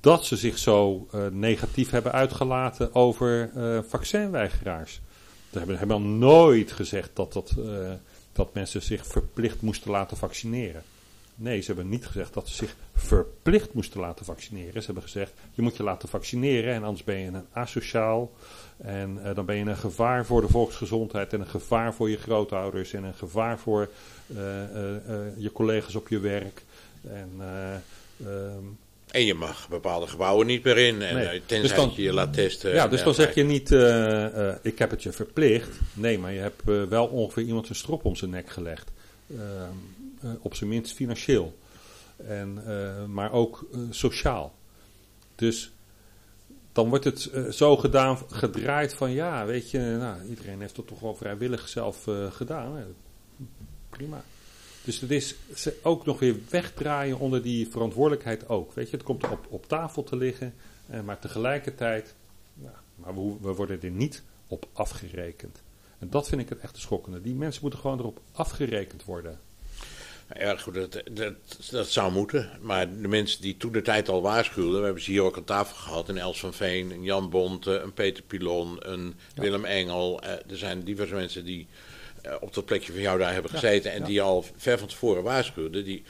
dat 0.00 0.24
ze 0.24 0.36
zich 0.36 0.58
zo 0.58 1.08
negatief 1.32 1.90
hebben 1.90 2.12
uitgelaten 2.12 2.94
over 2.94 3.50
vaccinweigeraars. 3.88 5.00
We 5.50 5.58
hebben 5.58 5.78
helemaal 5.78 6.00
nooit 6.00 6.72
gezegd 6.72 7.10
dat, 7.12 7.32
dat, 7.32 7.54
uh, 7.58 7.92
dat 8.32 8.54
mensen 8.54 8.82
zich 8.82 9.06
verplicht 9.06 9.60
moesten 9.60 9.90
laten 9.90 10.16
vaccineren. 10.16 10.82
Nee, 11.34 11.60
ze 11.60 11.66
hebben 11.66 11.88
niet 11.88 12.06
gezegd 12.06 12.34
dat 12.34 12.48
ze 12.48 12.54
zich 12.54 12.76
verplicht 12.94 13.74
moesten 13.74 14.00
laten 14.00 14.24
vaccineren. 14.24 14.80
Ze 14.80 14.84
hebben 14.86 15.02
gezegd, 15.02 15.32
je 15.54 15.62
moet 15.62 15.76
je 15.76 15.82
laten 15.82 16.08
vaccineren 16.08 16.74
en 16.74 16.82
anders 16.82 17.04
ben 17.04 17.18
je 17.18 17.26
een 17.26 17.46
asociaal. 17.52 18.32
En 18.76 19.18
uh, 19.24 19.34
dan 19.34 19.44
ben 19.44 19.56
je 19.56 19.64
een 19.64 19.76
gevaar 19.76 20.26
voor 20.26 20.40
de 20.40 20.48
volksgezondheid 20.48 21.32
en 21.32 21.40
een 21.40 21.46
gevaar 21.46 21.94
voor 21.94 22.10
je 22.10 22.16
grootouders 22.16 22.92
en 22.92 23.04
een 23.04 23.14
gevaar 23.14 23.58
voor 23.58 23.88
uh, 24.26 24.36
je 25.36 25.50
collega's 25.52 25.94
op 25.94 26.08
je 26.08 26.18
werk. 26.18 26.62
En 27.02 27.30
ehm, 28.18 28.64
en 29.10 29.24
je 29.24 29.34
mag 29.34 29.68
bepaalde 29.68 30.06
gebouwen 30.06 30.46
niet 30.46 30.64
meer 30.64 30.78
in, 30.78 31.02
en, 31.02 31.14
nee. 31.14 31.42
tenzij 31.46 31.60
dus 31.60 31.74
dan, 31.74 31.92
je 31.96 32.02
je 32.02 32.12
laat 32.12 32.32
testen. 32.32 32.72
Ja, 32.72 32.88
dus 32.88 33.02
dan 33.02 33.14
zeg 33.14 33.34
je 33.34 33.42
niet, 33.42 33.70
uh, 33.70 33.80
uh, 33.80 34.54
ik 34.62 34.78
heb 34.78 34.90
het 34.90 35.02
je 35.02 35.12
verplicht. 35.12 35.68
Nee, 35.92 36.18
maar 36.18 36.32
je 36.32 36.40
hebt 36.40 36.62
uh, 36.68 36.82
wel 36.84 37.06
ongeveer 37.06 37.42
iemand 37.42 37.68
een 37.68 37.74
strop 37.74 38.04
om 38.04 38.16
zijn 38.16 38.30
nek 38.30 38.50
gelegd. 38.50 38.90
Ehm, 39.30 40.34
op 40.40 40.54
zijn 40.54 40.70
minst 40.70 40.94
financieel. 40.94 41.58
En, 42.26 42.62
maar 43.12 43.32
ook 43.32 43.66
sociaal. 43.90 44.54
Dus 45.34 45.72
dan 46.72 46.88
wordt 46.88 47.04
het 47.04 47.30
zo 47.50 47.76
gedaan, 47.76 48.18
gedraaid 48.30 48.94
van 48.94 49.10
ja, 49.10 49.46
weet 49.46 49.70
je, 49.70 49.78
nou, 49.78 50.28
iedereen 50.28 50.60
heeft 50.60 50.76
het 50.76 50.86
toch 50.86 51.00
wel 51.00 51.14
vrijwillig 51.14 51.68
zelf 51.68 52.08
gedaan. 52.30 52.84
Prima. 53.90 54.24
Dus 54.84 55.00
het 55.00 55.10
is 55.10 55.34
ook 55.82 56.06
nog 56.06 56.18
weer 56.18 56.36
wegdraaien 56.48 57.18
onder 57.18 57.42
die 57.42 57.68
verantwoordelijkheid 57.68 58.48
ook. 58.48 58.72
Weet 58.72 58.90
je, 58.90 58.96
het 58.96 59.04
komt 59.04 59.28
op, 59.28 59.46
op 59.48 59.66
tafel 59.66 60.04
te 60.04 60.16
liggen, 60.16 60.54
eh, 60.86 61.00
maar 61.00 61.18
tegelijkertijd, 61.18 62.14
nou, 62.54 62.74
maar 62.94 63.14
we, 63.14 63.36
we, 63.40 63.54
worden 63.54 63.82
er 63.82 63.90
niet 63.90 64.22
op 64.46 64.68
afgerekend. 64.72 65.62
En 65.98 66.10
dat 66.10 66.28
vind 66.28 66.40
ik 66.40 66.48
het 66.48 66.58
echt 66.58 66.76
schokkende. 66.76 67.20
Die 67.20 67.34
mensen 67.34 67.62
moeten 67.62 67.80
gewoon 67.80 67.98
erop 67.98 68.20
afgerekend 68.32 69.04
worden. 69.04 69.38
Ja, 70.38 70.56
goed, 70.56 70.74
dat, 70.74 71.02
dat, 71.10 71.34
dat, 71.70 71.88
zou 71.88 72.12
moeten. 72.12 72.50
Maar 72.60 73.00
de 73.00 73.08
mensen 73.08 73.42
die 73.42 73.56
toen 73.56 73.72
de 73.72 73.82
tijd 73.82 74.08
al 74.08 74.22
waarschuwden, 74.22 74.78
we 74.78 74.84
hebben 74.84 75.02
ze 75.02 75.10
hier 75.10 75.22
ook 75.22 75.36
aan 75.36 75.44
tafel 75.44 75.76
gehad, 75.76 76.08
een 76.08 76.18
Els 76.18 76.40
van 76.40 76.54
Veen, 76.54 76.90
een 76.90 77.02
Jan 77.02 77.30
Bonte, 77.30 77.78
een 77.78 77.92
Peter 77.92 78.22
Pilon, 78.22 78.76
een 78.78 79.14
Willem 79.34 79.64
Engel. 79.64 80.22
Eh, 80.22 80.32
er 80.32 80.56
zijn 80.56 80.82
diverse 80.82 81.14
mensen 81.14 81.44
die 81.44 81.66
op 82.40 82.54
dat 82.54 82.64
plekje 82.64 82.92
van 82.92 83.00
jou 83.00 83.18
daar 83.18 83.32
hebben 83.32 83.50
gezeten 83.50 83.92
en 83.92 84.04
die 84.04 84.22
al 84.22 84.44
ver 84.56 84.78
van 84.78 84.88
tevoren 84.88 85.22
waarschuwden. 85.22 85.84
Die, 85.84 86.02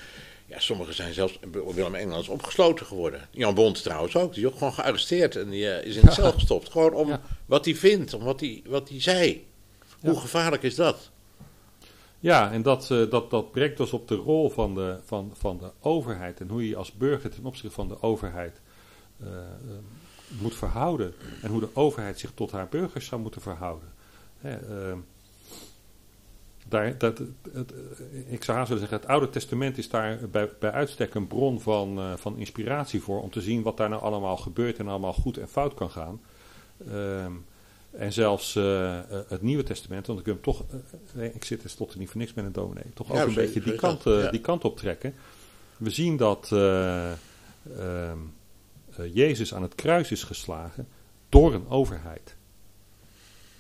ja, 0.47 0.59
sommigen 0.59 0.95
zijn 0.95 1.15
zelfs, 1.15 1.39
Willem 1.75 1.95
Engels, 1.95 2.29
opgesloten 2.29 2.87
geworden. 2.87 3.29
Jan 3.31 3.55
Bond 3.55 3.83
trouwens 3.83 4.17
ook, 4.17 4.35
die 4.35 4.45
is 4.45 4.51
ook 4.51 4.59
gewoon 4.59 4.73
gearresteerd 4.73 5.37
en 5.37 5.51
die 5.51 5.65
uh, 5.65 5.85
is 5.85 5.97
in 5.97 6.05
de 6.07 6.13
cel 6.13 6.33
gestopt. 6.33 6.71
Gewoon 6.71 6.95
om 6.95 7.19
wat 7.47 7.65
hij 7.65 7.75
vindt, 7.75 8.15
om 8.15 8.23
wat 8.23 8.41
hij, 8.41 8.63
wat 8.67 8.89
hij 8.89 9.01
zei. 9.01 9.47
Hoe 10.01 10.21
gevaarlijk 10.21 10.63
is 10.63 10.75
dat? 10.75 11.11
Ja, 12.21 12.53
en 12.53 12.63
dat, 12.63 12.89
uh, 12.93 13.11
dat, 13.11 13.31
dat 13.31 13.51
brengt 13.51 13.77
dus 13.77 13.93
op 13.93 14.09
de 14.09 14.15
rol 14.15 14.51
van 14.51 14.75
de, 14.75 14.99
van, 15.05 15.33
van 15.39 15.59
de 15.59 15.71
overheid 15.81 16.41
en 16.41 16.49
hoe 16.49 16.69
je 16.69 16.77
als 16.77 16.93
burger 16.93 17.31
ten 17.31 17.45
opzichte 17.45 17.75
van 17.75 17.89
de 17.89 18.03
overheid 18.03 18.61
uh, 19.23 19.29
moet 20.29 20.57
verhouden. 20.57 21.15
En 21.43 21.51
hoe 21.51 21.61
de 21.61 21.69
overheid 21.73 22.19
zich 22.19 22.31
tot 22.35 22.51
haar 22.51 22.69
burgers 22.69 23.07
zou 23.07 23.21
moeten 23.21 23.41
verhouden. 23.41 23.89
Hè, 24.39 24.59
daar, 26.71 26.99
dat, 26.99 27.19
het, 27.53 27.73
ik 28.27 28.45
zou 28.45 28.57
haast 28.57 28.69
willen 28.69 28.89
zeggen, 28.89 29.01
het 29.01 29.09
Oude 29.09 29.31
Testament 29.31 29.79
is 29.79 29.89
daar 29.89 30.19
bij, 30.31 30.51
bij 30.59 30.71
uitstek 30.71 31.15
een 31.15 31.27
bron 31.27 31.61
van, 31.61 31.99
uh, 31.99 32.13
van 32.17 32.39
inspiratie 32.39 33.03
voor. 33.03 33.23
Om 33.23 33.31
te 33.31 33.41
zien 33.41 33.63
wat 33.63 33.77
daar 33.77 33.89
nou 33.89 34.03
allemaal 34.03 34.37
gebeurt 34.37 34.79
en 34.79 34.89
allemaal 34.89 35.13
goed 35.13 35.37
en 35.37 35.49
fout 35.49 35.75
kan 35.75 35.91
gaan. 35.91 36.21
Um, 36.89 37.45
en 37.91 38.13
zelfs 38.13 38.55
uh, 38.55 38.99
het 39.29 39.43
Nieuwe 39.43 39.63
Testament, 39.63 40.07
want 40.07 40.21
ik 40.21 40.27
heb 40.27 40.43
toch, 40.43 40.65
uh, 41.17 41.35
ik 41.35 41.45
zit 41.45 41.61
tenslotte 41.61 41.99
niet 41.99 42.09
voor 42.09 42.21
niks 42.21 42.35
met 42.35 42.45
een 42.45 42.53
dominee, 42.53 42.85
toch 42.95 43.13
ja, 43.13 43.23
ook 43.23 43.29
een 43.29 43.35
beetje 43.35 43.61
die 43.61 43.75
kant, 43.75 44.03
ja. 44.03 44.31
die 44.31 44.41
kant 44.41 44.65
op 44.65 44.77
trekken. 44.77 45.15
We 45.77 45.91
zien 45.91 46.17
dat 46.17 46.51
uh, 46.53 47.13
Jezus 49.13 49.55
aan 49.55 49.63
het 49.63 49.75
kruis 49.75 50.11
is 50.11 50.23
geslagen 50.23 50.89
door 51.29 51.55
een 51.55 51.69
overheid. 51.69 52.37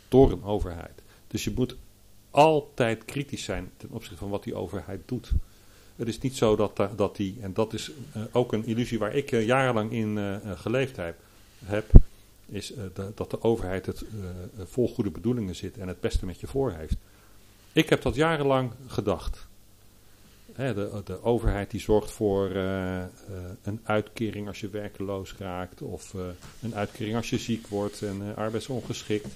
Door 0.08 0.32
een 0.32 0.44
overheid. 0.44 1.02
Dus 1.26 1.44
je 1.44 1.52
moet 1.54 1.76
altijd 2.30 3.04
kritisch 3.04 3.44
zijn 3.44 3.70
ten 3.76 3.88
opzichte 3.90 4.16
van 4.18 4.30
wat 4.30 4.44
die 4.44 4.54
overheid 4.54 5.00
doet. 5.04 5.30
Het 5.96 6.08
is 6.08 6.18
niet 6.18 6.36
zo 6.36 6.56
dat, 6.56 6.88
dat 6.96 7.16
die, 7.16 7.36
en 7.40 7.52
dat 7.52 7.72
is 7.72 7.90
uh, 8.16 8.22
ook 8.32 8.52
een 8.52 8.66
illusie 8.66 8.98
waar 8.98 9.14
ik 9.14 9.32
uh, 9.32 9.46
jarenlang 9.46 9.92
in 9.92 10.40
geleefd 10.56 10.96
heb, 11.64 11.90
is 12.46 12.72
dat 13.14 13.30
de 13.30 13.42
overheid 13.42 13.86
het 13.86 14.04
vol 14.58 14.88
goede 14.88 15.10
bedoelingen 15.10 15.56
zit 15.56 15.78
en 15.78 15.88
het 15.88 16.00
beste 16.00 16.26
met 16.26 16.40
je 16.40 16.46
voor 16.46 16.72
heeft. 16.72 16.96
Ik 17.72 17.88
heb 17.88 18.02
dat 18.02 18.14
jarenlang 18.14 18.70
gedacht. 18.86 19.48
De, 20.56 21.02
de, 21.04 21.22
overheid 21.22 21.70
die 21.70 21.80
zorgt 21.80 22.10
voor 22.10 22.50
een 23.62 23.80
uitkering 23.82 24.48
als 24.48 24.60
je 24.60 24.68
werkeloos 24.68 25.34
raakt, 25.38 25.82
of 25.82 26.14
een 26.62 26.74
uitkering 26.74 27.16
als 27.16 27.30
je 27.30 27.38
ziek 27.38 27.66
wordt 27.66 28.02
en 28.02 28.36
arbeidsongeschikt. 28.36 29.28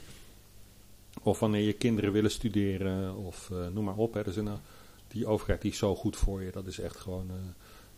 Of 1.22 1.38
wanneer 1.38 1.62
je 1.62 1.72
kinderen 1.72 2.12
willen 2.12 2.30
studeren, 2.30 3.16
of 3.16 3.48
uh, 3.52 3.66
noem 3.72 3.84
maar 3.84 3.96
op. 3.96 4.14
Hè. 4.14 4.22
Dus 4.22 4.36
een, 4.36 4.48
die 5.08 5.26
overheid 5.26 5.62
die 5.62 5.70
is 5.70 5.78
zo 5.78 5.94
goed 5.94 6.16
voor 6.16 6.42
je. 6.42 6.50
Dat 6.50 6.66
is 6.66 6.78
echt 6.78 6.96
gewoon 6.96 7.30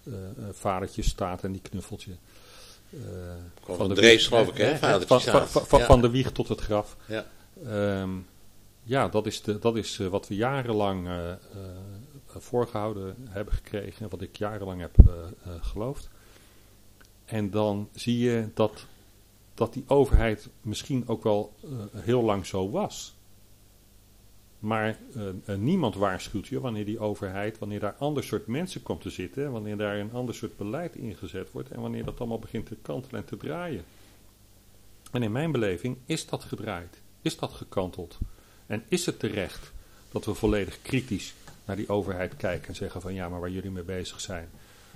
uh, 0.04 0.14
uh, 0.14 0.48
vadertje 0.52 1.02
staat 1.02 1.44
en 1.44 1.52
die 1.52 1.60
knuffelt 1.60 2.02
je. 2.02 2.14
van 3.60 3.88
de 3.88 3.94
drees, 3.94 4.26
geloof 4.26 4.48
ik, 4.48 4.56
hè? 4.56 4.76
Van, 4.76 5.02
van, 5.02 5.20
van, 5.48 5.78
ja. 5.78 5.86
van, 5.86 6.00
de 6.00 6.10
wieg 6.10 6.32
tot 6.32 6.48
het 6.48 6.60
graf. 6.60 6.96
Ja, 7.06 7.26
um, 8.00 8.26
ja 8.82 9.08
dat 9.08 9.26
is, 9.26 9.42
de, 9.42 9.58
dat 9.58 9.76
is 9.76 9.96
wat 9.96 10.28
we 10.28 10.34
jarenlang 10.34 11.08
voorgehouden 12.26 13.14
hebben 13.28 13.54
gekregen. 13.54 14.04
En 14.04 14.10
wat 14.10 14.22
ik 14.22 14.36
jarenlang 14.36 14.80
heb 14.80 14.96
geloofd. 15.60 16.08
En 17.26 17.50
dan 17.50 17.88
zie 17.94 18.18
je 18.18 18.48
dat, 18.54 18.86
dat 19.56 19.72
die 19.72 19.84
overheid 19.86 20.48
misschien 20.60 21.08
ook 21.08 21.22
wel 21.22 21.54
uh, 21.64 21.70
heel 21.92 22.22
lang 22.22 22.46
zo 22.46 22.70
was. 22.70 23.14
Maar 24.58 24.98
uh, 25.16 25.56
niemand 25.56 25.94
waarschuwt 25.94 26.46
je 26.46 26.60
wanneer 26.60 26.84
die 26.84 26.98
overheid, 26.98 27.58
wanneer 27.58 27.80
daar 27.80 27.94
ander 27.98 28.24
soort 28.24 28.46
mensen 28.46 28.82
komt 28.82 29.00
te 29.00 29.10
zitten, 29.10 29.52
wanneer 29.52 29.76
daar 29.76 29.98
een 29.98 30.12
ander 30.12 30.34
soort 30.34 30.56
beleid 30.56 30.96
ingezet 30.96 31.50
wordt 31.52 31.70
en 31.70 31.80
wanneer 31.80 32.04
dat 32.04 32.18
allemaal 32.18 32.38
begint 32.38 32.66
te 32.66 32.76
kantelen 32.82 33.20
en 33.20 33.26
te 33.26 33.36
draaien. 33.36 33.84
En 35.12 35.22
in 35.22 35.32
mijn 35.32 35.52
beleving 35.52 35.96
is 36.06 36.26
dat 36.26 36.44
gedraaid, 36.44 37.00
is 37.22 37.38
dat 37.38 37.52
gekanteld. 37.52 38.18
En 38.66 38.84
is 38.88 39.06
het 39.06 39.18
terecht 39.18 39.72
dat 40.12 40.24
we 40.24 40.34
volledig 40.34 40.82
kritisch 40.82 41.34
naar 41.64 41.76
die 41.76 41.88
overheid 41.88 42.36
kijken 42.36 42.68
en 42.68 42.74
zeggen 42.74 43.00
van 43.00 43.14
ja, 43.14 43.28
maar 43.28 43.40
waar 43.40 43.50
jullie 43.50 43.70
mee 43.70 43.82
bezig 43.82 44.20
zijn, 44.20 44.48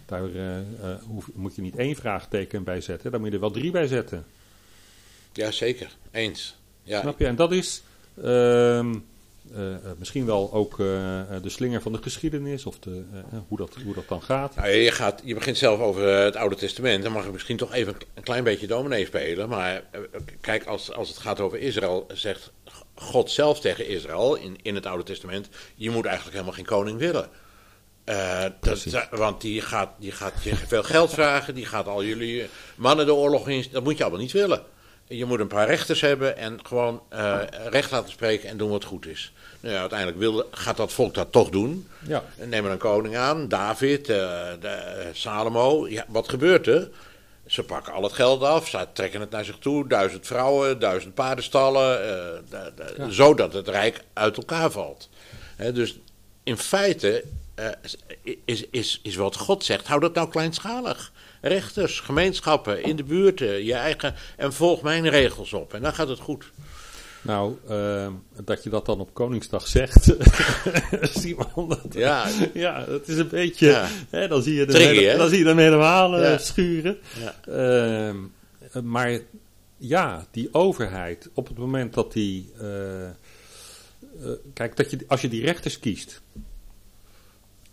daar 0.07 0.23
moet 1.35 1.55
je 1.55 1.63
niet 1.63 1.77
één 1.77 1.97
vraagteken 1.97 2.65
bij 2.65 2.81
zetten, 2.81 3.11
daar 3.11 3.21
moet 3.21 3.29
je 3.29 3.35
er 3.35 3.41
wel 3.41 3.51
drie 3.51 3.71
bij 3.71 3.87
zetten. 3.87 4.25
Ja, 5.33 5.51
zeker. 5.51 5.97
Eens. 6.11 6.57
Ja. 6.83 7.01
Snap 7.01 7.19
je? 7.19 7.27
En 7.27 7.37
dat 7.37 7.53
is 7.53 7.83
uh, 8.25 8.87
misschien 9.99 10.27
wel 10.27 10.53
ook 10.53 10.77
de 10.77 11.41
slinger 11.45 11.83
van 11.83 11.93
de 11.93 12.03
geschiedenis, 12.03 12.67
of 12.67 12.79
de, 12.79 13.03
hoe, 13.49 13.59
dat, 13.59 13.77
hoe 13.85 13.95
dat 13.95 14.09
dan 14.09 14.23
gaat. 14.23 14.55
Nou, 14.55 14.69
je, 14.69 14.91
gaat, 14.91 15.21
je 15.25 15.35
begint 15.35 15.57
zelf 15.57 15.81
over 15.81 16.07
het 16.07 16.37
Oude 16.37 16.57
Testament. 16.57 17.03
Dan 17.03 17.13
mag 17.13 17.25
ik 17.25 17.33
misschien 17.33 17.57
toch 17.57 17.73
even 17.73 17.97
een 18.15 18.23
klein 18.23 18.45
beetje 18.45 18.67
dominee 18.67 19.07
spelen. 19.07 19.49
Maar 19.49 19.83
kijk, 20.41 20.67
als, 20.67 20.93
als 20.93 21.09
het 21.09 21.19
gaat 21.19 21.41
over 21.41 21.59
Israël, 21.59 22.07
zegt 22.13 22.53
God 22.95 23.31
zelf 23.31 23.61
tegen 23.61 23.87
Israël 23.89 24.35
in, 24.35 24.59
in 24.63 24.75
het 24.75 24.87
Oude 24.87 25.05
Testament: 25.05 25.49
Je 25.75 25.91
moet 25.91 26.05
eigenlijk 26.05 26.35
helemaal 26.35 26.57
geen 26.57 26.65
koning 26.65 26.99
willen. 26.99 27.29
Uh, 28.05 28.45
dat, 28.61 29.09
want 29.11 29.41
die 29.41 29.61
gaat, 29.61 29.91
die 29.99 30.13
gaat 30.13 30.43
je 30.43 30.57
veel 30.57 30.83
geld 30.83 31.11
vragen, 31.11 31.55
die 31.55 31.67
gaat 31.67 31.87
al 31.87 32.05
jullie 32.05 32.49
mannen 32.77 33.07
de 33.07 33.15
oorlog 33.15 33.49
in. 33.49 33.65
Dat 33.73 33.85
moet 33.85 33.97
je 33.97 34.03
allemaal 34.03 34.21
niet 34.21 34.33
willen. 34.33 34.63
Je 35.13 35.25
moet 35.25 35.41
een 35.41 35.47
paar 35.47 35.67
rechters 35.67 36.01
hebben 36.01 36.37
en 36.37 36.59
gewoon 36.67 37.03
uh, 37.13 37.39
recht 37.69 37.91
laten 37.91 38.11
spreken 38.11 38.49
en 38.49 38.57
doen 38.57 38.71
wat 38.71 38.85
goed 38.85 39.07
is. 39.07 39.33
Nou 39.61 39.75
ja, 39.75 39.81
uiteindelijk 39.81 40.19
wil, 40.19 40.49
gaat 40.51 40.77
dat 40.77 40.93
volk 40.93 41.15
dat 41.15 41.33
toch 41.33 41.51
doen. 41.51 41.89
Ja. 42.07 42.25
Nemen 42.37 42.71
een 42.71 42.79
koning 42.79 43.17
aan, 43.17 43.49
David, 43.49 44.09
uh, 44.09 44.17
de, 44.61 45.09
Salomo. 45.13 45.89
Ja, 45.89 46.05
wat 46.09 46.29
gebeurt 46.29 46.67
er? 46.67 46.91
Ze 47.47 47.63
pakken 47.63 47.93
al 47.93 48.03
het 48.03 48.13
geld 48.13 48.43
af, 48.43 48.69
ze 48.69 48.87
trekken 48.93 49.21
het 49.21 49.31
naar 49.31 49.45
zich 49.45 49.59
toe. 49.59 49.89
Duizend 49.89 50.27
vrouwen, 50.27 50.79
duizend 50.79 51.15
paardenstallen. 51.15 52.01
Ja. 52.97 53.11
Zodat 53.11 53.53
het 53.53 53.69
rijk 53.69 54.05
uit 54.13 54.37
elkaar 54.37 54.71
valt. 54.71 55.09
He, 55.57 55.73
dus 55.73 55.99
in 56.43 56.59
feite 56.59 57.25
is, 58.45 58.67
is, 58.71 59.01
is 59.03 59.17
wat 59.17 59.37
God 59.37 59.65
zegt, 59.65 59.87
hou 59.87 60.01
dat 60.01 60.15
nou 60.15 60.29
kleinschalig 60.29 61.13
rechters, 61.41 62.01
gemeenschappen 62.01 62.83
in 62.83 62.97
de 62.97 63.05
buurten, 63.05 63.65
je 63.65 63.75
eigen. 63.75 64.15
En 64.37 64.53
volg 64.53 64.83
mijn 64.83 65.09
regels 65.09 65.53
op. 65.53 65.75
En 65.75 65.83
dan 65.83 65.95
gaat 65.95 66.09
het 66.09 66.19
goed. 66.19 66.51
Nou, 67.23 67.57
uh, 67.71 68.07
dat 68.45 68.65
je 68.65 68.71
dat 68.71 68.87
dan 68.87 69.01
op 69.01 69.15
Koningsdag 69.15 69.67
zegt, 69.67 70.17
Simon. 71.19 71.69
Dat, 71.69 71.87
ja. 71.91 72.29
ja, 72.55 72.85
dat 72.85 73.09
is 73.09 73.17
een 73.17 73.29
beetje. 73.29 73.67
Ja. 73.67 73.89
Hè, 74.11 74.29
dan, 74.29 74.43
zie 74.43 74.55
je 74.55 74.67
de 74.67 74.79
hele, 74.79 75.17
dan 75.17 75.29
zie 75.29 75.39
je 75.39 75.47
hem 75.47 75.59
helemaal 75.59 76.21
ja. 76.21 76.39
schuren. 76.39 76.99
Ja. 77.19 77.35
Uh, 78.09 78.83
maar 78.83 79.19
ja, 79.77 80.27
die 80.31 80.55
overheid, 80.55 81.29
op 81.35 81.49
het 81.49 81.59
moment 81.59 81.95
dat 81.95 82.13
die. 82.13 82.53
kijk, 84.53 84.77
dat 84.77 84.91
je, 84.91 84.99
als 85.07 85.21
je 85.21 85.29
die 85.29 85.45
rechters 85.45 85.79
kiest, 85.79 86.21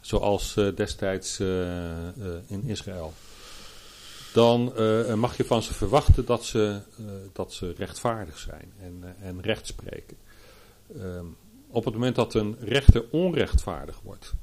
zoals 0.01 0.53
destijds 0.75 1.39
in 2.47 2.63
Israël 2.65 3.13
dan 4.33 4.73
uh, 4.77 5.13
mag 5.13 5.37
je 5.37 5.45
van 5.45 5.61
ze 5.61 5.73
verwachten 5.73 6.25
dat 6.25 6.45
ze, 6.45 6.81
uh, 6.99 7.05
dat 7.33 7.53
ze 7.53 7.73
rechtvaardig 7.77 8.37
zijn 8.37 8.73
en, 8.81 9.01
uh, 9.03 9.27
en 9.27 9.41
recht 9.41 9.67
spreken. 9.67 10.17
Um, 10.95 11.37
op 11.67 11.85
het 11.85 11.93
moment 11.93 12.15
dat 12.15 12.33
een 12.33 12.57
rechter 12.59 13.05
onrechtvaardig 13.11 13.99
wordt, 14.03 14.33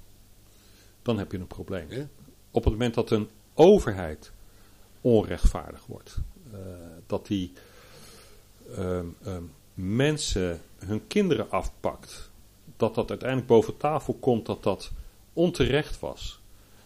dan 1.03 1.19
heb 1.19 1.33
je 1.33 1.39
een 1.39 1.47
probleem. 1.47 2.11
Op 2.51 2.65
het 2.65 2.73
moment 2.73 2.95
dat 2.95 3.11
een 3.11 3.29
overheid 3.55 4.33
onrechtvaardig 5.01 5.87
wordt, 5.87 6.17
dat 7.07 7.27
die 7.27 7.53
um, 8.79 9.17
um, 9.27 9.53
mensen 9.75 10.61
hun 10.79 11.07
kinderen 11.07 11.51
afpakt, 11.51 12.31
dat 12.77 12.95
dat 12.95 13.11
uiteindelijk 13.11 13.49
boven 13.49 13.77
tafel 13.77 14.15
komt 14.15 14.47
dat 14.47 14.63
dat 14.63 14.91
onterecht 15.33 16.01
was 16.01 16.43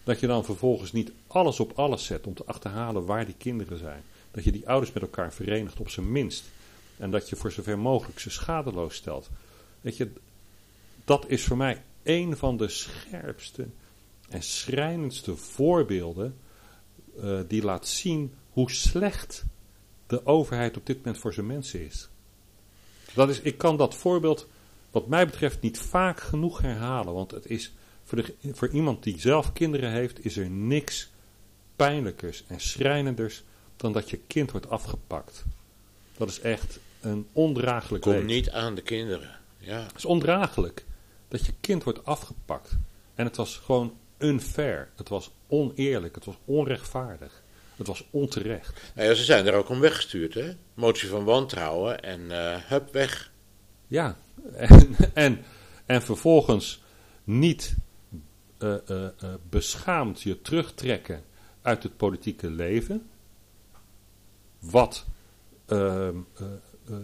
dat 0.08 0.20
je 0.20 0.26
dan 0.26 0.44
vervolgens 0.44 0.92
niet 0.92 1.12
alles 1.26 1.60
op 1.60 1.72
alles 1.72 2.04
zet 2.04 2.26
om 2.26 2.34
te 2.34 2.44
achterhalen 2.44 3.04
waar 3.04 3.24
die 3.24 3.34
kinderen 3.38 3.78
zijn. 3.78 4.02
Dat 4.30 4.44
je 4.44 4.52
die 4.52 4.68
ouders 4.68 4.92
met 4.92 5.02
elkaar 5.02 5.32
verenigt 5.32 5.80
op 5.80 5.88
zijn 5.88 6.12
minst. 6.12 6.44
En 6.96 7.10
dat 7.10 7.28
je 7.28 7.36
voor 7.36 7.52
zover 7.52 7.78
mogelijk 7.78 8.18
ze 8.18 8.30
schadeloos 8.30 8.94
stelt. 8.94 9.28
Weet 9.80 9.96
je, 9.96 10.10
dat 11.04 11.28
is 11.28 11.44
voor 11.44 11.56
mij 11.56 11.82
een 12.02 12.36
van 12.36 12.56
de 12.56 12.68
scherpste 12.68 13.66
en 14.28 14.42
schrijnendste 14.42 15.36
voorbeelden 15.36 16.36
uh, 17.18 17.40
die 17.48 17.62
laat 17.62 17.88
zien 17.88 18.34
hoe 18.50 18.70
slecht 18.70 19.44
de 20.06 20.26
overheid 20.26 20.76
op 20.76 20.86
dit 20.86 20.96
moment 20.96 21.18
voor 21.18 21.32
zijn 21.32 21.46
mensen 21.46 21.84
is. 21.84 22.08
Dat 23.14 23.28
is. 23.28 23.40
Ik 23.40 23.58
kan 23.58 23.76
dat 23.76 23.94
voorbeeld 23.94 24.46
wat 24.90 25.06
mij 25.06 25.26
betreft 25.26 25.60
niet 25.60 25.78
vaak 25.78 26.20
genoeg 26.20 26.60
herhalen, 26.60 27.14
want 27.14 27.30
het 27.30 27.46
is 27.46 27.72
voor, 28.08 28.22
de, 28.22 28.34
voor 28.52 28.68
iemand 28.68 29.02
die 29.02 29.20
zelf 29.20 29.52
kinderen 29.52 29.90
heeft, 29.90 30.24
is 30.24 30.36
er 30.36 30.50
niks 30.50 31.10
pijnlijkers 31.76 32.44
en 32.46 32.60
schrijnenders 32.60 33.42
dan 33.76 33.92
dat 33.92 34.10
je 34.10 34.20
kind 34.26 34.50
wordt 34.50 34.70
afgepakt. 34.70 35.44
Dat 36.16 36.28
is 36.28 36.40
echt 36.40 36.78
een 37.00 37.26
ondraaglijk 37.32 38.02
Kom 38.02 38.24
niet 38.24 38.50
aan 38.50 38.74
de 38.74 38.82
kinderen. 38.82 39.36
Ja. 39.58 39.82
Het 39.82 39.96
is 39.96 40.04
ondraaglijk 40.04 40.84
dat 41.28 41.46
je 41.46 41.52
kind 41.60 41.82
wordt 41.82 42.04
afgepakt. 42.04 42.76
En 43.14 43.24
het 43.24 43.36
was 43.36 43.56
gewoon 43.56 43.96
unfair. 44.18 44.88
Het 44.96 45.08
was 45.08 45.30
oneerlijk. 45.46 46.14
Het 46.14 46.24
was 46.24 46.36
onrechtvaardig. 46.44 47.42
Het 47.76 47.86
was 47.86 48.04
onterecht. 48.10 48.92
Nou 48.94 49.08
ja, 49.08 49.14
ze 49.14 49.24
zijn 49.24 49.46
er 49.46 49.54
ook 49.54 49.68
om 49.68 49.80
weggestuurd, 49.80 50.34
hè? 50.34 50.52
Motie 50.74 51.08
van 51.08 51.24
wantrouwen 51.24 52.02
en 52.02 52.20
uh, 52.20 52.56
hup, 52.56 52.92
weg. 52.92 53.32
Ja, 53.86 54.16
en, 54.52 54.96
en, 55.14 55.44
en 55.86 56.02
vervolgens 56.02 56.82
niet 57.24 57.76
uh, 58.58 59.08
beschaamd 59.48 60.22
je 60.22 60.42
terugtrekken 60.42 61.24
uit 61.62 61.82
het 61.82 61.96
politieke 61.96 62.50
leven. 62.50 63.08
Wat 64.58 65.06
ehm, 65.66 66.16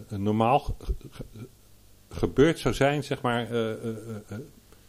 normaal 0.09 0.77
gebeurd 2.09 2.59
zou 2.59 2.73
zijn, 2.73 3.03
zeg 3.03 3.21
maar 3.21 3.47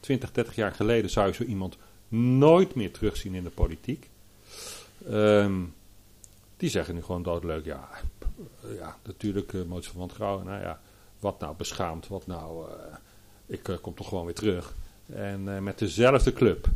20, 0.00 0.32
30 0.32 0.54
jaar 0.54 0.72
geleden 0.72 1.10
zou 1.10 1.26
je 1.26 1.34
zo 1.34 1.42
iemand 1.42 1.76
nooit 2.08 2.74
meer 2.74 2.92
terugzien 2.92 3.34
in 3.34 3.42
de 3.42 3.50
politiek. 3.50 4.10
Um, 5.10 5.74
die 6.56 6.70
zeggen 6.70 6.94
nu 6.94 7.02
gewoon 7.02 7.22
doodleuk, 7.22 7.64
ja, 7.64 7.88
ja 8.78 8.96
natuurlijk 9.02 9.52
uh, 9.52 9.64
motie 9.64 9.90
van 9.90 9.98
wantrouwen, 9.98 10.46
nou 10.46 10.60
ja, 10.62 10.80
wat 11.20 11.40
nou 11.40 11.56
beschaamd, 11.56 12.08
wat 12.08 12.26
nou, 12.26 12.66
ik 13.46 13.78
kom 13.82 13.94
toch 13.94 14.08
gewoon 14.08 14.24
weer 14.24 14.34
terug. 14.34 14.74
En 15.12 15.44
uh, 15.44 15.58
met 15.58 15.78
dezelfde 15.78 16.32
club. 16.32 16.68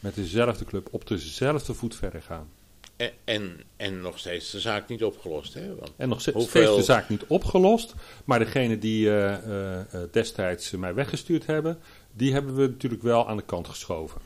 Met 0.00 0.14
dezelfde 0.14 0.64
club 0.64 0.88
op 0.90 1.06
dezelfde 1.06 1.74
voet 1.74 1.94
verder 1.94 2.22
gaan. 2.22 2.48
En, 2.96 3.12
en, 3.24 3.60
en 3.76 4.00
nog 4.00 4.18
steeds 4.18 4.50
de 4.50 4.60
zaak 4.60 4.88
niet 4.88 5.04
opgelost. 5.04 5.54
Hè? 5.54 5.74
Want 5.74 5.90
en 5.96 6.08
nog 6.08 6.20
steeds, 6.20 6.36
hoeveel... 6.36 6.76
de 6.76 6.82
zaak 6.82 7.08
niet 7.08 7.24
opgelost. 7.26 7.94
Maar 8.24 8.38
degene 8.38 8.78
die 8.78 9.06
uh, 9.06 9.36
uh, 9.46 9.80
destijds 10.10 10.70
mij 10.70 10.94
weggestuurd 10.94 11.46
hebben, 11.46 11.78
die 12.12 12.32
hebben 12.32 12.54
we 12.54 12.66
natuurlijk 12.66 13.02
wel 13.02 13.28
aan 13.28 13.36
de 13.36 13.42
kant 13.42 13.68
geschoven. 13.68 14.20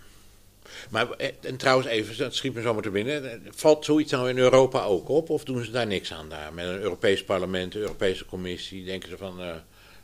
Maar 0.90 1.10
en 1.40 1.56
trouwens 1.56 1.88
even, 1.88 2.16
dat 2.16 2.34
schiet 2.34 2.54
me 2.54 2.62
zomaar 2.62 2.82
te 2.82 2.90
binnen. 2.90 3.42
Valt 3.50 3.84
zoiets 3.84 4.12
nou 4.12 4.28
in 4.28 4.38
Europa 4.38 4.84
ook 4.84 5.08
op? 5.08 5.30
Of 5.30 5.44
doen 5.44 5.64
ze 5.64 5.70
daar 5.70 5.86
niks 5.86 6.12
aan 6.12 6.28
daar? 6.28 6.54
Met 6.54 6.66
een 6.66 6.80
Europees 6.80 7.24
parlement, 7.24 7.74
een 7.74 7.80
Europese 7.80 8.24
commissie, 8.24 8.84
denken 8.84 9.08
ze 9.08 9.16
van 9.16 9.40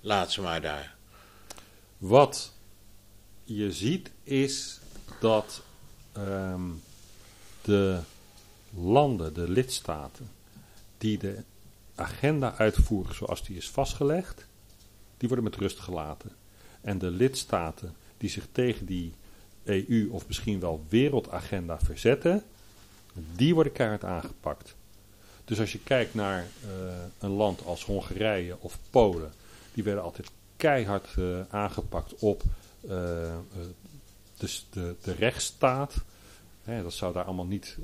laat 0.00 0.32
ze 0.32 0.40
maar 0.40 0.60
daar. 0.60 0.94
Wat 1.98 2.52
je 3.56 3.72
ziet 3.72 4.10
is 4.22 4.80
dat 5.20 5.62
um, 6.16 6.82
de 7.62 8.00
landen, 8.70 9.34
de 9.34 9.50
lidstaten, 9.50 10.30
die 10.98 11.18
de 11.18 11.42
agenda 11.94 12.54
uitvoeren 12.56 13.14
zoals 13.14 13.44
die 13.44 13.56
is 13.56 13.70
vastgelegd, 13.70 14.46
die 15.16 15.28
worden 15.28 15.44
met 15.44 15.56
rust 15.56 15.78
gelaten. 15.78 16.30
En 16.80 16.98
de 16.98 17.10
lidstaten 17.10 17.94
die 18.18 18.30
zich 18.30 18.46
tegen 18.52 18.86
die 18.86 19.14
EU 19.64 20.08
of 20.10 20.26
misschien 20.26 20.60
wel 20.60 20.84
wereldagenda 20.88 21.78
verzetten, 21.78 22.42
die 23.12 23.54
worden 23.54 23.72
keihard 23.72 24.04
aangepakt. 24.04 24.74
Dus 25.44 25.60
als 25.60 25.72
je 25.72 25.78
kijkt 25.78 26.14
naar 26.14 26.46
uh, 26.64 26.70
een 27.18 27.30
land 27.30 27.64
als 27.64 27.84
Hongarije 27.84 28.56
of 28.60 28.78
Polen, 28.90 29.32
die 29.74 29.84
werden 29.84 30.02
altijd 30.02 30.30
keihard 30.56 31.08
uh, 31.18 31.40
aangepakt 31.48 32.14
op 32.14 32.42
dus 34.36 34.66
de, 34.70 34.94
de 35.02 35.12
rechtsstaat. 35.12 35.94
Hè, 36.62 36.82
dat 36.82 36.92
zou 36.92 37.12
daar 37.12 37.24
allemaal 37.24 37.46
niet 37.46 37.78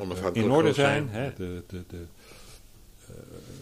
Onafhankelijk 0.00 0.36
in 0.36 0.50
orde 0.50 0.72
zijn. 0.72 1.08
zijn. 1.08 1.22
Hè. 1.22 1.32
De, 1.34 1.62
de, 1.66 1.84
de, 1.88 2.04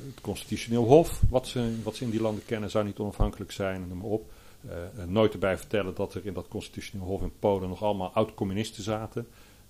het 0.06 0.20
constitutioneel 0.20 0.84
hof, 0.84 1.20
wat 1.28 1.46
ze, 1.46 1.82
wat 1.82 1.96
ze 1.96 2.04
in 2.04 2.10
die 2.10 2.20
landen 2.20 2.44
kennen, 2.44 2.70
zou 2.70 2.84
niet 2.84 2.98
onafhankelijk 2.98 3.52
zijn. 3.52 3.88
Noem 3.88 3.98
maar 3.98 4.06
op. 4.06 4.30
Uh, 4.66 5.04
nooit 5.04 5.32
erbij 5.32 5.58
vertellen 5.58 5.94
dat 5.94 6.14
er 6.14 6.26
in 6.26 6.32
dat 6.32 6.48
constitutioneel 6.48 7.06
hof 7.06 7.22
in 7.22 7.32
Polen 7.38 7.68
nog 7.68 7.82
allemaal 7.82 8.10
oud-communisten 8.14 8.82
zaten. 8.82 9.26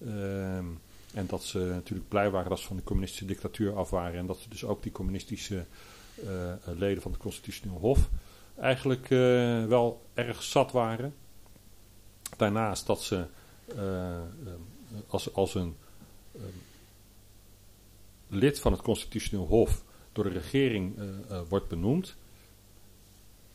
Ehm, 0.07 0.65
en 1.15 1.27
dat 1.27 1.43
ze 1.43 1.59
natuurlijk 1.59 2.09
blij 2.09 2.31
waren 2.31 2.49
dat 2.49 2.59
ze 2.59 2.67
van 2.67 2.77
de 2.77 2.83
communistische 2.83 3.27
dictatuur 3.27 3.77
af 3.77 3.91
waren. 3.91 4.19
En 4.19 4.27
dat 4.27 4.39
ze 4.39 4.49
dus 4.49 4.65
ook 4.65 4.83
die 4.83 4.93
communistische 4.93 5.65
leden 6.65 7.03
van 7.03 7.13
het 7.13 7.21
constitutioneel 7.21 7.79
hof 7.79 8.09
eigenlijk 8.61 9.09
wel 9.69 10.03
erg 10.15 10.43
zat 10.43 10.73
waren. 10.73 11.15
Daarnaast 12.37 12.87
dat 12.87 13.03
ze 13.03 13.25
als, 15.07 15.35
als 15.35 15.55
een 15.55 15.77
lid 18.29 18.61
van 18.61 18.73
het 18.73 18.83
constitutioneel 18.83 19.47
hof 19.47 19.83
door 20.13 20.25
de 20.25 20.31
regering 20.31 20.99
uh, 20.99 21.05
uh, 21.31 21.41
wordt 21.49 21.69
benoemd. 21.69 22.15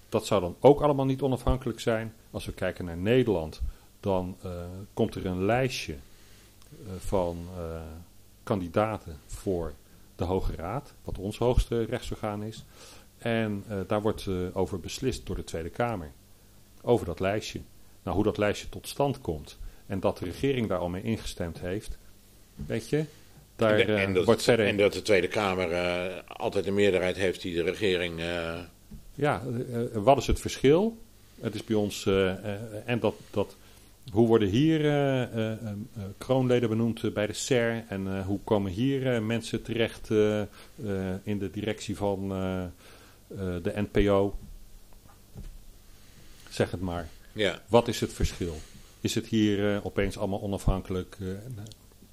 Dat 0.10 0.26
zou 0.26 0.42
dan 0.42 0.56
ook 0.60 0.82
allemaal 0.82 1.06
niet 1.06 1.22
onafhankelijk 1.22 1.80
zijn. 1.80 2.14
Als 2.32 2.46
we 2.46 2.54
kijken 2.54 2.86
naar 2.86 2.98
Nederland, 2.98 3.62
dan 4.00 4.38
uh, 4.46 4.52
komt 4.94 5.16
er 5.16 5.26
een 5.26 5.46
lijstje 5.46 5.96
van 6.98 7.48
kandidaten 8.44 9.20
voor 9.26 9.74
de 10.16 10.24
Hoge 10.24 10.56
Raad, 10.56 10.94
wat 11.04 11.18
ons 11.18 11.38
hoogste 11.38 11.84
rechtsorgaan 11.84 12.44
is. 12.44 12.64
En 13.24 13.64
daar 13.88 14.02
wordt 14.02 14.28
over 14.54 14.80
beslist 14.80 15.26
door 15.26 15.36
de 15.36 15.44
Tweede 15.44 15.70
Kamer. 15.70 16.12
Over 16.82 17.06
dat 17.06 17.20
lijstje. 17.20 17.62
Nou, 18.04 18.16
hoe 18.16 18.26
dat 18.26 18.38
lijstje 18.38 18.70
tot 18.70 18.88
stand 18.88 19.22
komt 19.22 19.58
en 19.86 20.00
dat 20.00 20.18
de 20.18 20.26
regering 20.26 20.68
daar 20.68 20.78
al 20.78 20.90
mee 20.90 21.04
ingestemd 21.04 21.60
heeft, 21.60 21.98
weet 22.56 22.90
je, 22.90 23.06
daar 23.56 23.80
en, 23.80 23.98
en, 23.98 24.14
dat, 24.14 24.26
wordt 24.26 24.44
verder... 24.44 24.68
en 24.68 24.78
dat 24.78 24.94
de 24.94 25.02
Tweede 25.02 25.28
Kamer 25.28 25.74
altijd 26.28 26.68
een 26.68 26.74
meerderheid 26.74 27.16
heeft 27.16 27.42
die 27.42 27.56
de 27.56 27.62
regering... 27.64 28.22
Ja, 29.16 29.42
wat 29.94 30.18
is 30.18 30.28
het 30.28 30.40
verschil? 30.40 30.98
Het 31.42 31.56
is 31.56 31.64
bij 31.64 31.76
ons... 31.76 32.06
en 32.86 33.00
dat, 33.00 33.16
dat, 33.32 33.56
hoe 34.12 34.28
worden 34.28 34.48
hier 34.48 34.80
kroonleden 36.18 36.70
benoemd 36.70 37.14
bij 37.14 37.28
de 37.28 37.34
SER? 37.34 37.84
En 37.88 38.24
hoe 38.24 38.40
komen 38.44 38.72
hier 38.72 39.24
mensen 39.24 39.62
terecht 39.62 40.10
in 41.24 41.40
de 41.40 41.50
directie 41.52 41.98
van 41.98 42.32
de 43.38 43.88
NPO? 43.92 44.38
Zeg 46.50 46.72
het 46.72 46.82
maar. 46.82 47.10
Ja. 47.32 47.62
Wat 47.68 47.88
is 47.88 48.00
het 48.00 48.14
verschil? 48.14 48.58
Is 49.02 49.16
het 49.16 49.26
hier 49.26 49.84
opeens 49.84 50.18
allemaal 50.18 50.42
onafhankelijk? 50.42 51.18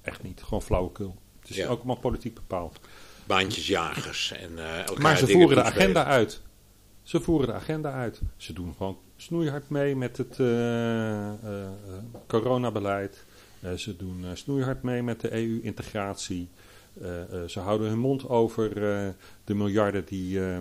echt 0.01 0.23
niet, 0.23 0.41
gewoon 0.43 0.61
flauwekul. 0.61 1.15
Het 1.39 1.49
is 1.49 1.55
Ja. 1.55 1.67
ook 1.67 1.77
allemaal 1.77 1.95
politiek 1.95 2.33
bepaald. 2.33 2.79
baantjesjagers 3.25 4.31
en 4.31 4.59
eh 4.59 4.77
elkaar 4.77 5.01
Maar 5.01 5.17
ze 5.17 5.27
voeren 5.27 5.55
de 5.55 5.63
agenda 5.63 6.05
uit. 6.05 6.41
Ze 7.03 7.21
voeren 7.21 7.47
de 7.47 7.53
agenda 7.53 7.91
uit. 7.93 8.21
Ze 8.37 8.53
doen 8.53 8.73
gewoon 8.77 8.97
snoeihard 9.15 9.69
mee 9.69 9.95
met 9.95 10.17
het 10.17 10.39
eh, 10.39 11.27
eh, 11.29 11.33
eh, 11.43 11.67
coronabeleid. 12.27 13.25
Eh, 13.59 13.73
ze 13.73 13.95
doen 13.95 14.25
eh, 14.25 14.29
snoeihard 14.33 14.83
mee 14.83 15.03
met 15.03 15.21
de 15.21 15.33
EU-integratie. 15.35 16.49
Eh, 17.01 17.21
eh, 17.21 17.47
ze 17.49 17.59
houden 17.59 17.89
hun 17.89 17.99
mond 17.99 18.29
over 18.29 18.93
eh, 18.95 19.09
de 19.43 19.53
miljarden 19.53 20.05
die, 20.05 20.45
eh, 20.45 20.57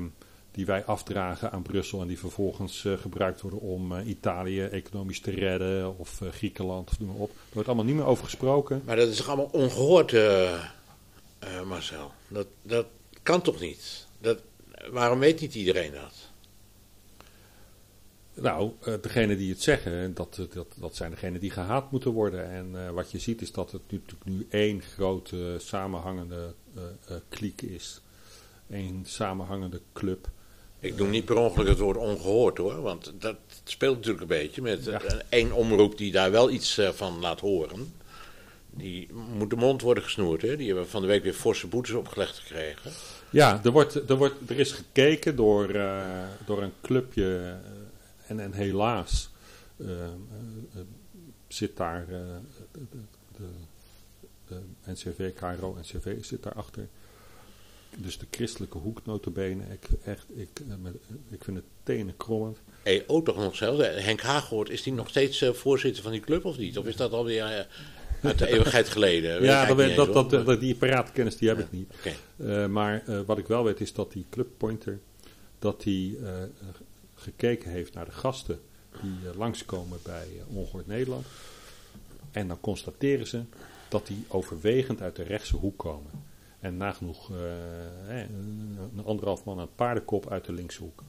die 0.50 0.66
wij 0.66 0.84
afdragen 0.84 1.52
aan 1.52 1.62
Brussel. 1.62 2.00
En 2.00 2.06
die 2.06 2.18
vervolgens 2.18 2.84
eh, 2.84 2.92
gebruikt 2.92 3.40
worden 3.40 3.60
om 3.60 3.92
eh, 3.96 4.06
Italië 4.06 4.62
economisch 4.62 5.20
te 5.20 5.30
redden. 5.30 5.98
Of 5.98 6.20
eh, 6.20 6.28
Griekenland, 6.28 6.90
of 6.90 7.00
noem 7.00 7.08
maar 7.08 7.18
op. 7.18 7.30
Er 7.30 7.36
wordt 7.52 7.68
allemaal 7.68 7.86
niet 7.86 7.94
meer 7.94 8.04
over 8.04 8.24
gesproken. 8.24 8.82
Maar 8.84 8.96
dat 8.96 9.08
is 9.08 9.16
toch 9.16 9.28
allemaal 9.28 9.48
ongehoord, 9.52 10.12
eh, 10.12 10.54
eh, 10.54 11.62
Marcel? 11.66 12.12
Dat, 12.28 12.46
dat 12.62 12.86
kan 13.22 13.42
toch 13.42 13.60
niet? 13.60 14.06
Dat, 14.18 14.38
waarom 14.90 15.18
weet 15.18 15.40
niet 15.40 15.54
iedereen 15.54 15.92
dat? 15.92 16.28
Nou, 18.34 18.72
degenen 19.00 19.36
die 19.36 19.50
het 19.50 19.62
zeggen, 19.62 20.14
dat, 20.14 20.46
dat, 20.52 20.66
dat 20.76 20.96
zijn 20.96 21.10
degenen 21.10 21.40
die 21.40 21.50
gehaat 21.50 21.90
moeten 21.90 22.10
worden. 22.10 22.50
En 22.50 22.94
wat 22.94 23.10
je 23.10 23.18
ziet 23.18 23.42
is 23.42 23.52
dat 23.52 23.72
het 23.72 23.82
nu, 23.90 23.98
natuurlijk 23.98 24.30
nu 24.30 24.46
één 24.50 24.82
grote 24.82 25.56
samenhangende 25.58 26.54
kliek 27.28 27.62
is. 27.62 28.00
Eén 28.68 29.02
samenhangende 29.06 29.80
club. 29.92 30.28
Ik 30.80 30.96
doe 30.96 31.08
niet 31.08 31.24
per 31.24 31.36
ongeluk 31.36 31.68
het 31.68 31.78
woord 31.78 31.96
ongehoord 31.96 32.58
hoor, 32.58 32.80
want 32.82 33.12
dat 33.18 33.36
speelt 33.64 33.94
natuurlijk 33.96 34.20
een 34.22 34.26
beetje 34.38 34.62
met 34.62 34.84
Ja. 34.84 35.00
één 35.28 35.52
omroep 35.52 35.98
die 35.98 36.12
daar 36.12 36.30
wel 36.30 36.50
iets 36.50 36.78
eh, 36.78 36.88
van 36.88 37.18
laat 37.20 37.40
horen. 37.40 37.92
Die 38.70 39.08
moet 39.12 39.50
de 39.50 39.56
mond 39.56 39.82
worden 39.82 40.02
gesnoerd, 40.02 40.42
hè? 40.42 40.56
Die 40.56 40.66
hebben 40.66 40.88
van 40.88 41.00
de 41.02 41.06
week 41.08 41.22
weer 41.22 41.32
forse 41.32 41.66
boetes 41.66 41.94
opgelegd 41.94 42.38
gekregen. 42.38 42.90
Ja, 43.30 43.60
er, 43.64 43.70
wordt, 43.70 44.10
er, 44.10 44.16
wordt, 44.16 44.50
er 44.50 44.58
is 44.58 44.72
gekeken 44.72 45.36
door, 45.36 45.68
eh, 45.70 46.28
door 46.46 46.62
een 46.62 46.72
clubje. 46.82 47.36
eh, 47.64 47.70
en, 48.26 48.40
en 48.40 48.52
helaas 48.52 49.30
zit 51.48 51.76
daar 51.76 52.06
de, 52.06 52.38
de, 52.72 52.98
de, 53.36 53.48
de 54.48 54.60
NCV, 54.92 55.32
KRO, 55.34 55.76
NCV 55.80 56.24
zit 56.24 56.42
daarachter. 56.42 56.88
Dus 57.96 58.18
de 58.18 58.26
christelijke 58.30 58.78
hoek 58.78 59.00
notabene. 59.04 59.62
Ik, 59.72 59.88
echt, 60.04 60.26
ik, 60.34 60.48
eh, 60.68 60.74
met, 60.82 60.94
ik 61.30 61.44
vind 61.44 61.56
het 61.56 61.66
tenen 61.82 62.16
krommend. 62.16 62.58
EO 62.82 63.22
toch 63.22 63.36
nog 63.36 63.56
zelfs. 63.56 63.82
Henk 63.82 64.20
Haaghoort, 64.20 64.70
is 64.70 64.82
die 64.82 64.92
nog 64.92 65.08
steeds 65.08 65.42
eh, 65.42 65.52
voorzitter 65.52 66.02
van 66.02 66.12
die 66.12 66.20
club 66.20 66.44
of 66.44 66.58
niet? 66.58 66.78
Of 66.78 66.86
is 66.86 66.96
dat 66.96 67.12
alweer 67.12 67.44
eh, 67.44 67.64
uit 68.22 68.38
de 68.38 68.48
eeuwigheid 68.48 68.88
geleden? 68.88 69.42
Ja, 69.44 69.74
dat, 69.74 70.12
dat, 70.12 70.30
dat, 70.30 70.60
die 70.60 70.74
paraatkennis 70.74 71.36
die 71.36 71.48
heb 71.48 71.58
ik 71.58 71.70
niet. 71.70 71.92
Eh, 72.36 72.66
maar 72.66 73.02
eh, 73.06 73.20
wat 73.26 73.38
ik 73.38 73.46
wel 73.46 73.64
weet 73.64 73.80
is 73.80 73.92
dat 73.92 74.12
die 74.12 74.26
clubpointer 74.30 75.00
dat 75.60 75.82
die 75.82 76.18
eh, 76.18 76.32
gekeken 77.14 77.70
heeft 77.70 77.94
naar 77.94 78.04
de 78.04 78.10
gasten 78.10 78.60
die 79.02 79.30
eh, 79.30 79.38
langskomen 79.38 79.98
bij 80.02 80.26
eh, 80.38 80.56
Ongehoord 80.56 80.86
Nederland. 80.86 81.26
En 82.30 82.48
dan 82.48 82.60
constateren 82.60 83.26
ze 83.26 83.42
dat 83.88 84.06
die 84.06 84.24
overwegend 84.28 85.00
uit 85.00 85.16
de 85.16 85.22
rechtse 85.22 85.56
hoek 85.56 85.78
komen. 85.78 86.10
En 86.60 86.76
nagenoeg 86.76 87.30
eh, 87.30 88.18
een 88.18 88.78
een 88.96 89.04
anderhalf 89.04 89.44
man 89.44 89.58
het 89.58 89.76
paardenkop 89.76 90.30
uit 90.30 90.44
de 90.44 90.52
linkse 90.52 90.82
hoek. 90.82 91.02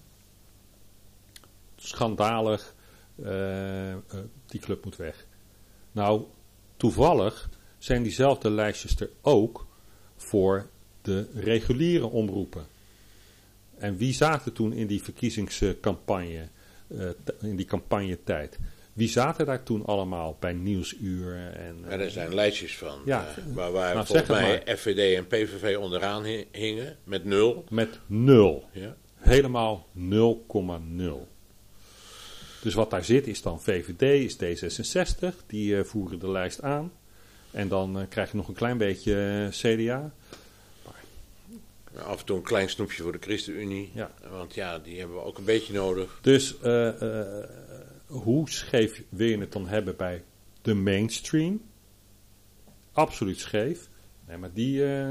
Schandalig. 1.76 2.76
eh, 3.24 3.92
eh, 3.92 4.00
die 4.46 4.60
club 4.60 4.84
moet 4.84 4.96
weg. 4.96 5.26
Nou, 5.92 6.24
toevallig 6.78 7.50
zijn 7.78 8.04
diezelfde 8.04 8.50
lijstjes 8.50 9.00
er 9.00 9.10
ook 9.22 9.68
voor 10.16 10.70
de 11.02 11.28
reguliere 11.34 12.08
omroepen. 12.08 12.66
En 13.78 13.98
wie 13.98 14.14
zaten 14.14 14.54
toen 14.54 14.74
in 14.74 14.88
die 14.88 15.04
verkiezingscampagne, 15.04 16.48
eh, 16.88 17.10
in 17.42 17.56
die 17.56 17.66
campagnetijd? 17.66 18.60
Wie 18.94 19.10
zaten 19.10 19.46
daar 19.46 19.64
toen 19.64 19.86
allemaal 19.86 20.38
bij 20.40 20.54
Nieuwsuur? 20.54 21.36
En, 21.56 21.78
Ja, 21.90 21.90
er 21.90 22.10
zijn 22.12 22.34
lijstjes 22.34 22.78
van. 22.78 23.00
Ja. 23.06 23.28
eh, 23.28 23.44
waar 23.54 23.72
waar 23.72 23.94
Nou, 23.94 24.06
volgens 24.06 24.28
mij 24.30 24.64
FVD 24.78 25.18
en 25.18 25.28
PVV 25.28 25.78
onderaan 25.78 26.24
hi- 26.24 26.46
hingen. 26.52 26.98
Met 27.04 27.26
nul. 27.26 27.66
Met 27.70 28.00
nul. 28.06 28.64
Ja. 28.72 28.96
Helemaal 29.16 29.88
0,0. 29.94 31.28
Dus 32.62 32.74
wat 32.74 32.90
daar 32.90 33.04
zit 33.04 33.28
is 33.28 33.42
dan 33.42 33.62
VVD, 33.62 34.02
is 34.02 34.36
D66, 34.36 35.46
die 35.48 35.78
eh, 35.78 35.84
voeren 35.84 36.20
de 36.20 36.30
lijst 36.32 36.62
aan. 36.62 36.92
En 37.52 37.68
dan 37.68 38.00
eh, 38.00 38.06
krijg 38.10 38.32
je 38.32 38.38
nog 38.38 38.48
een 38.48 38.54
klein 38.54 38.78
beetje 38.78 39.48
CDA. 39.52 40.12
Af 42.06 42.20
en 42.20 42.26
toe 42.26 42.38
een 42.38 42.44
klein 42.44 42.70
snoepje 42.70 43.04
voor 43.04 43.12
de 43.12 43.18
ChristenUnie. 43.22 43.92
Ja. 43.94 44.12
Want 44.30 44.54
ja, 44.56 44.80
die 44.80 45.00
hebben 45.00 45.16
we 45.18 45.24
ook 45.24 45.38
een 45.38 45.46
beetje 45.46 45.74
nodig. 45.74 46.20
Dus 46.22 46.60
eh, 46.62 46.88
hoe 48.12 48.50
scheef 48.50 49.04
wil 49.10 49.28
je 49.28 49.38
het 49.38 49.52
dan 49.52 49.68
hebben 49.68 49.96
bij 49.96 50.24
de 50.62 50.74
mainstream? 50.74 51.62
Absoluut 52.92 53.40
scheef. 53.40 53.90
Nee, 54.28 54.38
maar 54.38 54.54
die, 54.54 54.86
eh, 54.86 55.06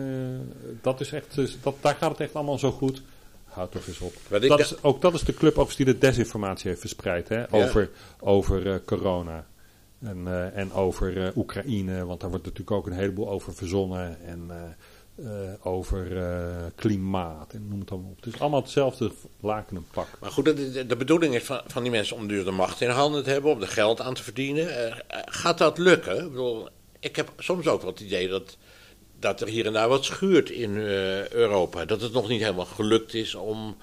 dat 0.80 1.00
is 1.00 1.12
echt, 1.12 1.34
dus 1.34 1.60
dat, 1.62 1.74
daar 1.80 1.94
gaat 1.94 2.10
het 2.10 2.20
echt 2.20 2.34
allemaal 2.34 2.58
zo 2.58 2.70
goed. 2.70 3.02
Houd 3.44 3.72
toch 3.72 3.86
eens 3.86 4.00
op. 4.00 4.14
Dat 4.28 4.42
da- 4.42 4.58
is, 4.58 4.82
ook 4.82 5.00
dat 5.00 5.14
is 5.14 5.22
de 5.22 5.34
club 5.34 5.50
overigens 5.50 5.76
die 5.76 5.86
de 5.86 5.98
desinformatie 5.98 6.68
heeft 6.68 6.80
verspreid 6.80 7.28
hè, 7.28 7.52
over, 7.52 7.90
over 8.20 8.72
eh, 8.72 8.78
corona. 8.84 9.46
En, 10.00 10.26
eh, 10.26 10.56
en 10.56 10.72
over 10.72 11.32
Oekraïne, 11.36 12.04
want 12.04 12.20
daar 12.20 12.30
wordt 12.30 12.44
natuurlijk 12.44 12.76
ook 12.76 12.86
een 12.86 12.92
heleboel 12.92 13.28
over 13.28 13.54
verzonnen. 13.54 14.20
En 14.24 14.50
eh, 15.24 15.66
over 15.66 16.16
eh, 16.16 16.64
klimaat 16.74 17.52
en 17.52 17.68
noem 17.68 17.80
het 17.80 17.90
allemaal 17.90 18.10
op. 18.10 18.24
Het 18.24 18.34
is 18.34 18.40
allemaal 18.40 18.60
hetzelfde 18.60 19.10
laken 19.40 19.76
en 19.76 19.86
pak. 19.92 20.06
Maar 20.20 20.30
goed, 20.30 20.44
de, 20.44 20.86
de, 20.86 20.96
bedoeling 20.96 21.34
is 21.34 21.42
van, 21.42 21.60
van 21.66 21.82
die 21.82 21.90
mensen 21.90 22.16
om 22.16 22.28
dus 22.28 22.44
de 22.44 22.50
macht 22.50 22.80
in 22.80 22.88
handen 22.88 23.24
te 23.24 23.30
hebben, 23.30 23.50
om 23.50 23.60
er 23.60 23.68
geld 23.68 24.00
aan 24.00 24.14
te 24.14 24.22
verdienen. 24.22 24.86
Eh, 24.86 24.96
gaat 25.24 25.58
dat 25.58 25.78
lukken? 25.78 26.16
Ik 26.16 26.30
bedoel, 26.30 26.68
ik 27.00 27.16
heb 27.16 27.32
soms 27.38 27.66
ook 27.66 27.82
wat 27.82 27.98
het 27.98 28.06
idee 28.06 28.28
dat, 28.28 28.56
dat 29.18 29.40
er 29.40 29.48
hier 29.48 29.66
en 29.66 29.72
daar 29.72 29.88
wat 29.88 30.04
schuurt 30.04 30.50
in 30.50 30.76
Europa. 31.30 31.84
Dat 31.84 32.00
het 32.00 32.12
nog 32.12 32.28
niet 32.28 32.40
helemaal 32.40 32.64
gelukt 32.64 33.14
is 33.14 33.34
om 33.34 33.76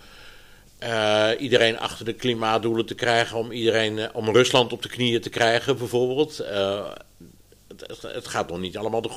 iedereen 1.39 1.79
achter 1.79 2.05
de 2.05 2.13
klimaatdoelen 2.13 2.85
te 2.85 2.95
krijgen, 2.95 3.37
om, 3.37 3.51
iedereen, 3.51 4.13
om 4.13 4.29
Rusland 4.29 4.73
op 4.73 4.81
de 4.81 4.89
knieën 4.89 5.21
te 5.21 5.29
krijgen 5.29 5.77
bijvoorbeeld. 5.77 6.37
Het, 6.37 7.87
het, 7.87 8.01
het 8.01 8.27
gaat 8.27 8.49
nog 8.49 8.59
niet 8.59 8.77
allemaal 8.77 9.01
de, 9.01 9.11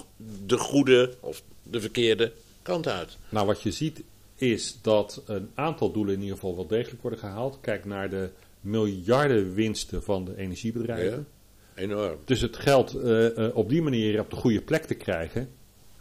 de 0.47 0.59
goede 0.59 1.14
of 1.21 1.43
de 1.71 1.81
verkeerde 1.81 2.33
kant 2.62 2.89
uit. 2.89 3.18
Nou, 3.29 3.47
wat 3.47 3.62
je 3.62 3.71
ziet 3.71 4.03
is 4.35 4.79
dat 4.83 5.23
een 5.27 5.51
aantal 5.55 5.93
doelen 5.93 6.14
in 6.14 6.21
ieder 6.21 6.35
geval 6.35 6.57
wel 6.57 6.66
degelijk 6.66 7.03
worden 7.03 7.21
gehaald. 7.21 7.59
Kijk 7.61 7.85
naar 7.85 8.11
de 8.11 8.31
miljarden 8.61 9.55
winsten 9.55 10.03
van 10.03 10.25
de 10.25 10.37
energiebedrijven. 10.37 11.27
Ja, 11.75 11.83
enorm. 11.83 12.18
Dus 12.25 12.41
het 12.41 12.57
geld 12.57 12.95
uh, 12.95 13.57
op 13.57 13.68
die 13.68 13.83
manier 13.83 14.21
op 14.21 14.31
de 14.31 14.37
goede 14.37 14.61
plek 14.61 14.85
te 14.85 14.95
krijgen, 14.95 15.49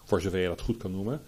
voor 0.03 0.21
zover 0.21 0.39
je 0.39 0.47
dat 0.47 0.61
goed 0.61 0.77
kan 0.77 0.91
noemen, 0.91 1.21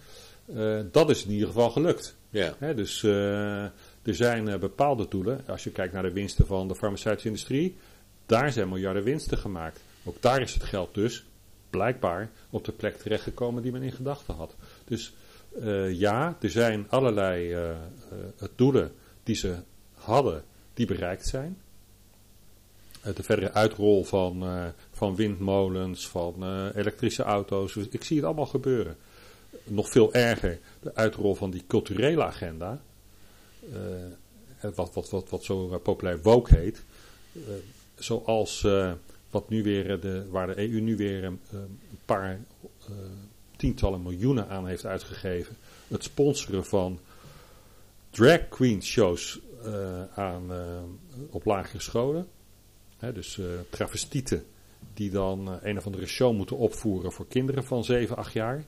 uh, 0.46 0.80
dat 0.90 1.10
is 1.10 1.24
in 1.24 1.30
ieder 1.30 1.46
geval 1.46 1.70
gelukt. 1.70 2.16
Ja. 2.30 2.54
Hè, 2.58 2.74
dus 2.74 3.02
er 3.02 3.72
zijn 4.02 4.60
bepaalde 4.60 5.06
doelen. 5.08 5.40
Als 5.46 5.64
je 5.64 5.70
kijkt 5.70 5.92
naar 5.92 6.02
de 6.02 6.12
winsten 6.12 6.46
van 6.46 6.68
de 6.68 6.74
farmaceutische 6.74 7.28
industrie, 7.28 7.76
daar 8.26 8.52
zijn 8.52 8.68
miljarden 8.68 9.02
winsten 9.02 9.38
gemaakt. 9.38 9.80
Ook 10.04 10.22
daar 10.22 10.40
is 10.40 10.54
het 10.54 10.62
geld 10.62 10.94
dus 10.94 11.24
blijkbaar 11.72 12.30
op 12.50 12.64
de 12.64 12.72
plek 12.72 12.96
terechtgekomen 12.96 13.62
die 13.62 13.72
men 13.72 13.82
in 13.82 13.92
gedachten 13.92 14.34
had. 14.34 14.54
Dus 14.84 15.14
uh, 15.60 15.92
ja, 15.98 16.36
er 16.40 16.50
zijn 16.50 16.86
allerlei 16.88 17.54
uh, 17.54 17.70
uh, 17.70 18.48
doelen 18.56 18.92
die 19.22 19.34
ze 19.34 19.56
hadden, 19.94 20.44
die 20.74 20.86
bereikt 20.86 21.26
zijn. 21.26 21.58
de 23.02 23.22
verdere 23.22 23.52
uitrol 23.52 24.04
van, 24.04 24.44
van 24.90 25.16
windmolens, 25.16 26.08
van 26.08 26.34
elektrische 26.74 27.22
auto's. 27.22 27.72
Dus 27.72 27.88
ik 27.88 28.04
zie 28.04 28.16
het 28.16 28.24
allemaal 28.24 28.46
gebeuren. 28.46 28.96
Nog 29.64 29.88
veel 29.90 30.14
erger, 30.14 30.58
de 30.80 30.94
uitrol 30.94 31.34
van 31.34 31.50
die 31.50 31.64
culturele 31.66 32.24
agenda. 32.24 32.82
wat, 34.60 34.94
wat, 34.94 35.10
wat, 35.10 35.30
wat 35.30 35.44
zo 35.44 35.78
populair 35.78 36.22
woke 36.22 36.54
heet. 36.54 36.82
zoals 37.94 38.66
wat 39.32 39.48
nu 39.48 39.62
weer 39.62 40.00
de, 40.00 40.28
waar 40.30 40.46
de 40.46 40.58
EU 40.58 40.80
nu 40.80 40.96
weer 40.96 41.24
een, 41.24 41.40
een 41.50 41.80
paar 42.04 42.40
tientallen 43.56 44.02
miljoenen 44.02 44.48
aan 44.48 44.66
heeft 44.66 44.86
uitgegeven. 44.86 45.56
Het 45.88 46.04
sponsoren 46.04 46.64
van 46.64 47.00
drag 48.10 48.48
queen 48.48 48.82
shows 48.82 49.40
uh, 49.64 50.04
aan, 50.14 50.52
uh, 50.52 50.82
op 51.30 51.44
lagere 51.44 51.80
scholen. 51.80 52.28
Dus 53.14 53.40
travestieten 53.70 54.44
die 54.94 55.10
dan 55.10 55.58
een 55.62 55.78
of 55.78 55.86
andere 55.86 56.06
show 56.06 56.36
moeten 56.36 56.56
opvoeren 56.56 57.12
voor 57.12 57.26
kinderen 57.26 57.64
van 57.64 57.84
7, 57.84 58.16
8 58.16 58.32
jaar. 58.32 58.64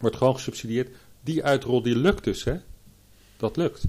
Wordt 0.00 0.16
gewoon 0.16 0.34
gesubsidieerd. 0.34 0.96
Die 1.20 1.44
uitrol 1.44 1.82
die 1.82 1.96
lukt 1.96 2.24
dus, 2.24 2.44
hè. 2.44 2.56
Dat 3.36 3.56
lukt. 3.56 3.84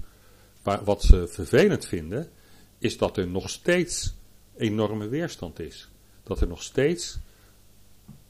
Maar 0.62 0.84
wat 0.84 1.02
ze 1.02 1.28
vervelend 1.28 1.86
vinden, 1.86 2.30
is 2.78 2.98
dat 2.98 3.16
er 3.16 3.28
nog 3.28 3.50
steeds 3.50 4.14
enorme 4.56 5.08
weerstand 5.08 5.58
is. 5.60 5.88
Dat 6.22 6.40
er 6.40 6.48
nog 6.48 6.62
steeds 6.62 7.18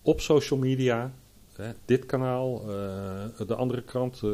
op 0.03 0.21
social 0.21 0.59
media, 0.59 1.13
hè, 1.53 1.73
dit 1.85 2.07
kanaal, 2.07 2.61
uh, 2.61 3.47
de 3.47 3.55
andere 3.55 3.83
krant 3.83 4.23
uh, 4.25 4.33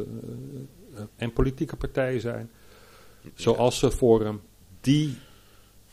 en 1.15 1.33
politieke 1.33 1.75
partijen 1.75 2.21
zijn, 2.21 2.49
zoals 3.35 3.79
ze 3.79 3.91
Forum, 3.91 4.41
die 4.81 5.17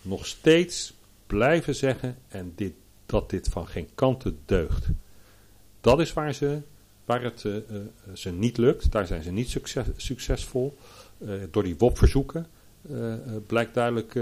nog 0.03 0.27
steeds 0.27 0.95
blijven 1.27 1.75
zeggen 1.75 2.17
en 2.29 2.53
dit, 2.57 2.73
dat 3.07 3.31
dit 3.31 3.49
van 3.49 3.67
geen 3.67 3.89
kanten 3.95 4.39
deugt. 4.45 4.87
Dat 5.81 6.01
is 6.01 6.13
waar, 6.13 6.35
ze, 6.35 6.61
waar 7.05 7.23
het 7.23 7.41
ze 8.15 8.31
niet 8.31 8.57
lukt, 8.57 8.93
daar 8.93 9.07
zijn 9.07 9.23
ze 9.23 9.31
niet 9.31 9.49
succes, 9.49 9.87
succesvol. 9.97 10.77
door 11.51 11.63
die 11.63 11.77
WOP-verzoeken 11.79 12.47
blijkt 13.47 13.75
duidelijk 13.75 14.15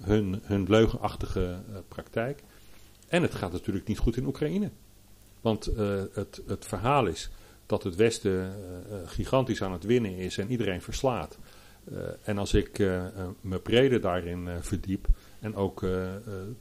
hun, 0.00 0.40
hun 0.42 0.64
leugenachtige 0.68 1.58
praktijk. 1.88 2.42
En 3.08 3.22
het 3.22 3.34
gaat 3.34 3.52
natuurlijk 3.52 3.86
niet 3.86 3.98
goed 3.98 4.16
in 4.16 4.26
Oekraïne. 4.26 4.70
Want 5.40 5.64
het, 6.12 6.42
het 6.46 6.66
verhaal 6.66 7.06
is 7.06 7.30
dat 7.66 7.82
het 7.82 7.96
Westen 7.96 8.54
gigantisch 9.06 9.62
aan 9.62 9.72
het 9.72 9.84
winnen 9.84 10.16
is 10.16 10.38
en 10.38 10.50
iedereen 10.50 10.82
verslaat. 10.82 11.38
En 12.22 12.38
als 12.38 12.54
ik 12.54 12.78
me 13.40 13.58
breder 13.62 14.00
daarin 14.00 14.48
verdiep 14.60 15.06
en 15.40 15.54
ook 15.54 15.80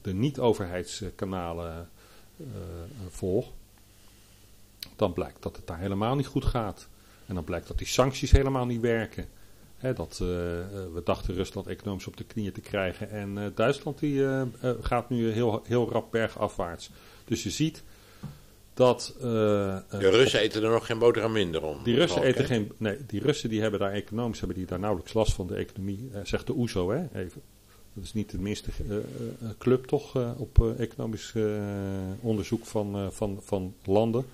de 0.02 0.14
niet-overheidskanalen 0.14 1.90
volg, 3.10 3.52
dan 4.96 5.14
blijkt 5.14 5.44
dat 5.44 5.56
het 5.56 5.68
daar 5.68 5.80
helemaal 5.80 6.16
niet 6.16 6.28
goed 6.28 6.46
gaat. 6.46 6.88
En 7.26 7.36
dan 7.36 7.44
blijkt 7.44 7.68
dat 7.68 7.78
die 7.78 7.88
sancties 7.88 8.32
helemaal 8.32 8.66
niet 8.66 8.82
werken. 8.82 9.26
He, 9.82 9.94
dat, 9.94 10.18
we 10.18 11.02
dachten 11.04 11.34
Rusland 11.34 11.68
economisch 11.68 12.08
op 12.08 12.18
de 12.18 12.24
knieën 12.24 12.52
te 12.52 12.62
krijgen 12.62 13.10
en 13.10 13.52
Duitsland 13.56 14.00
die, 14.00 14.26
gaat 14.82 15.10
nu 15.10 15.32
heel, 15.32 15.62
heel 15.66 15.90
rap 15.92 16.12
bergafwaarts. 16.12 16.90
Dus 17.26 17.44
je 17.44 17.50
ziet 17.50 17.84
dat... 18.74 19.16
De 19.20 19.84
Russen 19.90 20.40
eten 20.40 20.64
er 20.64 20.70
nog 20.70 20.86
geen 20.86 21.00
boterham 21.00 21.32
minder 21.32 21.64
om. 21.64 21.84
Die 21.84 21.96
Russen 21.96 22.24
eten 22.24 22.46
geen... 22.46 22.72
Nee, 22.78 22.98
die 23.08 23.22
Russen 23.22 23.50
die 23.50 23.62
hebben 23.62 23.80
daar 23.80 23.92
economisch 23.92 24.40
hebben 24.40 24.58
die 24.58 24.66
daar 24.66 24.80
nauwelijks 24.80 25.14
last 25.14 25.34
van 25.34 25.48
de 25.48 25.56
economie. 25.56 26.12
Zegt 26.24 26.48
de 26.48 26.54
OESO, 26.54 26.90
hè, 26.90 27.20
even. 27.20 27.42
Dat 27.94 28.04
is 28.04 28.14
niet 28.14 28.32
de 28.32 28.40
minste 28.40 28.70
club 29.58 29.86
toch 29.86 30.16
op 30.38 30.76
economisch 30.78 31.34
onderzoek 32.20 32.66
van, 32.66 33.10
van, 33.14 33.40
van 33.44 33.76
landen. 33.84 34.26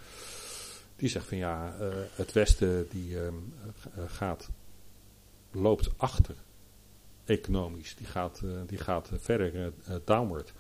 Die 0.96 1.10
zegt 1.10 1.26
van 1.26 1.38
ja, 1.38 1.76
het 2.16 2.34
Westen 2.34 2.88
die 2.90 3.20
ehm, 3.20 3.34
gaat, 4.08 4.50
loopt 5.62 5.90
achter 5.98 6.36
economisch. 7.26 7.96
Die 7.96 8.08
gaat, 8.08 8.42
die 8.68 8.78
gaat 8.78 9.10
verder 9.20 9.74
downward. 10.06 10.54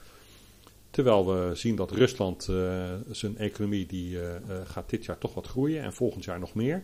Terwijl 0.89 1.27
we 1.27 1.55
zien 1.55 1.75
dat 1.75 1.91
Rusland 1.91 2.47
uh, 2.49 2.83
zijn 3.11 3.37
economie 3.37 3.85
die 3.85 4.15
uh, 4.15 4.29
gaat 4.65 4.89
dit 4.89 5.05
jaar 5.05 5.17
toch 5.17 5.33
wat 5.33 5.47
groeien 5.47 5.83
en 5.83 5.93
volgend 5.93 6.23
jaar 6.23 6.39
nog 6.39 6.53
meer. 6.53 6.83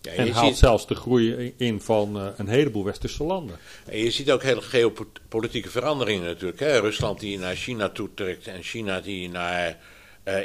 Ja, 0.00 0.12
en 0.12 0.30
haalt 0.30 0.46
ziet, 0.46 0.56
zelfs 0.56 0.86
de 0.86 0.94
groei 0.94 1.54
in 1.56 1.80
van 1.80 2.16
uh, 2.16 2.26
een 2.36 2.48
heleboel 2.48 2.84
westerse 2.84 3.24
landen. 3.24 3.56
En 3.86 3.98
je 3.98 4.10
ziet 4.10 4.30
ook 4.30 4.42
hele 4.42 4.60
geopolitieke 4.60 5.70
veranderingen 5.70 6.26
natuurlijk. 6.26 6.60
Hè? 6.60 6.78
Rusland 6.78 7.20
die 7.20 7.38
naar 7.38 7.56
China 7.56 7.88
toetrekt 7.88 8.46
en 8.46 8.62
China 8.62 9.00
die 9.00 9.28
naar 9.28 9.78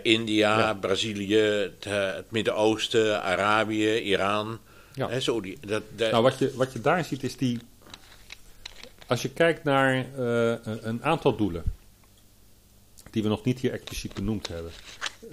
India, 0.02 0.60
ja. 0.60 0.74
Brazilië, 0.74 1.38
het, 1.38 1.84
het 1.84 2.32
Midden-Oosten, 2.32 3.24
Arabië, 3.24 4.00
Iran. 4.00 4.60
Ja. 4.94 5.10
Hè, 5.10 5.20
zo 5.20 5.42
die, 5.42 5.58
dat, 5.60 5.84
dat... 5.96 6.12
Nou, 6.12 6.24
wat 6.24 6.38
je, 6.38 6.54
wat 6.56 6.74
je 6.74 6.82
daar 6.82 7.06
ziet 7.06 7.24
is 7.24 7.38
die... 7.38 7.60
Als 9.08 9.22
je 9.22 9.30
kijkt 9.30 9.64
naar 9.64 10.06
een 10.84 11.04
aantal 11.04 11.36
doelen 11.36 11.64
die 13.12 13.24
we 13.24 13.30
nog 13.30 13.44
niet 13.44 13.60
hier 13.60 13.72
expliciet 13.72 14.14
benoemd 14.14 14.48
hebben. 14.48 14.72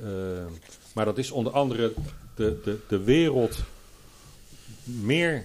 Uh, 0.03 0.47
maar 0.95 1.05
dat 1.05 1.19
is 1.19 1.31
onder 1.31 1.53
andere 1.53 1.93
de, 2.35 2.61
de, 2.65 2.79
de 2.89 3.03
wereld 3.03 3.59
meer 4.85 5.45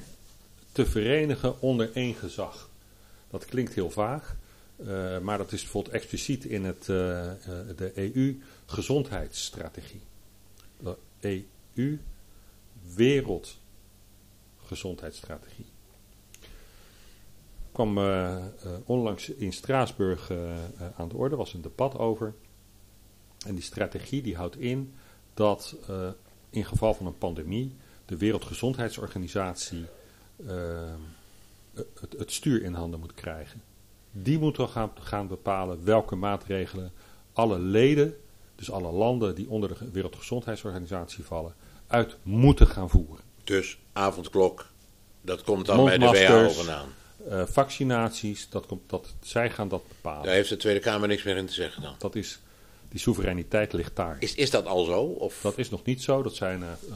te 0.71 0.85
verenigen 0.85 1.61
onder 1.61 1.91
één 1.93 2.15
gezag. 2.15 2.69
Dat 3.29 3.45
klinkt 3.45 3.73
heel 3.73 3.91
vaag, 3.91 4.35
uh, 4.87 5.19
maar 5.19 5.37
dat 5.37 5.51
is 5.51 5.61
bijvoorbeeld 5.61 5.95
expliciet 5.95 6.45
in 6.45 6.63
het, 6.63 6.85
de 6.85 7.91
EU-gezondheidsstrategie. 7.95 10.01
De 11.19 11.43
EU-wereldgezondheidsstrategie 14.73 15.65
kwam 17.71 17.97
uh, 17.97 18.45
onlangs 18.85 19.29
in 19.29 19.53
Straatsburg 19.53 20.29
uh, 20.29 20.37
aan 20.97 21.07
de 21.07 21.15
orde, 21.15 21.35
was 21.35 21.53
een 21.53 21.61
debat 21.61 21.97
over. 21.97 22.33
En 23.45 23.55
die 23.55 23.63
strategie 23.63 24.21
die 24.21 24.35
houdt 24.35 24.57
in 24.57 24.93
dat 25.33 25.75
in 26.49 26.65
geval 26.65 26.93
van 26.93 27.05
een 27.05 27.17
pandemie 27.17 27.75
de 28.05 28.17
Wereldgezondheidsorganisatie 28.17 29.85
het, 31.73 32.15
het, 32.17 32.31
stuur 32.31 32.63
in 32.63 32.73
handen 32.73 32.99
moet 32.99 33.13
krijgen. 33.13 33.61
Die 34.11 34.39
moet 34.39 34.55
dan 34.55 34.91
gaan 34.99 35.27
bepalen 35.27 35.85
welke 35.85 36.15
maatregelen 36.15 36.91
alle 37.33 37.59
leden, 37.59 38.15
dus 38.55 38.71
alle 38.71 38.91
landen 38.91 39.35
die 39.35 39.49
onder 39.49 39.69
de 39.69 39.91
Wereldgezondheidsorganisatie 39.91 41.23
vallen, 41.23 41.53
uit 41.87 42.17
moeten 42.23 42.67
gaan 42.67 42.89
voeren. 42.89 43.22
Dus 43.43 43.77
avondklok, 43.93 44.65
dat 45.21 45.43
komt 45.43 45.65
dan 45.65 45.85
bij 45.85 45.97
de 45.97 46.05
WHO 46.05 46.49
vandaan. 46.49 46.93
Uh, 47.29 47.43
vaccinaties, 47.45 48.49
dat 48.49 48.65
komt, 48.65 48.89
dat, 48.89 49.13
zij 49.21 49.49
gaan 49.49 49.67
dat 49.67 49.87
bepalen. 49.87 50.23
Daar 50.23 50.33
heeft 50.33 50.49
de 50.49 50.57
Tweede 50.57 50.79
Kamer 50.79 51.07
niks 51.07 51.23
meer 51.23 51.37
in 51.37 51.45
te 51.45 51.53
zeggen 51.53 51.81
dan. 51.81 51.95
Dat 51.97 52.15
is, 52.15 52.39
die 52.89 52.99
soevereiniteit 52.99 53.73
ligt 53.73 53.95
daar. 53.95 54.15
Is, 54.19 54.35
is 54.35 54.49
dat 54.49 54.65
al 54.65 54.83
zo? 54.83 55.01
Of? 55.01 55.41
Dat 55.41 55.57
is 55.57 55.69
nog 55.69 55.83
niet 55.83 56.01
zo. 56.01 56.23
Dat 56.23 56.35
zijn, 56.35 56.59
uh, 56.59 56.67
uh, 56.89 56.95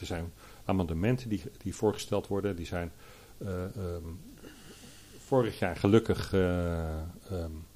er 0.00 0.06
zijn 0.06 0.32
amendementen 0.64 1.28
die, 1.28 1.42
die 1.62 1.74
voorgesteld 1.74 2.26
worden. 2.26 2.56
Die 2.56 2.66
zijn 2.66 2.92
um, 3.46 4.20
vorig 5.26 5.58
jaar 5.58 5.76
gelukkig 5.76 6.32
um, 6.32 7.66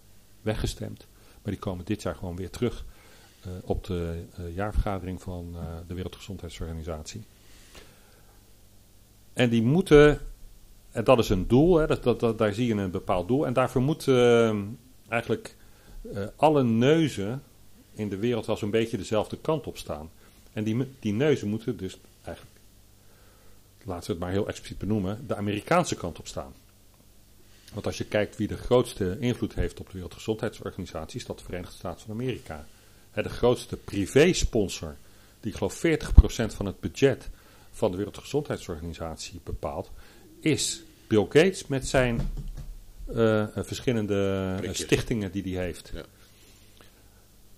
weggestemd. 0.42 1.06
Maar 1.42 1.52
die 1.52 1.62
komen 1.62 1.84
dit 1.84 2.02
jaar 2.02 2.14
gewoon 2.14 2.36
weer 2.36 2.50
terug 2.50 2.84
op 3.60 3.84
de 3.84 4.24
jaarvergadering 4.54 5.22
van 5.22 5.56
de 5.86 5.94
Wereldgezondheidsorganisatie. 5.94 7.24
En 9.32 9.50
die 9.50 9.62
moeten 9.62 10.20
en 10.90 11.04
dat 11.04 11.18
is 11.18 11.28
een 11.28 11.48
doel, 11.48 11.76
hè, 11.76 11.86
dat, 11.86 12.20
dat, 12.20 12.38
daar 12.38 12.54
zie 12.54 12.66
je 12.66 12.74
een 12.74 12.90
bepaald 12.90 13.28
doel. 13.28 13.46
En 13.46 13.52
daarvoor 13.52 13.82
moet 13.82 14.06
uh, 14.06 14.56
eigenlijk 15.08 15.56
eh, 16.12 16.24
alle 16.36 16.62
neuzen 16.62 17.42
in 17.94 18.08
de 18.08 18.16
wereld 18.16 18.46
wel 18.46 18.56
zo'n 18.56 18.70
beetje 18.70 18.96
dezelfde 18.96 19.38
kant 19.40 19.66
op 19.66 19.78
staan. 19.78 20.10
En 20.52 20.64
die, 20.64 20.94
die 21.00 21.12
neuzen 21.12 21.48
moeten 21.48 21.76
dus 21.76 21.98
eigenlijk, 22.22 22.56
laten 23.84 24.06
we 24.06 24.12
het 24.12 24.20
maar 24.20 24.30
heel 24.30 24.48
expliciet 24.48 24.78
benoemen, 24.78 25.24
de 25.26 25.36
Amerikaanse 25.36 25.94
kant 25.94 26.18
op 26.18 26.26
staan. 26.26 26.52
Want 27.72 27.86
als 27.86 27.98
je 27.98 28.04
kijkt 28.04 28.36
wie 28.36 28.48
de 28.48 28.56
grootste 28.56 29.16
invloed 29.18 29.54
heeft 29.54 29.80
op 29.80 29.86
de 29.86 29.92
Wereldgezondheidsorganisatie, 29.92 31.20
is 31.20 31.26
dat 31.26 31.38
de 31.38 31.44
Verenigde 31.44 31.76
Staten 31.76 32.00
van 32.00 32.14
Amerika. 32.14 32.66
de 33.14 33.28
grootste 33.28 33.76
privé-sponsor, 33.76 34.96
die 35.40 35.50
ik 35.50 35.56
geloof 35.56 35.82
40% 35.84 36.54
van 36.54 36.66
het 36.66 36.80
budget 36.80 37.28
van 37.70 37.90
de 37.90 37.96
Wereldgezondheidsorganisatie 37.96 39.40
bepaalt, 39.44 39.90
is 40.40 40.82
Bill 41.06 41.24
Gates 41.28 41.66
met 41.66 41.88
zijn 41.88 42.30
uh, 43.08 43.46
verschillende 43.56 44.58
stichtingen 44.72 45.32
die 45.32 45.56
hij 45.56 45.64
heeft. 45.64 45.90
Ja. 45.94 46.04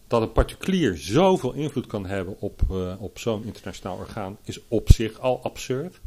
Dat 0.06 0.22
een 0.22 0.32
particulier 0.32 0.96
zoveel 0.96 1.52
invloed 1.52 1.86
kan 1.86 2.06
hebben 2.06 2.40
op, 2.40 2.62
uh, 2.70 3.02
op 3.02 3.18
zo'n 3.18 3.44
internationaal 3.44 3.96
orgaan 3.96 4.38
is 4.42 4.60
op 4.68 4.92
zich 4.92 5.18
al 5.18 5.42
absurd. 5.42 6.00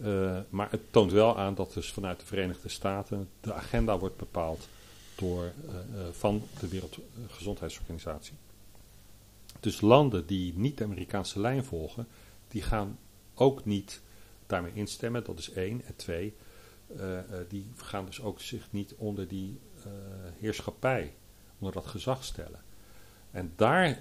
Uh, 0.00 0.38
maar 0.48 0.70
het 0.70 0.80
toont 0.90 1.12
wel 1.12 1.38
aan 1.38 1.54
dat 1.54 1.72
dus 1.72 1.92
vanuit 1.92 2.20
de 2.20 2.26
Verenigde 2.26 2.68
Staten 2.68 3.28
de 3.40 3.52
agenda 3.52 3.98
wordt 3.98 4.16
bepaald 4.16 4.68
door, 5.14 5.52
van 6.12 6.42
de 6.60 6.68
Wereldgezondheidsorganisatie. 6.68 8.34
Dus 9.60 9.80
landen 9.80 10.26
die 10.26 10.52
niet 10.56 10.78
de 10.78 10.84
Amerikaanse 10.84 11.40
lijn 11.40 11.64
volgen, 11.64 12.06
die 12.48 12.62
gaan 12.62 12.98
ook 13.34 13.64
niet 13.64 14.00
daarmee 14.46 14.72
instemmen. 14.74 15.24
Dat 15.24 15.38
is 15.38 15.50
één. 15.50 15.84
En 15.84 15.96
twee, 15.96 16.34
uh, 16.96 17.18
die 17.48 17.66
gaan 17.76 18.04
dus 18.04 18.22
ook 18.22 18.40
zich 18.40 18.66
niet 18.70 18.94
onder 18.94 19.28
die 19.28 19.60
uh, 19.78 19.84
heerschappij, 20.38 21.14
onder 21.58 21.74
dat 21.74 21.86
gezag 21.86 22.24
stellen. 22.24 22.60
En 23.30 23.52
daar 23.56 23.98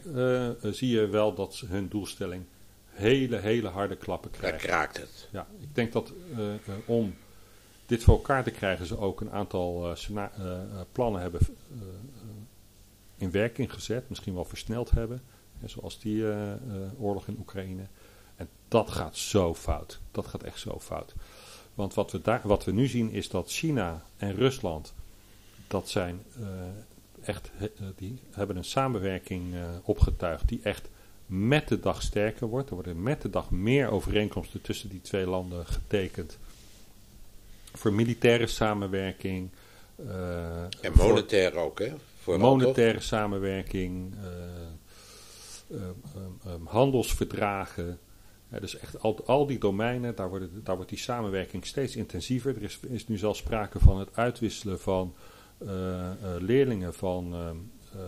zie 0.62 0.90
je 0.90 1.08
wel 1.08 1.34
dat 1.34 1.64
hun 1.68 1.88
doelstelling 1.88 2.46
hele, 2.86 3.38
hele 3.38 3.68
harde 3.68 3.96
klappen 3.96 4.32
krijgt. 4.32 4.58
Daar 4.58 4.68
kraakt 4.68 4.98
het. 4.98 5.28
Ja, 5.32 5.48
ik 5.60 5.76
denk 5.76 5.92
dat 5.92 6.14
om 6.86 7.16
dit 7.86 8.04
voor 8.04 8.16
elkaar 8.16 8.44
te 8.44 8.52
krijgen 8.52 8.86
ze 8.86 8.98
ook 8.98 9.22
een 9.22 9.32
aantal 9.32 9.96
plannen 10.92 11.22
hebben 11.22 11.42
in 13.18 13.32
werking 13.32 13.74
gezet, 13.74 14.10
misschien 14.10 14.34
wel 14.34 14.46
versneld 14.46 14.92
hebben. 14.92 15.22
Zoals 15.66 16.00
die 16.00 16.24
oorlog 16.98 17.28
in 17.28 17.38
Oekraïne. 17.40 17.88
En 18.40 18.50
dat 18.68 18.92
gaat 18.92 19.18
zo 19.18 19.56
fout. 19.56 20.00
Dat 20.12 20.28
gaat 20.28 20.44
echt 20.44 20.60
zo 20.60 20.80
fout. 20.80 21.14
Want 21.74 21.94
wat 21.94 22.12
we, 22.12 22.22
daar, 22.22 22.42
wat 22.44 22.66
we 22.66 22.72
nu 22.72 22.88
zien 22.88 23.12
is 23.12 23.30
dat 23.30 23.52
China 23.52 24.04
en 24.18 24.36
Rusland, 24.36 24.94
dat 25.68 25.90
zijn 25.90 26.24
uh, 26.40 26.48
echt, 27.22 27.52
uh, 27.62 27.88
die 27.96 28.20
hebben 28.32 28.58
een 28.58 28.64
samenwerking 28.64 29.54
uh, 29.54 29.62
opgetuigd 29.84 30.48
die 30.48 30.60
echt 30.64 30.90
met 31.26 31.68
de 31.68 31.80
dag 31.80 32.02
sterker 32.02 32.48
wordt. 32.48 32.70
Er 32.70 32.74
worden 32.76 33.04
met 33.04 33.22
de 33.22 33.30
dag 33.30 33.50
meer 33.52 33.90
overeenkomsten 33.90 34.62
tussen 34.62 34.90
die 34.90 35.02
twee 35.02 35.28
landen 35.28 35.66
getekend. 35.66 36.38
Voor 37.74 37.94
militaire 37.94 38.48
samenwerking. 38.48 39.50
en 40.82 40.92
monetair 40.96 41.56
ook, 41.56 41.80
hè? 41.80 41.94
Voor 42.20 42.40
monetaire 42.40 43.00
samenwerking. 43.00 44.14
handelsverdragen 46.64 48.00
dus 48.50 48.78
echt 48.78 49.02
al, 49.02 49.26
al 49.26 49.46
die 49.46 49.58
domeinen, 49.58 50.16
daar, 50.16 50.30
worden, 50.30 50.64
daar 50.64 50.76
wordt 50.76 50.90
die 50.90 51.00
samenwerking 51.00 51.66
steeds 51.66 51.96
intensiever. 51.96 52.56
Er 52.56 52.64
is, 52.64 52.80
is 52.80 53.08
nu 53.08 53.18
zelfs 53.18 53.40
sprake 53.40 53.80
van 53.80 54.00
het 54.00 54.10
uitwisselen 54.14 54.80
van 54.80 55.14
uh, 55.58 55.70
uh, 55.70 56.12
leerlingen 56.40 56.94
van 56.94 57.34
uh, 57.34 58.02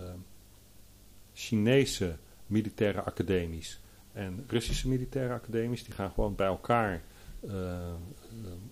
Chinese 1.33 2.15
militaire 2.45 3.01
academies 3.01 3.79
en 4.13 4.43
Russische 4.47 4.87
militaire 4.87 5.33
academies. 5.33 5.83
Die 5.83 5.93
gaan 5.93 6.11
gewoon 6.11 6.35
bij 6.35 6.47
elkaar 6.47 7.01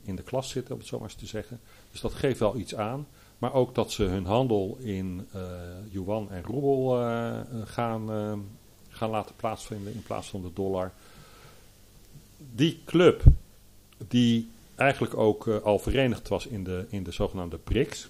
in 0.02 0.16
de 0.16 0.24
klas 0.24 0.50
zitten, 0.50 0.74
om 0.74 0.80
het 0.80 0.88
zo 0.88 1.00
maar 1.00 1.10
eens 1.10 1.18
te 1.18 1.26
zeggen. 1.26 1.60
Dus 1.92 2.02
dat 2.02 2.14
geeft 2.14 2.40
wel 2.40 2.58
iets 2.58 2.76
aan. 2.76 3.08
Maar 3.38 3.54
ook 3.54 3.76
dat 3.76 3.92
ze 3.92 4.04
hun 4.04 4.26
handel 4.26 4.78
in 4.80 5.28
yuan 5.90 6.32
en 6.32 6.44
roebel 6.44 6.90
gaan, 7.66 8.10
gaan 8.90 9.10
laten 9.10 9.36
plaatsvinden 9.36 9.94
in 9.94 10.04
plaats 10.04 10.30
van 10.30 10.42
de 10.42 10.54
dollar 10.54 10.94
die 12.56 12.82
club, 12.86 13.24
die 14.08 14.50
eigenlijk 14.76 15.18
ook 15.18 15.46
uh, 15.46 15.62
al 15.62 15.80
verenigd 15.80 16.28
was 16.28 16.48
in 16.48 16.64
de, 16.64 16.86
in 16.90 17.04
de 17.04 17.12
zogenaamde 17.12 17.58
BRICS. 17.58 18.08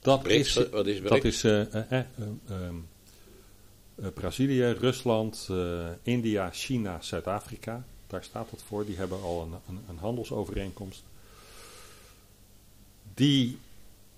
Dat 0.00 0.22
BRICS, 0.22 0.56
is, 0.56 0.68
wat 0.68 0.86
is 0.86 1.00
BRICS? 1.00 1.10
Dat 1.10 1.24
is 1.24 1.44
uh, 1.44 1.74
uh, 1.90 2.00
um, 2.50 2.88
Brazilië, 4.14 4.70
Rusland, 4.70 5.48
India, 6.02 6.50
China, 6.52 7.00
Zuid-Afrika. 7.00 7.84
Daar 8.06 8.24
staat 8.24 8.50
dat 8.50 8.62
voor. 8.62 8.84
Die 8.86 8.96
hebben 8.96 9.22
al 9.22 9.42
een, 9.42 9.52
een, 9.68 9.82
een 9.88 9.98
handelsovereenkomst. 9.98 11.02
Die 13.14 13.58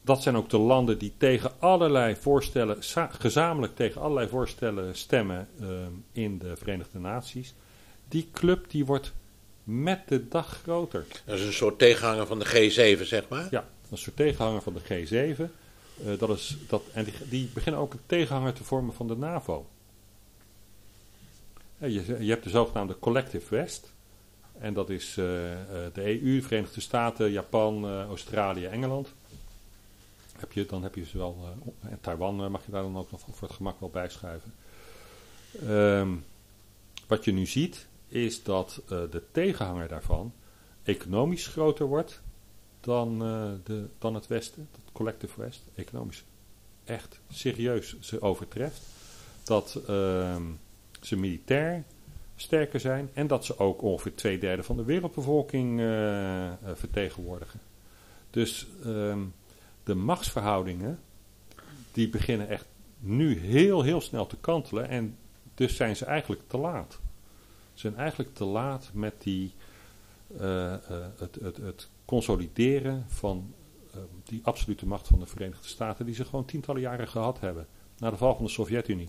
dat 0.05 0.23
zijn 0.23 0.37
ook 0.37 0.51
de 0.51 0.59
landen 0.59 0.99
die 0.99 1.13
tegen 1.17 1.53
allerlei 1.59 2.17
voorstellen, 2.17 2.77
gezamenlijk 3.09 3.77
tegen 3.77 4.01
allerlei 4.01 4.29
voorstellen 4.29 4.97
stemmen 4.97 5.49
uh, 5.61 5.69
in 6.13 6.39
de 6.39 6.57
Verenigde 6.57 6.99
Naties 6.99 7.55
die 8.15 8.29
club 8.33 8.71
die 8.71 8.85
wordt 8.85 9.13
met 9.65 10.09
de 10.09 10.29
dag 10.29 10.61
groter. 10.63 11.07
Dat 11.25 11.39
is 11.39 11.45
een 11.45 11.53
soort 11.53 11.79
tegenhanger 11.79 12.27
van 12.27 12.39
de 12.39 12.47
G7, 12.47 13.03
zeg 13.03 13.29
maar? 13.29 13.49
Ja, 13.51 13.69
een 13.91 13.99
soort 13.99 14.17
tegenhanger 14.17 14.63
van 14.63 14.75
de 14.75 14.81
G7. 14.81 15.41
Uh, 16.07 16.19
dat 16.19 16.29
is, 16.29 16.57
dat, 16.69 16.83
en 16.93 17.05
die, 17.05 17.15
die, 17.29 17.51
beginnen 17.55 17.81
ook 17.81 17.93
een 17.93 18.07
tegenhanger 18.07 18.53
te 18.53 18.65
vormen 18.65 18.95
van 18.95 19.09
de 19.09 19.17
NAVO. 19.17 19.67
je, 21.79 22.17
je, 22.25 22.31
hebt 22.31 22.45
de 22.45 22.51
zogenaamde 22.51 22.99
Collective 22.99 23.55
West. 23.55 23.93
En 24.59 24.75
dat 24.75 24.91
is 24.91 25.09
uh, 25.09 25.17
de 25.93 26.23
EU, 26.23 26.37
de 26.37 26.43
Verenigde 26.43 26.81
Staten, 26.81 27.31
Japan, 27.31 27.87
Australië, 27.87 28.65
Engeland. 28.65 29.13
Heb 30.37 30.53
je, 30.53 30.67
dan 30.67 30.83
heb 30.83 30.95
je 30.95 31.05
zowel, 31.05 31.37
en 31.81 31.99
Taiwan 32.01 32.51
mag 32.51 32.65
je 32.65 32.73
daar 32.73 32.83
dan 32.83 32.97
ook 32.97 33.11
nog 33.11 33.21
voor 33.21 33.49
het 33.49 33.57
gemak 33.57 33.81
wel 33.81 33.91
bijschuiven. 33.91 34.55
Um, 35.69 36.25
wat 37.07 37.25
je 37.25 37.33
nu 37.33 37.47
ziet, 37.47 37.87
is 38.15 38.43
dat 38.43 38.83
uh, 38.85 38.89
de 38.89 39.23
tegenhanger 39.31 39.89
daarvan 39.89 40.33
economisch 40.83 41.47
groter 41.47 41.87
wordt 41.87 42.23
dan, 42.81 43.23
uh, 43.23 43.51
de, 43.65 43.87
dan 43.99 44.15
het 44.15 44.27
Westen, 44.27 44.69
het 44.73 44.93
Collective 44.93 45.41
West, 45.41 45.63
economisch 45.75 46.25
echt 46.85 47.21
serieus 47.31 48.01
ze 48.01 48.23
overtreft. 48.23 48.83
Dat 49.45 49.81
uh, 49.81 50.37
ze 51.01 51.17
militair 51.17 51.85
sterker 52.37 52.81
zijn 52.81 53.11
en 53.13 53.27
dat 53.27 53.45
ze 53.45 53.59
ook 53.59 53.83
ongeveer 53.83 54.15
twee 54.15 54.39
derde 54.39 54.63
van 54.63 54.77
de 54.77 54.85
wereldbevolking 54.85 55.81
uh, 55.81 56.51
vertegenwoordigen. 56.75 57.61
Dus 58.31 58.67
ehm, 58.85 59.21
de 59.85 59.95
machtsverhoudingen 59.95 60.99
die 61.93 62.09
beginnen 62.09 62.49
echt 62.49 62.67
nu 62.99 63.39
heel 63.39 63.83
heel 63.83 64.01
snel 64.01 64.27
te 64.27 64.37
kantelen 64.37 64.89
en 64.89 65.17
dus 65.55 65.77
zijn 65.77 65.97
ze 65.97 66.05
eigenlijk 66.05 66.43
te 66.47 66.59
laat. 66.59 67.01
Ze 67.75 67.81
zijn 67.81 67.97
eigenlijk 67.97 68.35
te 68.35 68.45
laat 68.45 68.91
met 68.93 69.15
die, 69.19 69.55
uh, 70.41 70.41
uh, 70.41 70.77
het, 71.19 71.39
het, 71.41 71.57
het, 71.57 71.89
consolideren 72.05 73.05
van 73.09 73.55
uh, 73.95 74.01
die 74.25 74.41
absolute 74.45 74.87
macht 74.87 75.07
van 75.07 75.19
de 75.19 75.27
Verenigde 75.27 75.69
Staten, 75.69 76.07
die 76.07 76.15
ze 76.15 76.25
gewoon 76.25 76.45
tientallen 76.45 76.81
jaren 76.81 77.09
gehad 77.09 77.41
hebben. 77.41 77.67
Na 77.99 78.11
de 78.11 78.17
val 78.17 78.35
van 78.35 78.45
de 78.45 78.51
Sovjet-Unie 78.51 79.09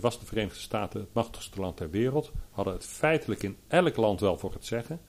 was 0.00 0.20
de 0.20 0.26
Verenigde 0.26 0.60
Staten 0.60 1.00
het 1.00 1.12
machtigste 1.12 1.60
land 1.60 1.76
ter 1.76 1.90
wereld, 1.90 2.32
hadden 2.50 2.74
het 2.74 2.84
feitelijk 2.84 3.42
in 3.42 3.56
elk 3.68 3.96
land 3.96 4.20
wel 4.20 4.38
voor 4.38 4.52
het 4.52 4.64
zeggen. 4.64 5.00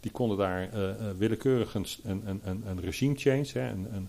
Die 0.00 0.10
konden 0.10 0.36
daar 0.36 0.70
willekeurig 1.18 1.74
een, 1.74 1.86
een, 2.04 2.40
een, 2.44 2.62
een 2.66 2.80
regime 2.80 3.14
change, 3.16 3.48
hè, 3.52 3.70
een, 3.70 3.94
een 3.94 4.08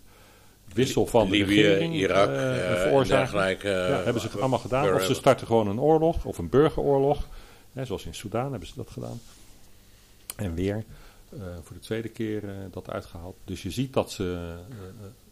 wissel 0.73 1.05
van 1.05 1.29
Libië, 1.29 1.55
de 1.55 1.61
regering 1.61 1.93
Irak, 1.93 2.29
uh, 2.29 2.81
veroorzaken. 2.81 3.69
Ja, 3.69 4.03
hebben 4.03 4.21
ze 4.21 4.27
het 4.27 4.39
allemaal 4.39 4.59
gedaan. 4.59 4.93
Of 4.93 5.03
ze 5.03 5.13
starten 5.13 5.47
gewoon 5.47 5.67
een 5.67 5.79
oorlog 5.79 6.25
of 6.25 6.37
een 6.37 6.49
burgeroorlog. 6.49 7.27
Zoals 7.81 8.05
in 8.05 8.15
Soudaan 8.15 8.51
hebben 8.51 8.67
ze 8.67 8.75
dat 8.75 8.89
gedaan. 8.89 9.19
En 10.35 10.53
weer 10.53 10.83
uh, 11.33 11.39
voor 11.63 11.75
de 11.75 11.81
tweede 11.81 12.09
keer 12.09 12.43
dat 12.71 12.89
uitgehaald. 12.89 13.35
Dus 13.43 13.63
je 13.63 13.71
ziet 13.71 13.93
dat, 13.93 14.11
ze, 14.11 14.57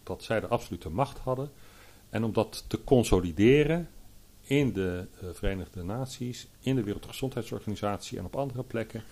dat 0.04 0.24
zij 0.24 0.40
de 0.40 0.48
absolute 0.48 0.90
macht 0.90 1.18
hadden. 1.18 1.52
En 2.10 2.24
om 2.24 2.34
dat 2.34 2.64
te 2.68 2.84
consolideren 2.84 3.90
in 4.42 4.74
de 4.74 5.06
Verenigde 5.34 5.84
Naties, 5.84 6.48
in 6.60 6.76
de 6.76 6.84
Wereldgezondheidsorganisatie 6.84 8.18
en 8.18 8.26
op 8.26 8.36
andere 8.36 8.64
plekken. 8.64 9.04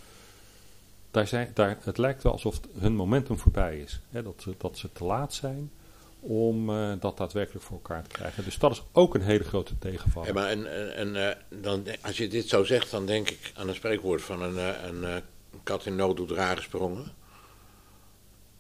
Daar 1.12 1.28
zijn, 1.28 1.52
daar, 1.54 1.78
het 1.82 1.98
lijkt 1.98 2.24
wel 2.24 2.32
alsof 2.32 2.60
hun 2.78 2.96
momentum 2.96 3.38
voorbij 3.38 3.80
is. 3.80 4.02
Hè, 4.10 4.24
dat, 4.24 4.46
dat 4.58 4.78
ze 4.78 4.92
te 4.92 5.04
laat 5.04 5.34
zijn 5.34 5.72
om 6.20 6.70
uh, 6.70 6.94
dat 7.00 7.18
daadwerkelijk 7.18 7.66
voor 7.66 7.76
elkaar 7.76 8.04
te 8.04 8.10
krijgen. 8.10 8.44
Dus 8.44 8.58
dat 8.58 8.72
is 8.72 8.84
ook 8.92 9.16
een 9.16 9.22
hele 9.22 9.44
grote 9.44 9.78
tegenvaller. 9.78 10.28
Ja, 10.28 10.34
maar 10.34 10.50
en, 10.50 10.96
en, 10.96 11.16
uh, 11.16 11.62
dan, 11.62 11.84
als 12.02 12.18
je 12.18 12.28
dit 12.28 12.50
zo 12.50 12.64
zegt, 12.64 12.92
dan 12.92 13.06
denk 13.06 13.30
ik 13.30 13.52
aan 13.56 13.68
een 13.68 13.76
spreekwoord 13.76 14.22
van 14.22 14.42
een, 14.42 14.56
uh, 14.56 14.84
een 14.84 15.22
kat 15.64 15.86
in 15.86 15.96
nood 15.96 16.18
doet 16.18 16.32
raar 16.32 16.58
gesprongen. 16.58 17.12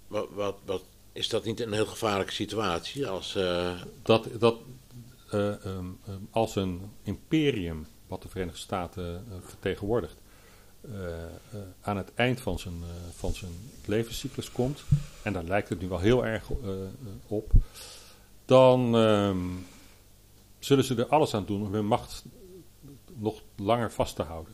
Wat, 0.08 0.28
wat, 0.32 0.56
wat 0.66 0.84
is 1.12 1.30
dat 1.30 1.46
niet 1.46 1.60
een 1.60 1.74
heel 1.74 1.86
gevaarlijke 1.86 2.34
situatie 2.34 3.08
als... 3.08 3.38
Dat, 4.02 4.28
dat 4.40 4.58
uh, 5.34 5.66
um, 5.66 6.00
als 6.32 6.56
een 6.56 6.82
imperium, 7.04 7.88
wat 8.08 8.22
de 8.22 8.30
Verenigde 8.30 8.60
Staten 8.60 9.26
uh, 10.82 10.92
vertegenwoordigt, 11.52 11.60
aan 11.82 11.98
het 11.98 12.14
eind 12.14 12.42
van 12.42 12.60
zijn, 12.60 12.84
van 13.16 13.34
zijn 13.34 13.52
levenscyclus 13.86 14.52
komt, 14.52 14.84
en 15.24 15.34
daar 15.34 15.44
lijkt 15.44 15.70
het 15.70 15.82
nu 15.82 15.88
wel 15.88 16.00
heel 16.00 16.26
erg 16.26 16.50
op, 17.28 17.52
dan 18.46 18.96
um, 18.96 19.66
zullen 20.60 20.84
ze 20.84 20.96
er 20.96 21.08
alles 21.08 21.34
aan 21.34 21.46
doen 21.46 21.66
om 21.66 21.74
hun 21.74 21.86
macht 21.86 22.24
nog 23.16 23.42
langer 23.56 23.92
vast 23.92 24.16
te 24.16 24.24
houden. 24.24 24.54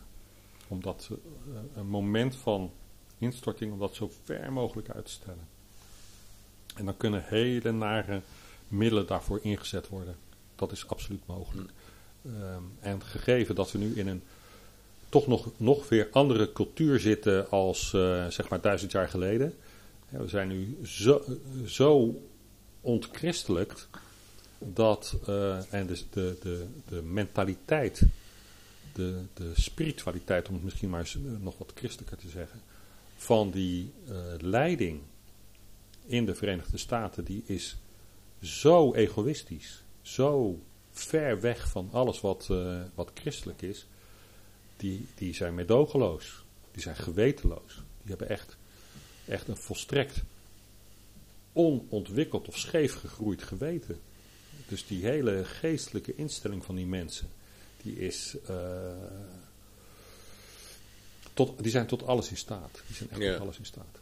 Omdat 0.67 1.09
een 1.75 1.87
moment 1.87 2.35
van 2.35 2.71
instorting, 3.17 3.73
om 3.73 3.79
dat 3.79 3.95
zo 3.95 4.11
ver 4.23 4.53
mogelijk 4.53 4.89
uit 4.89 5.05
te 5.05 5.11
stellen. 5.11 5.47
En 6.75 6.85
dan 6.85 6.97
kunnen 6.97 7.23
hele 7.25 7.71
nare 7.71 8.21
middelen 8.67 9.07
daarvoor 9.07 9.39
ingezet 9.41 9.87
worden. 9.87 10.15
Dat 10.55 10.71
is 10.71 10.87
absoluut 10.87 11.25
mogelijk. 11.25 11.71
Ehm, 12.25 12.63
en 12.79 13.01
gegeven 13.01 13.55
dat 13.55 13.71
we 13.71 13.77
nu 13.77 13.95
in 13.95 14.07
een 14.07 14.23
toch 15.15 15.27
nog, 15.27 15.51
nog 15.57 15.89
weer 15.89 16.07
andere 16.11 16.51
cultuur 16.51 16.99
zitten 16.99 17.49
als 17.49 17.93
uh, 17.95 18.27
zeg 18.27 18.49
maar 18.49 18.61
duizend 18.61 18.91
jaar 18.91 19.09
geleden. 19.09 19.53
we 20.09 20.27
zijn 20.27 20.47
nu 20.47 20.77
zo, 20.83 21.23
zo 21.65 22.21
ontchristelijk 22.81 23.87
dat 24.59 25.17
uh, 25.29 25.73
en 25.73 25.87
dus 25.87 26.05
de, 26.09 26.37
de, 26.41 26.65
de 26.89 27.01
mentaliteit, 27.01 28.01
de, 28.93 29.21
de 29.33 29.51
spiritualiteit, 29.53 30.47
om 30.47 30.53
het 30.53 30.63
misschien 30.63 30.89
maar 30.89 30.99
eens, 30.99 31.17
nog 31.39 31.57
wat 31.57 31.71
christelijker 31.75 32.17
te 32.17 32.29
zeggen, 32.29 32.61
van 33.15 33.51
die 33.51 33.91
leiding 34.39 34.99
in 36.05 36.25
de 36.25 36.35
Verenigde 36.35 36.77
Staten, 36.77 37.23
die 37.23 37.43
is 37.45 37.77
zo 38.41 38.93
egoïstisch, 38.93 39.83
zo 40.01 40.59
ver 40.91 41.41
weg 41.41 41.69
van 41.69 41.89
alles 41.91 42.21
wat, 42.21 42.49
wat 42.95 43.11
christelijk 43.13 43.61
is, 43.61 43.87
die, 44.77 45.07
die 45.15 45.33
zijn 45.33 45.55
medogeloos, 45.55 46.43
die 46.71 46.81
zijn 46.81 46.95
gewetenloos, 46.95 47.73
die 48.01 48.09
hebben 48.09 48.29
echt, 48.29 48.57
echt 49.25 49.47
een 49.47 49.57
volstrekt 49.57 50.21
onontwikkeld 51.53 52.47
of 52.47 52.57
scheef 52.57 52.93
gegroeid 52.99 53.43
geweten. 53.43 53.99
Dus 54.67 54.87
die 54.87 55.05
hele 55.05 55.45
geestelijke 55.45 56.15
instelling 56.15 56.65
van 56.65 56.75
die 56.75 56.85
mensen, 56.85 57.29
die 57.81 57.99
is... 57.99 58.35
Uh, 58.49 58.57
tot, 61.33 61.63
die 61.63 61.71
zijn 61.71 61.87
tot 61.87 62.03
alles 62.03 62.29
in 62.29 62.37
staat. 62.37 62.81
Die 62.87 62.95
zijn 62.95 63.09
echt 63.09 63.21
Ja. 63.21 63.31
tot 63.31 63.41
alles 63.41 63.57
in 63.57 63.65
staat. 63.65 63.99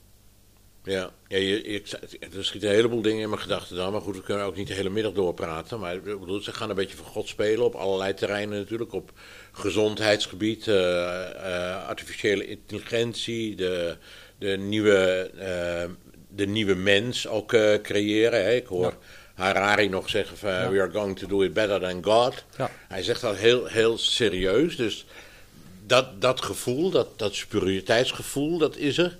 Ja, 0.83 1.11
ja 1.27 1.37
je, 1.37 1.61
ik, 1.61 1.87
er 2.35 2.45
schieten 2.45 2.69
een 2.69 2.75
heleboel 2.75 3.01
dingen 3.01 3.21
in 3.21 3.29
mijn 3.29 3.41
gedachten 3.41 3.75
dan. 3.75 3.91
Maar 3.91 4.01
goed, 4.01 4.15
we 4.15 4.23
kunnen 4.23 4.45
ook 4.45 4.55
niet 4.55 4.67
de 4.67 4.73
hele 4.73 4.89
middag 4.89 5.13
doorpraten. 5.13 5.79
Maar 5.79 5.95
ik 5.95 6.03
bedoel, 6.03 6.41
ze 6.41 6.53
gaan 6.53 6.69
een 6.69 6.75
beetje 6.75 6.97
van 6.97 7.05
God 7.05 7.27
spelen 7.27 7.65
op 7.65 7.75
allerlei 7.75 8.13
terreinen 8.13 8.57
natuurlijk. 8.57 8.93
Op 8.93 9.11
gezondheidsgebied, 9.51 10.67
eh, 10.67 11.29
eh, 11.29 11.87
artificiële 11.87 12.47
intelligentie, 12.47 13.55
de, 13.55 13.97
de, 14.37 14.57
nieuwe, 14.57 15.31
eh, 15.37 15.89
de 16.29 16.45
nieuwe 16.45 16.75
mens 16.75 17.27
ook 17.27 17.47
creëren. 17.81 18.43
Hè. 18.43 18.53
Ik 18.53 18.65
hoor 18.65 18.85
Ja. 18.85 18.97
Harari 19.33 19.89
nog 19.89 20.09
zeggen 20.09 20.37
van, 20.37 20.49
Ja. 20.49 20.69
we 20.69 20.81
are 20.81 20.91
going 20.91 21.19
to 21.19 21.27
do 21.27 21.41
it 21.41 21.53
better 21.53 21.79
than 21.79 22.03
God. 22.03 22.43
Ja. 22.57 22.71
Hij 22.87 23.03
zegt 23.03 23.21
dat 23.21 23.35
heel, 23.35 23.65
heel 23.65 23.97
serieus. 23.97 24.75
Dus 24.75 25.05
dat, 25.85 26.21
dat 26.21 26.41
gevoel, 26.41 26.89
dat, 26.89 27.19
dat 27.19 27.35
superioriteitsgevoel, 27.35 28.57
dat 28.57 28.77
is 28.77 28.97
er. 28.97 29.17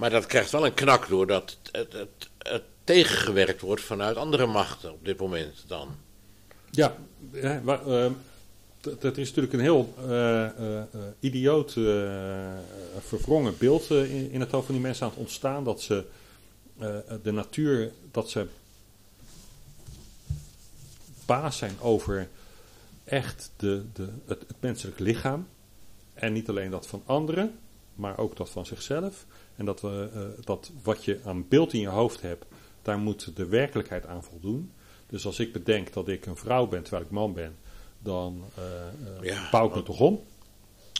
Maar 0.00 0.10
dat 0.10 0.26
krijgt 0.26 0.50
wel 0.50 0.66
een 0.66 0.74
knak 0.74 1.08
doordat 1.08 1.58
het, 1.72 1.92
het, 1.92 2.30
het, 2.38 2.62
tegengewerkt 2.84 3.60
wordt 3.60 3.82
vanuit 3.82 4.16
andere 4.16 4.46
machten 4.46 4.92
op 4.92 5.04
dit 5.04 5.18
moment 5.18 5.64
dan. 5.66 5.88
Ja, 6.70 6.96
ja 7.32 7.60
wa- 7.62 7.82
ehm, 7.86 8.12
dat 8.80 9.16
is 9.16 9.26
natuurlijk 9.26 9.52
een 9.52 9.60
heel 9.60 9.94
eh, 9.98 10.44
eh, 10.44 10.82
idioot, 11.18 11.72
verwrongen 12.98 13.54
beeld 13.58 13.90
in, 13.90 14.30
in 14.30 14.40
het 14.40 14.50
hoofd 14.50 14.66
van 14.66 14.74
die 14.74 14.84
mensen 14.84 15.04
aan 15.04 15.10
het 15.10 15.20
ontstaan. 15.20 15.64
Dat 15.64 15.82
ze 15.82 16.04
de 17.22 17.32
natuur, 17.32 17.92
dat 18.10 18.30
ze 18.30 18.46
baas 21.26 21.56
zijn 21.58 21.80
over 21.80 22.28
echt 23.04 23.50
de, 23.56 23.84
de, 23.92 24.08
het 24.26 24.44
menselijk 24.60 24.98
lichaam. 24.98 25.48
En 26.14 26.32
niet 26.32 26.48
alleen 26.48 26.70
dat 26.70 26.86
van 26.86 27.02
anderen, 27.06 27.58
maar 28.00 28.18
ook 28.18 28.36
dat 28.36 28.50
van 28.50 28.66
zichzelf. 28.66 29.26
En 29.56 29.64
dat, 29.64 29.80
we, 29.80 30.08
eh, 30.14 30.20
dat 30.44 30.70
wat 30.82 31.04
je 31.04 31.18
aan 31.24 31.48
beeld 31.48 31.72
in 31.72 31.80
je 31.80 31.88
hoofd 31.88 32.20
hebt, 32.22 32.44
daar 32.82 32.98
moet 32.98 33.36
de 33.36 33.46
werkelijkheid 33.46 34.06
aan 34.06 34.24
voldoen. 34.24 34.72
Dus 35.06 35.26
als 35.26 35.38
ik 35.38 35.52
bedenk 35.52 35.92
dat 35.92 36.08
ik 36.08 36.26
een 36.26 36.36
vrouw 36.36 36.66
ben 36.66 36.82
terwijl 36.82 37.04
ik 37.04 37.10
man 37.10 37.32
ben, 37.34 37.56
dan 37.98 38.44
eh, 38.54 39.24
Ja, 39.28 39.48
bouw 39.50 39.68
ik 39.68 39.74
me 39.74 39.82
toch 39.82 40.00
om. 40.00 40.22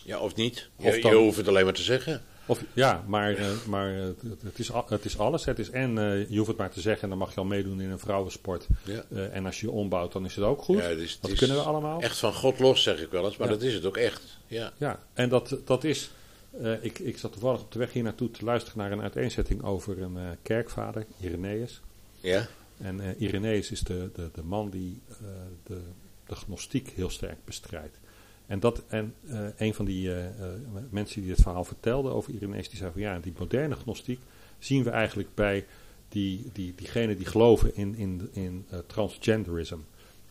Ja, 0.05 0.19
of 0.19 0.35
niet? 0.35 0.69
Of 0.77 0.95
je, 0.97 1.01
dan- 1.03 1.11
je 1.11 1.17
hoeft 1.17 1.37
het 1.37 1.49
alleen 1.49 1.65
maar 1.65 1.75
te 1.75 1.83
zeggen. 1.83 2.23
Of, 2.47 2.65
ja, 2.73 3.05
maar, 3.07 3.39
maar 3.67 3.95
het, 3.95 4.23
het 4.43 4.59
is, 4.59 4.71
het 4.89 5.05
is 5.05 5.19
alles. 5.19 5.45
Het 5.45 5.59
is 5.59 5.71
en 5.71 5.95
je 6.29 6.37
hoeft 6.37 6.49
het 6.49 6.57
maar 6.57 6.71
te 6.71 6.81
zeggen 6.81 7.03
en 7.03 7.09
dan 7.09 7.19
mag 7.19 7.35
je 7.35 7.41
al 7.41 7.45
meedoen 7.47 7.81
in 7.81 7.91
een 7.91 7.99
vrouwensport. 7.99 8.67
Ja. 8.85 9.03
En 9.33 9.47
als 9.47 9.61
je 9.61 9.67
je 9.67 9.73
ombouwt, 9.73 10.13
dan 10.13 10.25
is 10.25 10.35
het 10.37 10.45
ook 10.45 10.63
goed. 10.63 10.77
Ja, 10.79 10.83
het 10.83 10.99
is- 10.99 11.13
het 11.13 11.23
dat 11.23 11.35
kunnen 11.35 11.57
we 11.57 11.63
allemaal. 11.63 12.01
Echt 12.01 12.19
van 12.19 12.33
God 12.35 12.59
los, 12.59 12.83
zeg 12.83 13.01
ik 13.03 13.11
wel 13.11 13.25
eens. 13.25 13.37
Maar 13.37 13.47
Ja. 13.49 13.53
dat 13.55 13.63
is 13.63 13.75
het 13.75 13.85
ook 13.87 13.97
echt. 13.97 14.39
Ja. 14.47 14.73
Ja, 14.77 14.99
en 15.13 15.29
dat, 15.29 15.57
dat 15.65 15.85
is. 15.85 16.11
Eh, 16.51 16.85
ik, 16.85 16.99
ik 16.99 17.19
zat 17.19 17.33
toevallig 17.33 17.61
op 17.61 17.73
de 17.73 17.79
weg 17.79 17.93
hier 17.93 18.03
naartoe 18.03 18.31
te 18.31 18.45
luisteren 18.45 18.79
naar 18.79 18.93
een 18.93 19.01
uiteenzetting 19.01 19.63
over 19.63 20.03
een 20.03 20.17
eh, 20.17 20.29
kerkvader, 20.43 21.07
Irenaeus. 21.21 21.81
Ja? 22.21 22.47
En 22.79 23.01
eh 23.01 23.21
Irenaeus 23.21 23.71
is 23.71 23.81
de, 23.81 24.11
de, 24.15 24.31
de 24.33 24.43
man 24.43 24.71
die 24.71 25.01
de, 25.63 25.81
de 26.27 26.35
gnostiek 26.35 26.89
heel 26.89 27.11
sterk 27.11 27.45
bestrijdt. 27.45 27.99
En, 28.47 28.61
dat, 28.61 28.83
en 28.89 29.15
een 29.57 29.75
van 29.75 29.85
die 29.85 30.11
mensen 30.91 31.23
die 31.23 31.31
het 31.31 31.41
verhaal 31.41 31.65
vertelde 31.65 32.11
over 32.11 32.33
Irenaeus, 32.33 32.69
die 32.69 32.79
zei 32.79 32.93
van 32.93 33.01
ja, 33.01 33.19
die 33.19 33.33
moderne 33.39 33.75
gnostiek 33.75 34.21
zien 34.59 34.85
we 34.85 34.91
eigenlijk 34.91 35.35
bij 35.35 35.67
die, 36.09 36.51
die, 36.53 36.75
diegenen 36.77 37.17
die 37.17 37.27
geloven 37.27 37.77
in, 37.77 37.95
in, 37.95 38.29
in 38.33 38.67
transgenderism. 38.87 39.79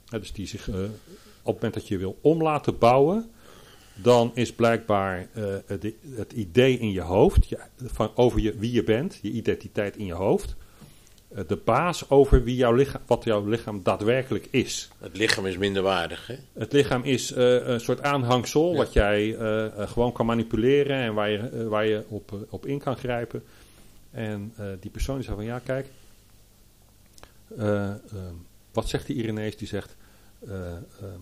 Dus 0.09 0.31
die 0.31 0.47
zich 0.47 0.67
op 0.69 0.75
het 1.43 1.45
moment 1.45 1.73
dat 1.73 1.87
je 1.87 1.97
wil 1.97 2.17
om 2.21 2.41
laten 2.41 2.77
bouwen, 2.77 3.29
dan 4.01 4.31
is 4.33 4.53
blijkbaar 4.53 5.27
eh, 5.33 5.43
het, 5.65 5.93
het 6.15 6.33
idee 6.33 6.77
in 6.79 6.91
je 6.91 7.01
hoofd, 7.01 7.49
je, 7.49 7.59
van, 7.83 8.11
over 8.15 8.39
je, 8.39 8.57
wie 8.57 8.71
je 8.71 8.83
bent, 8.83 9.19
je 9.21 9.31
identiteit 9.31 9.97
in 9.97 10.05
je 10.05 10.13
hoofd, 10.13 10.55
eh, 11.27 11.43
de 11.47 11.55
baas 11.55 12.09
over 12.09 12.43
wie 12.43 12.55
jouw 12.55 12.73
lichaam, 12.73 13.01
wat 13.05 13.23
jouw 13.23 13.45
lichaam 13.45 13.83
daadwerkelijk 13.83 14.47
is. 14.49 14.89
Het 14.99 15.17
lichaam 15.17 15.45
is 15.45 15.57
minder 15.57 15.81
waardig, 15.81 16.27
hè? 16.27 16.35
Het 16.53 16.73
lichaam 16.73 17.03
is 17.03 17.31
eh, 17.31 17.67
een 17.67 17.81
soort 17.81 18.01
aanhangsel 18.01 18.71
Ja. 18.71 18.77
wat 18.77 18.93
jij 18.93 19.35
gewoon 19.87 20.11
kan 20.11 20.25
manipuleren 20.25 20.97
en 20.97 21.13
waar 21.13 21.29
je, 21.29 21.67
waar 21.67 21.85
je 21.85 22.03
op, 22.07 22.47
op 22.49 22.65
in 22.65 22.79
kan 22.79 22.97
grijpen. 22.97 23.43
En 24.11 24.53
die 24.79 24.91
persoon 24.91 25.15
die 25.15 25.23
zei 25.23 25.35
van 25.35 25.45
ja, 25.45 25.59
kijk, 25.59 25.87
eh, 27.57 27.89
ehm, 27.89 28.35
wat 28.71 28.89
zegt 28.89 29.07
die 29.07 29.15
Irenees? 29.15 29.57
Die 29.57 29.67
zegt, 29.67 29.95
eh, 30.47 30.71
ehm, 30.71 31.19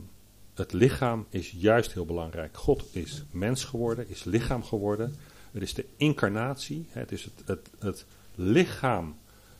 het 0.58 0.74
lichaam 0.74 1.26
is 1.30 1.54
juist 1.58 1.94
heel 1.94 2.06
belangrijk. 2.06 2.58
God 2.58 2.84
is 2.92 3.24
mens 3.32 3.64
geworden, 3.64 4.10
is 4.10 4.24
lichaam 4.24 4.64
geworden. 4.64 5.16
Het 5.52 5.62
is 5.62 5.74
de 5.74 5.86
incarnatie, 5.98 6.86
het 6.90 7.12
is 7.12 7.24
het, 7.24 7.44
het, 7.46 7.70
het 7.80 8.06
lichaam 8.36 9.18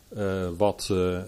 eh, 0.08 0.48
wat, 0.56 0.88
eh, 0.90 1.20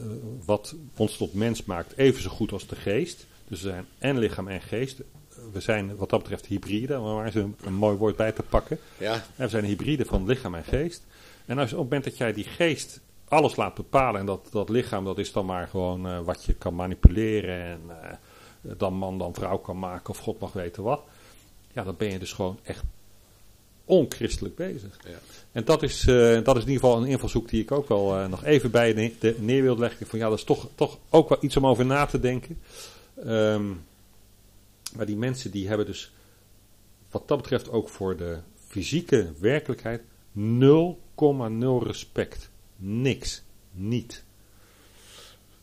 wat 0.44 0.74
ons 0.96 1.16
tot 1.16 1.34
mens 1.34 1.64
maakt, 1.64 1.96
even 1.96 2.22
zo 2.22 2.30
goed 2.30 2.52
als 2.52 2.66
de 2.66 2.76
geest. 2.76 3.26
Dus 3.48 3.62
we 3.62 3.68
zijn 3.68 3.86
en 3.98 4.18
lichaam 4.18 4.48
en 4.48 4.60
geest. 4.60 5.00
We 5.52 5.60
zijn 5.60 5.96
wat 5.96 6.10
dat 6.10 6.20
betreft 6.20 6.46
hybride, 6.46 6.98
om 6.98 7.14
maar 7.14 7.26
eens 7.26 7.34
een, 7.34 7.56
een 7.64 7.74
mooi 7.74 7.96
woord 7.96 8.16
bij 8.16 8.32
te 8.32 8.42
pakken. 8.42 8.78
Ja, 8.98 9.12
En 9.14 9.44
we 9.44 9.48
zijn 9.48 9.64
hybride 9.64 10.04
van 10.04 10.26
lichaam 10.26 10.54
en 10.54 10.64
geest. 10.64 11.02
En 11.46 11.58
als, 11.58 11.72
op 11.72 11.78
het 11.78 11.88
moment 11.88 12.04
dat 12.04 12.16
jij 12.16 12.32
die 12.32 12.44
geest 12.44 13.00
alles 13.28 13.56
laat 13.56 13.74
bepalen 13.74 14.20
en 14.20 14.26
dat, 14.26 14.48
dat 14.50 14.68
lichaam 14.68 15.04
dat 15.04 15.18
is 15.18 15.32
dan 15.32 15.46
maar 15.46 15.68
gewoon 15.68 16.06
eh, 16.06 16.20
wat 16.20 16.44
je 16.44 16.54
kan 16.54 16.74
manipuleren 16.74 17.62
en 17.62 17.80
dan 18.60 18.94
man 18.94 19.18
dan 19.18 19.34
vrouw 19.34 19.58
kan 19.58 19.78
maken 19.78 20.10
of 20.10 20.18
God 20.18 20.40
mag 20.40 20.52
weten 20.52 20.82
wat. 20.82 21.02
Ja, 21.72 21.84
dan 21.84 21.94
ben 21.96 22.12
je 22.12 22.18
dus 22.18 22.32
gewoon 22.32 22.58
echt 22.62 22.82
onchristelijk 23.84 24.54
bezig. 24.54 24.98
Ja. 25.04 25.18
En 25.52 25.64
dat 25.64 25.82
is, 25.82 26.06
eh, 26.06 26.44
dat 26.44 26.56
is 26.56 26.62
in 26.62 26.68
ieder 26.68 26.84
geval 26.84 27.02
een 27.02 27.08
invalshoek 27.08 27.48
die 27.48 27.62
ik 27.62 27.72
ook 27.72 27.88
wel 27.88 28.16
eh, 28.16 28.28
nog 28.28 28.44
even 28.44 28.70
bij 28.70 28.94
de, 28.94 29.12
de 29.18 29.36
neer 29.38 29.62
wil 29.62 29.78
leggen. 29.78 30.06
Van 30.06 30.18
ja, 30.18 30.28
dat 30.28 30.38
is 30.38 30.44
toch, 30.44 30.68
toch 30.74 30.98
ook 31.10 31.28
wel 31.28 31.38
iets 31.40 31.56
om 31.56 31.66
over 31.66 31.86
na 31.86 32.06
te 32.06 32.20
denken. 32.20 32.58
Ehm, 33.24 33.68
maar 34.96 35.06
die 35.06 35.16
mensen 35.16 35.50
die 35.50 35.68
hebben 35.68 35.86
dus 35.86 36.12
wat 37.10 37.28
dat 37.28 37.36
betreft 37.36 37.70
ook 37.70 37.88
voor 37.88 38.16
de 38.16 38.38
fysieke 38.66 39.32
werkelijkheid 39.38 40.02
0,0 40.32 41.82
respect. 41.82 42.50
Niks. 42.76 43.42
Niet. 43.72 44.24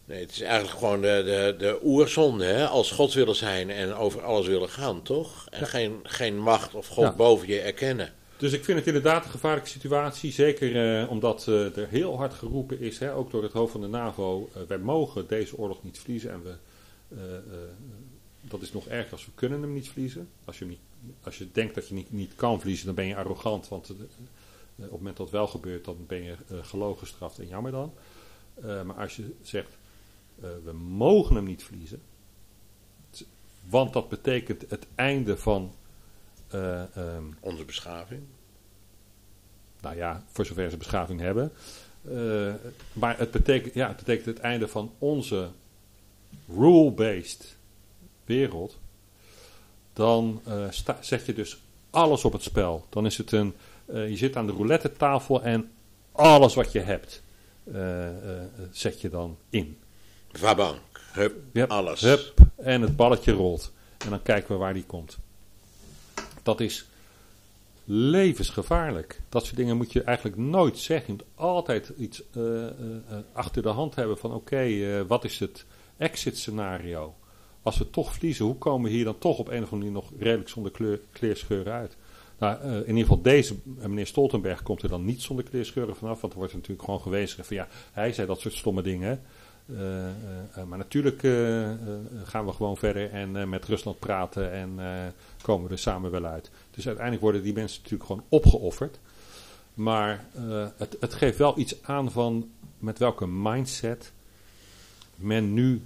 Nee, 0.08 0.20
het 0.22 0.32
is 0.32 0.42
eigenlijk 0.42 0.78
gewoon 0.80 1.02
de, 1.02 1.22
de, 1.26 1.56
de 1.58 1.80
oerzonde, 1.84 2.46
hè? 2.46 2.68
Als 2.68 2.92
God 2.92 3.14
willen 3.14 3.36
zijn 3.36 3.70
en 3.70 3.94
over 3.94 4.22
alles 4.24 4.48
willen 4.48 4.70
gaan, 4.70 5.02
toch? 5.02 5.48
En 5.50 5.60
Ja. 5.60 5.66
geen, 5.66 6.00
geen 6.04 6.38
macht 6.40 6.74
of 6.74 6.88
God 6.88 7.04
Ja. 7.04 7.16
boven 7.16 7.48
je 7.48 7.60
erkennen. 7.60 8.14
Dus 8.38 8.52
ik 8.54 8.64
vind 8.64 8.78
het 8.78 8.88
inderdaad 8.88 9.26
een 9.26 9.32
gevaarlijke 9.32 9.70
situatie. 9.70 10.32
Zeker 10.32 11.02
eh, 11.02 11.10
omdat 11.12 11.46
eh, 11.48 11.78
er 11.78 11.88
heel 11.88 12.18
hard 12.18 12.34
geroepen 12.34 12.80
is, 12.80 13.00
hè, 13.00 13.14
ook 13.14 13.32
door 13.32 13.44
het 13.44 13.52
hoofd 13.52 13.72
van 13.72 13.82
de 13.82 13.88
NAVO. 13.88 14.50
eh, 14.54 14.62
wij 14.68 14.78
mogen 14.78 15.28
deze 15.28 15.58
oorlog 15.58 15.84
niet 15.84 16.00
verliezen. 16.00 16.32
En 16.32 16.44
we, 16.44 16.54
dat 18.42 18.62
is 18.62 18.72
nog 18.74 18.88
erger 18.88 19.12
als 19.12 19.26
we 19.26 19.32
kunnen 19.36 19.62
hem 19.62 19.74
niet 19.74 19.90
verliezen. 19.90 20.30
Als 20.46 20.58
je, 20.60 20.66
hem 20.66 20.74
niet, 20.74 21.14
als 21.24 21.38
je 21.38 21.48
denkt 21.52 21.76
dat 21.76 21.88
je 21.88 21.94
niet, 21.94 22.12
niet 22.12 22.36
kan 22.36 22.60
verliezen, 22.60 22.86
dan 22.86 22.96
ben 22.96 23.06
je 23.08 23.16
arrogant. 23.16 23.68
Want 23.68 23.90
op 23.90 23.98
het 24.80 24.92
moment 24.92 25.18
dat 25.18 25.26
het 25.26 25.36
wel 25.36 25.48
gebeurt, 25.48 25.86
dan 25.86 25.98
ben 26.08 26.24
je 26.24 26.36
gelogen 26.62 27.00
gestraft 27.08 27.40
en 27.40 27.48
jammer 27.48 27.72
dan. 27.72 27.94
Maar 28.62 28.96
als 28.96 29.16
je 29.16 29.32
zegt, 29.42 29.77
eh, 30.42 30.50
we 30.64 30.72
mogen 30.74 31.36
hem 31.36 31.44
niet 31.46 31.64
verliezen. 31.64 32.02
Want 33.70 33.94
dat 33.94 34.10
betekent 34.10 34.70
het 34.70 34.88
einde 34.96 35.38
van... 35.38 35.74
eh, 36.48 36.98
ehm, 36.98 37.24
Onze 37.40 37.66
beschaving. 37.66 38.22
nou 39.82 39.96
ja, 39.96 40.24
voor 40.28 40.46
zover 40.46 40.70
ze 40.70 40.78
beschaving 40.78 41.20
hebben. 41.20 41.52
Eh, 42.10 42.54
maar 42.94 43.18
het 43.18 43.32
betekent, 43.32 43.74
ja, 43.74 43.88
het 43.88 43.98
betekent 43.98 44.26
het 44.26 44.40
einde 44.40 44.68
van 44.68 44.92
onze 44.98 45.50
rule-based 46.48 47.56
wereld. 48.26 48.78
Dan 49.94 50.42
sta- 50.70 50.98
zet 51.02 51.26
je 51.26 51.34
dus 51.34 51.62
alles 51.90 52.26
op 52.26 52.34
het 52.34 52.44
spel. 52.44 52.86
Dan 52.90 53.06
is 53.06 53.18
het 53.18 53.32
een, 53.32 53.54
je 53.86 54.16
zit 54.18 54.36
aan 54.36 54.46
de 54.48 54.54
roulette 54.54 54.94
tafel 54.94 55.44
en 55.44 55.72
alles 56.12 56.54
wat 56.56 56.72
je 56.72 56.80
hebt 56.80 57.24
zet 58.72 59.02
je 59.02 59.10
dan 59.10 59.38
in. 59.50 59.78
Vabank. 60.38 60.80
Hup, 61.12 61.72
alles. 61.72 62.02
Hup, 62.02 62.34
en 62.56 62.82
het 62.82 62.96
balletje 62.96 63.32
rolt. 63.32 63.72
En 63.98 64.10
dan 64.10 64.22
kijken 64.22 64.52
we 64.52 64.58
waar 64.58 64.74
die 64.74 64.84
komt. 64.84 65.18
Dat 66.44 66.60
is 66.60 66.86
levensgevaarlijk. 67.84 69.22
Dat 69.30 69.46
soort 69.46 69.56
dingen 69.58 69.78
moet 69.78 69.92
je 69.92 70.04
eigenlijk 70.04 70.38
nooit 70.38 70.78
zeggen. 70.78 71.14
Je 71.14 71.14
moet 71.14 71.46
altijd 71.46 71.92
iets 71.98 72.24
eh, 72.34 72.66
eh, 72.66 72.70
eh, 72.70 73.18
achter 73.34 73.62
de 73.62 73.70
hand 73.70 73.96
hebben 73.96 74.18
van 74.18 74.34
oké, 74.34 75.06
wat 75.08 75.24
is 75.24 75.40
het 75.40 75.66
exit 75.98 76.38
scenario? 76.38 77.16
Als 77.62 77.78
we 77.78 77.90
toch 77.90 78.14
verliezen, 78.14 78.46
hoe 78.46 78.58
komen 78.58 78.90
we 78.90 78.96
hier 78.96 79.06
dan 79.06 79.18
toch 79.18 79.38
op 79.38 79.48
een 79.48 79.64
of 79.64 79.72
andere 79.72 79.92
manier 79.92 79.92
nog 79.92 80.12
redelijk 80.20 80.50
zonder 80.50 80.72
kleur, 80.72 81.00
kleerscheuren 81.12 81.74
uit? 81.74 81.96
Nou, 82.40 82.62
in 82.64 82.88
ieder 82.88 83.02
geval 83.02 83.22
deze, 83.22 83.56
meneer 83.64 84.08
Stoltenberg, 84.08 84.64
komt 84.64 84.84
er 84.84 84.90
dan 84.90 85.06
niet 85.06 85.22
zonder 85.22 85.46
kleerscheuren 85.46 85.96
vanaf. 85.96 86.22
Want 86.22 86.34
er 86.34 86.40
wordt 86.40 86.54
natuurlijk 86.54 86.84
gewoon 86.84 87.02
gewezen 87.02 87.46
van 87.46 87.56
ja, 87.56 87.68
hij 87.92 88.14
zei 88.14 88.28
dat 88.28 88.40
soort 88.40 88.54
stomme 88.54 88.82
dingen. 88.82 89.22
Eh, 89.70 90.08
eh, 90.08 90.14
eh, 90.54 90.64
maar 90.64 90.78
natuurlijk 90.78 91.20
gaan 92.24 92.46
we 92.46 92.52
gewoon 92.52 92.78
verder 92.78 93.12
en 93.12 93.50
met 93.50 93.66
Rusland 93.66 94.00
praten 94.00 94.52
en 94.52 94.80
komen 95.42 95.68
we 95.68 95.74
er 95.74 95.80
samen 95.80 96.12
wel 96.12 96.26
uit. 96.26 96.52
Dus 96.72 96.86
uiteindelijk 96.86 97.24
worden 97.24 97.44
die 97.44 97.54
mensen 97.54 97.82
natuurlijk 97.82 98.10
gewoon 98.10 98.26
opgeofferd. 98.30 99.00
Maar 99.74 100.26
het, 100.78 100.98
het 101.00 101.14
geeft 101.14 101.38
wel 101.38 101.60
iets 101.60 101.84
aan 101.84 102.12
van 102.12 102.50
met 102.78 103.00
welke 103.00 103.28
mindset 103.28 104.12
men 105.16 105.54
nu 105.54 105.82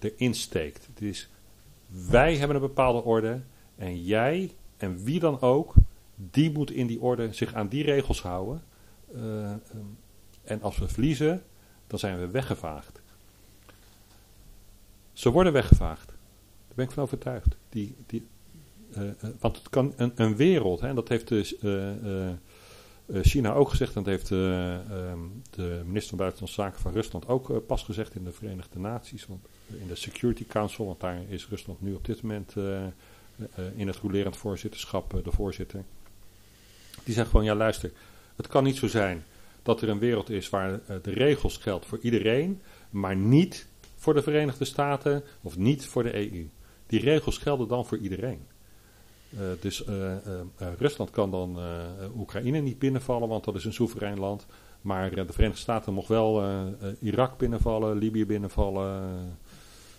erin 0.00 0.34
steekt. 0.34 0.86
Het 0.86 1.02
is, 1.02 1.28
wij 2.10 2.36
hebben 2.36 2.56
een 2.56 2.62
bepaalde 2.62 3.02
orde 3.02 3.40
en 3.76 4.04
jij 4.04 4.54
en 4.76 5.04
wie 5.04 5.20
dan 5.20 5.40
ook, 5.40 5.74
die 6.14 6.52
moet 6.52 6.70
in 6.70 6.86
die 6.86 7.00
orde 7.00 7.32
zich 7.32 7.54
aan 7.54 7.68
die 7.68 7.84
regels 7.84 8.22
houden. 8.22 8.62
En 10.44 10.62
als 10.62 10.78
we 10.78 10.88
verliezen, 10.88 11.42
dan 11.86 11.98
zijn 11.98 12.18
we 12.18 12.30
weggevaagd. 12.30 13.02
Ze 15.14 15.30
worden 15.30 15.52
weggevaagd. 15.52 16.06
Daar 16.06 16.74
ben 16.74 16.84
ik 16.84 16.90
van 16.90 17.02
overtuigd. 17.02 17.56
Die, 17.68 17.96
die, 18.06 18.26
eh, 18.92 19.08
eh, 19.08 19.14
want 19.40 19.56
het 19.56 19.68
kan 19.68 19.92
een, 19.96 20.12
een 20.14 20.36
wereld, 20.36 20.80
hè, 20.80 20.88
en 20.88 20.94
dat 20.94 21.08
heeft 21.08 21.28
dus, 21.28 21.58
eh, 23.06 23.18
China 23.22 23.52
ook 23.52 23.68
gezegd, 23.68 23.96
en 23.96 24.02
dat 24.02 24.12
heeft 24.12 24.30
eh, 24.30 24.74
ehm, 24.74 25.18
de 25.50 25.82
minister 25.84 26.08
van 26.08 26.18
Buitenlandse 26.18 26.60
Zaken 26.60 26.80
van 26.80 26.92
Rusland 26.92 27.28
ook 27.28 27.66
pas 27.66 27.82
gezegd 27.82 28.14
in 28.14 28.24
de 28.24 28.32
Verenigde 28.32 28.78
Naties, 28.78 29.26
want, 29.26 29.46
in 29.66 29.86
de 29.86 29.94
Security 29.94 30.46
Council, 30.46 30.86
want 30.86 31.00
daar 31.00 31.22
is 31.28 31.48
Rusland 31.48 31.80
nu 31.80 31.94
op 31.94 32.04
dit 32.04 32.22
moment 32.22 32.54
in 33.74 33.86
het 33.86 33.96
rolerend 33.96 34.36
voorzitterschap 34.36 35.20
de 35.24 35.30
voorzitter. 35.32 35.84
Die 37.04 37.14
zegt 37.14 37.30
gewoon, 37.30 37.44
ja 37.44 37.54
luister, 37.54 37.90
het 38.36 38.46
kan 38.46 38.64
niet 38.64 38.76
zo 38.76 38.86
zijn 38.86 39.24
dat 39.62 39.82
er 39.82 39.88
een 39.88 39.98
wereld 39.98 40.30
is 40.30 40.50
waar 40.50 40.80
de 41.02 41.10
regels 41.10 41.56
geldt 41.56 41.86
voor 41.86 41.98
iedereen, 41.98 42.60
maar 42.90 43.16
niet 43.16 43.66
voor 44.04 44.14
de 44.14 44.22
Verenigde 44.22 44.64
Staten 44.64 45.22
of 45.42 45.56
niet 45.56 45.86
voor 45.86 46.02
de 46.02 46.14
EU. 46.14 46.48
Die 46.86 47.00
regels 47.00 47.38
gelden 47.38 47.68
dan 47.68 47.86
voor 47.86 47.98
iedereen. 47.98 48.46
Eh, 49.30 49.40
dus 49.60 49.84
eh, 49.84 50.12
eh, 50.12 50.40
Rusland 50.78 51.10
kan 51.10 51.30
dan 51.30 51.58
Oekraïne 52.16 52.58
niet 52.58 52.78
binnenvallen, 52.78 53.28
want 53.28 53.44
dat 53.44 53.54
is 53.54 53.64
een 53.64 53.72
soeverein 53.72 54.18
land. 54.18 54.46
Maar 54.80 55.10
de 55.14 55.32
Verenigde 55.32 55.60
Staten 55.60 55.92
mogen 55.92 56.14
wel 56.14 56.42
Irak 57.00 57.38
binnenvallen, 57.38 57.96
Libië 57.98 58.26
binnenvallen. 58.26 59.38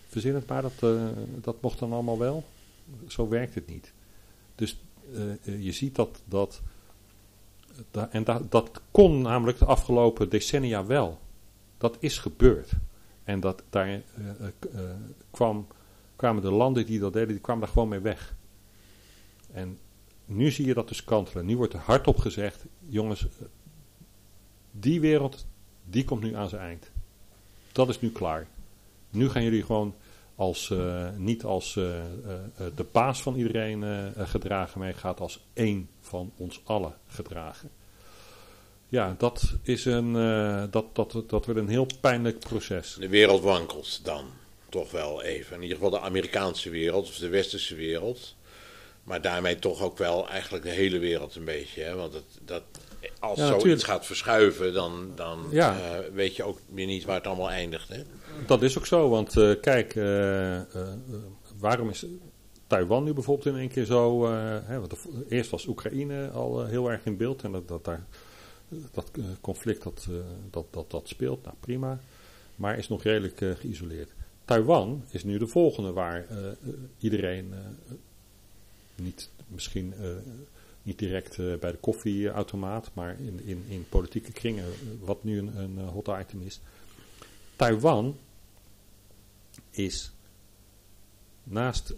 verzin 0.07 0.35
het 0.35 0.47
maar, 0.47 0.61
dat, 0.61 0.99
dat 1.41 1.61
mocht 1.61 1.79
dan 1.79 1.93
allemaal 1.93 2.19
wel. 2.19 2.43
Zo 3.07 3.27
werkt 3.27 3.55
het 3.55 3.67
niet. 3.67 3.93
Dus 4.55 4.79
je 5.59 5.71
ziet 5.71 5.95
dat. 5.95 6.21
dat 6.25 6.61
da- 7.91 8.09
en 8.11 8.23
da- 8.23 8.41
dat 8.49 8.81
kon 8.91 9.21
namelijk 9.21 9.59
de 9.59 9.65
afgelopen 9.65 10.29
decennia 10.29 10.85
wel. 10.85 11.19
Dat 11.77 11.97
is 11.99 12.17
gebeurd. 12.17 12.71
En 13.25 13.39
dat, 13.39 13.63
daar 13.69 13.87
eh, 13.87 14.01
eh, 14.47 14.81
kwam, 15.31 15.67
kwamen 16.15 16.41
de 16.41 16.51
landen 16.51 16.85
die 16.85 16.99
dat 16.99 17.13
deden, 17.13 17.27
die 17.27 17.39
kwamen 17.39 17.63
daar 17.63 17.71
gewoon 17.71 17.89
mee 17.89 17.99
weg. 17.99 18.35
En 19.51 19.77
nu 20.25 20.51
zie 20.51 20.65
je 20.65 20.73
dat 20.73 20.87
dus 20.87 21.03
kantelen. 21.03 21.45
Nu 21.45 21.57
wordt 21.57 21.73
er 21.73 21.79
hardop 21.79 22.17
gezegd, 22.17 22.65
jongens, 22.87 23.27
die 24.71 24.99
wereld, 25.01 25.45
die 25.83 26.03
komt 26.03 26.21
nu 26.21 26.35
aan 26.35 26.49
zijn 26.49 26.61
eind. 26.61 26.91
Dat 27.71 27.89
is 27.89 28.01
nu 28.01 28.11
klaar. 28.11 28.47
Nu 29.09 29.29
gaan 29.29 29.43
jullie 29.43 29.63
gewoon 29.63 29.95
als, 30.35 30.71
eh, 30.71 31.09
niet 31.15 31.43
als 31.43 31.73
de 31.73 32.85
baas 32.91 33.21
van 33.21 33.35
iedereen 33.35 34.13
gedragen, 34.15 34.79
maar 34.79 34.93
gaat 34.93 35.19
als 35.19 35.45
één 35.53 35.89
van 35.99 36.31
ons 36.37 36.61
allen 36.63 36.93
gedragen. 37.07 37.69
Ja, 38.95 39.15
dat, 39.17 39.53
is 39.61 39.85
een, 39.85 40.15
eh, 40.15 40.63
dat, 40.71 40.85
dat, 40.95 41.11
dat 41.11 41.45
wordt 41.45 41.59
een 41.59 41.67
heel 41.67 41.87
pijnlijk 42.01 42.39
proces. 42.39 42.95
De 42.99 43.09
wereld 43.09 43.41
wankelt 43.41 43.99
dan 44.03 44.25
toch 44.69 44.91
wel 44.91 45.21
even. 45.23 45.55
In 45.55 45.61
ieder 45.61 45.77
geval 45.77 45.91
de 45.91 45.99
Amerikaanse 45.99 46.69
wereld 46.69 47.07
of 47.07 47.15
de 47.15 47.27
westerse 47.29 47.75
wereld. 47.75 48.35
Maar 49.03 49.21
daarmee 49.21 49.55
toch 49.59 49.81
ook 49.81 49.97
wel 49.97 50.27
eigenlijk 50.29 50.63
de 50.63 50.69
hele 50.71 50.99
wereld 50.99 51.35
een 51.35 51.45
beetje. 51.45 51.81
Hè? 51.83 51.95
Want 51.95 52.13
het, 52.13 52.23
dat, 52.45 52.61
als 53.19 53.37
Ja, 53.39 53.59
zoiets 53.59 53.83
gaat 53.83 54.05
verschuiven, 54.05 54.73
dan, 54.73 55.11
dan 55.15 55.45
Ja. 55.51 55.77
eh, 55.79 55.99
weet 56.13 56.35
je 56.35 56.43
ook 56.43 56.59
weer 56.73 56.85
niet 56.85 57.05
waar 57.05 57.15
het 57.15 57.27
allemaal 57.27 57.49
eindigt. 57.49 57.89
Hè? 57.89 58.01
Dat 58.47 58.61
is 58.61 58.77
ook 58.77 58.85
zo, 58.85 59.09
want 59.09 59.37
eh, 59.37 59.51
kijk, 59.61 59.93
waarom 61.59 61.89
is 61.89 62.05
Taiwan 62.67 63.03
nu 63.03 63.13
bijvoorbeeld 63.13 63.47
in 63.55 63.59
één 63.61 63.69
keer 63.69 63.85
zo... 63.85 64.25
hè, 64.65 64.79
want 64.79 64.89
de- 64.91 65.25
eerst 65.29 65.49
was 65.49 65.65
Oekraïne 65.67 66.29
al 66.29 66.65
heel 66.65 66.91
erg 66.91 67.05
in 67.05 67.17
beeld 67.17 67.43
en 67.43 67.51
dat, 67.51 67.67
dat, 67.67 67.85
daar, 67.85 68.05
dat 68.91 69.11
eh, 69.17 69.23
conflict 69.41 69.83
dat, 69.83 70.07
eh, 70.09 70.15
dat, 70.49 70.65
dat, 70.69 70.91
dat 70.91 71.07
speelt, 71.07 71.43
nou 71.43 71.55
prima. 71.59 71.99
Maar 72.55 72.77
is 72.77 72.87
nog 72.87 73.03
redelijk 73.03 73.41
eh, 73.41 73.51
geïsoleerd. 73.51 74.11
Taiwan 74.45 75.03
is 75.09 75.23
nu 75.23 75.37
de 75.37 75.47
volgende 75.47 75.91
waar 75.91 76.25
iedereen 76.99 77.53
niet 78.95 79.29
misschien 79.47 79.93
niet 80.83 80.99
direct 80.99 81.37
bij 81.59 81.71
de 81.71 81.77
koffieautomaat, 81.77 82.91
maar 82.93 83.19
in, 83.19 83.41
in, 83.45 83.63
in 83.67 83.85
politieke 83.89 84.31
kringen, 84.31 84.65
wat 84.99 85.23
nu 85.23 85.37
een, 85.37 85.57
een 85.57 85.79
hot 85.79 86.07
item 86.07 86.41
is. 86.41 86.59
Taiwan 87.55 88.17
is 89.71 90.11
naast 91.43 91.93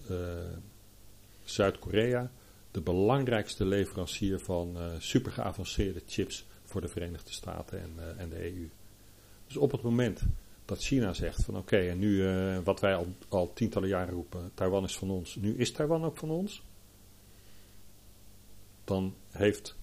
Zuid-Korea 1.43 2.32
de 2.71 2.82
belangrijkste 2.82 3.65
leverancier 3.65 4.39
van 4.39 4.78
eh 4.78 4.86
super 4.99 5.32
geavanceerde 5.32 6.01
chips 6.07 6.45
voor 6.68 6.82
de 6.82 6.88
Verenigde 6.88 7.32
Staten 7.32 7.82
en, 7.82 7.91
eh, 7.97 8.22
en 8.22 8.30
de 8.30 8.45
EU. 8.45 8.70
Dus 9.45 9.57
op 9.57 9.72
het 9.72 9.82
moment 9.82 10.22
dat 10.65 10.84
China 10.84 11.13
zegt 11.13 11.43
van 11.43 11.57
oké, 11.57 11.78
en 11.78 11.99
nu 11.99 12.28
eh, 12.28 12.59
wat 12.63 12.80
wij 12.80 12.95
al, 12.95 13.07
al 13.28 13.53
tientallen 13.53 13.89
jaren 13.89 14.13
roepen, 14.13 14.51
Taiwan 14.53 14.84
is 14.84 14.97
van 14.97 15.09
ons, 15.09 15.36
nu 15.36 15.57
is 15.57 15.72
Taiwan 15.72 16.05
ook 16.05 16.18
van 16.18 16.30
ons, 16.30 16.63
dan 18.84 19.15
heeft 19.30 19.76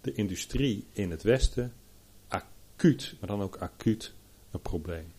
de 0.00 0.12
industrie 0.12 0.86
in 0.92 1.10
het 1.10 1.22
Westen 1.22 1.72
acuut, 2.28 3.16
maar 3.20 3.28
dan 3.28 3.42
ook 3.42 3.56
acuut 3.56 4.14
een 4.50 4.60
probleem. 4.60 5.12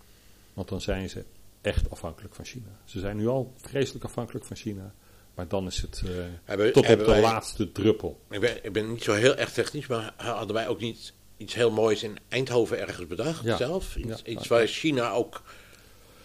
Want 0.53 0.69
dan 0.69 0.81
zijn 0.81 1.09
ze 1.09 1.25
echt 1.61 1.89
afhankelijk 1.89 2.35
van 2.35 2.45
China. 2.45 2.79
Ze 2.83 2.99
zijn 2.99 3.17
nu 3.17 3.27
al 3.27 3.53
vreselijk 3.55 4.05
afhankelijk 4.05 4.45
van 4.45 4.55
China, 4.55 4.93
maar 5.41 5.49
dan 5.49 5.67
is 5.67 5.81
het 5.81 6.01
eh, 6.05 6.11
Hebben, 6.43 6.73
tot 6.73 6.89
op 6.89 6.97
de 6.97 7.05
wij- 7.05 7.21
laatste 7.21 7.71
druppel. 7.71 8.19
ik, 8.29 8.39
ben, 8.39 8.65
ik 8.65 8.73
ben 8.73 8.89
niet 8.91 9.03
zo 9.03 9.13
heel 9.13 9.35
erg 9.35 9.51
technisch, 9.51 9.87
maar 9.87 10.13
hadden 10.17 10.55
wij 10.55 10.67
ook 10.67 10.79
niet 10.79 11.13
iets 11.37 11.53
heel 11.53 11.71
moois 11.71 12.03
in 12.03 12.17
Eindhoven 12.27 12.79
ergens 12.79 13.07
bedacht 13.07 13.43
Ja. 13.43 13.57
zelf? 13.57 13.95
Iets, 13.95 14.21
Ja. 14.23 14.31
iets 14.31 14.47
waar 14.47 14.67
China 14.67 15.11
ook 15.11 15.43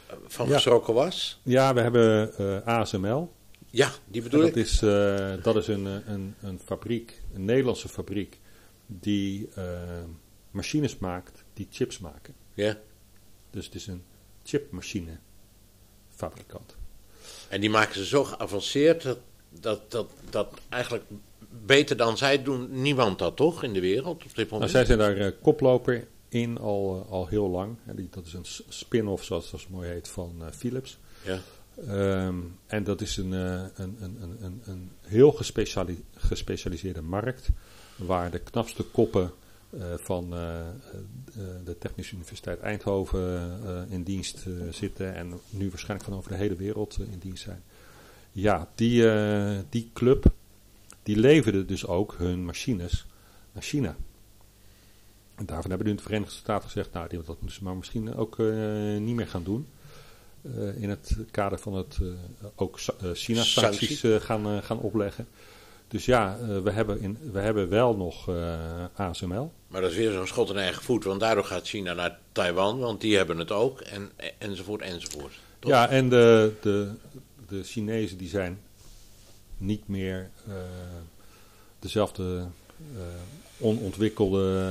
eh, 0.07 0.17
van 0.27 0.49
geschrokken 0.49 0.95
was? 0.95 1.41
Ja, 1.43 1.75
we 1.75 1.81
hebben 1.81 2.37
eh, 2.39 2.67
ASML. 2.67 3.33
Ja, 3.71 3.91
die 4.07 4.23
bedoel 4.23 4.41
dat 4.41 4.49
ik. 4.49 4.55
Is, 4.57 4.83
uh, 4.83 5.33
dat 5.43 5.57
is 5.57 5.67
een, 5.69 5.85
een, 6.13 6.35
een 6.41 6.61
fabriek, 6.65 7.23
een 7.35 7.45
Nederlandse 7.45 7.89
fabriek, 7.89 8.41
die 8.87 9.49
machines 10.51 10.99
maakt 10.99 11.45
die 11.55 11.67
chips 11.71 11.99
maken. 11.99 12.35
Ja. 12.55 12.79
Dus 13.51 13.65
het 13.65 13.75
is 13.75 13.87
een 13.87 14.03
chipmachinefabrikant. 14.45 16.76
En 17.49 17.61
die 17.61 17.71
maken 17.71 17.95
ze 17.95 18.07
zo 18.07 18.25
geavanceerd 18.25 19.03
dat, 19.03 19.19
dat, 19.61 19.91
dat, 19.91 20.11
dat 20.31 20.49
eigenlijk 20.69 21.05
beter 21.67 21.97
dan 21.97 22.17
zij 22.17 22.43
doen 22.43 22.69
niemand 22.83 23.19
dat 23.19 23.37
toch 23.37 23.63
in 23.63 23.73
de 23.73 23.81
wereld 23.81 24.25
op 24.25 24.35
dit 24.35 24.51
moment? 24.51 24.73
Nou, 24.73 24.85
zij 24.85 24.85
zijn 24.85 24.99
daar 24.99 25.27
uh, 25.27 25.33
koploper 25.43 26.07
in 26.29 26.59
al, 26.59 27.05
uh, 27.07 27.13
al 27.13 27.27
heel 27.27 27.49
lang. 27.49 27.77
Dat 28.11 28.27
is 28.27 28.33
een 28.33 28.47
spin-off, 28.69 29.25
zoals 29.25 29.51
dat 29.51 29.67
mooi 29.69 29.89
heet, 29.89 30.09
van 30.09 30.35
uh, 30.41 30.47
Philips. 30.51 30.99
Ja. 31.23 31.39
Um, 32.27 32.59
en 32.67 32.85
dat 32.85 33.01
is 33.01 33.17
een, 33.17 33.33
een, 33.33 33.71
een, 33.77 33.99
een, 34.01 34.37
een, 34.41 34.63
een 34.65 34.91
heel 35.01 35.33
gespeciali 35.33 36.05
gespecialiseerde 36.17 37.03
markt, 37.03 37.49
waar 37.97 38.31
de 38.31 38.39
knapste 38.39 38.83
koppen 38.83 39.33
van 39.97 40.31
de 41.65 41.77
Technische 41.79 42.15
Universiteit 42.15 42.61
Eindhoven 42.61 43.61
in 43.91 44.03
dienst 44.03 44.45
zitten 44.71 45.15
en 45.15 45.41
nu 45.51 45.69
waarschijnlijk 45.71 46.09
van 46.09 46.19
over 46.19 46.31
de 46.31 46.37
hele 46.37 46.57
wereld 46.57 46.99
in 46.99 47.19
dienst 47.19 47.43
zijn. 47.43 47.63
Ja, 48.33 48.69
die, 48.75 49.05
die 49.69 49.91
club, 49.93 50.33
die 51.03 51.17
leverden 51.17 51.67
dus 51.67 51.87
ook 51.87 52.15
hun 52.19 52.45
machines 52.45 53.07
naar 53.53 53.63
China. 53.63 53.97
En 55.37 55.47
daarvan 55.47 55.71
hebben 55.71 55.89
nu 55.89 55.95
de 55.95 56.03
Verenigde 56.03 56.35
Staten 56.35 56.69
gezegd, 56.69 56.93
nou, 56.93 57.09
dat 57.09 57.27
moeten 57.27 57.51
ze 57.51 57.65
maar 57.65 57.77
misschien 57.77 58.15
ook 58.15 58.39
uh, 58.39 59.01
niet 59.01 59.15
meer 59.15 59.27
gaan 59.27 59.45
doen. 59.45 59.67
Uh, 60.43 60.83
in 60.83 60.89
het 60.89 61.17
kader 61.31 61.59
van 61.59 61.75
het 61.75 61.99
uh, 62.03 62.13
ook 62.55 62.79
China-sancties 63.13 64.05
gaan, 64.19 64.63
gaan 64.63 64.79
opleggen. 64.79 65.27
Dus 65.89 66.05
ja, 66.05 66.39
we, 66.63 66.71
hebben 66.71 67.01
in, 67.01 67.19
we 67.33 67.39
hebben 67.39 67.69
wel 67.69 67.97
nog 67.97 68.31
ASML. 68.95 69.53
Maar 69.69 69.81
dat 69.81 69.91
is 69.91 69.97
weer 69.97 70.13
zo'n 70.13 70.27
schot 70.27 70.51
in 70.51 70.57
eigen 70.57 70.83
voet, 70.83 71.05
want 71.05 71.21
daardoor 71.21 71.45
gaat 71.45 71.67
China 71.67 71.93
naar 71.93 72.19
Taiwan, 72.33 72.79
want 72.79 73.01
die 73.01 73.17
hebben 73.17 73.39
het 73.39 73.51
ook, 73.51 73.81
en, 73.81 74.11
enzovoort, 74.39 74.83
enzovoort. 74.83 75.33
Toch? 75.59 75.71
Ja, 75.71 75.89
en 75.89 76.09
de, 76.09 76.53
de, 76.61 76.91
de 77.49 77.63
Chinezen 77.63 78.19
die 78.19 78.29
zijn 78.29 78.61
niet 79.57 79.89
meer 79.89 80.31
dezelfde 81.79 82.47
onontwikkelde 83.59 84.65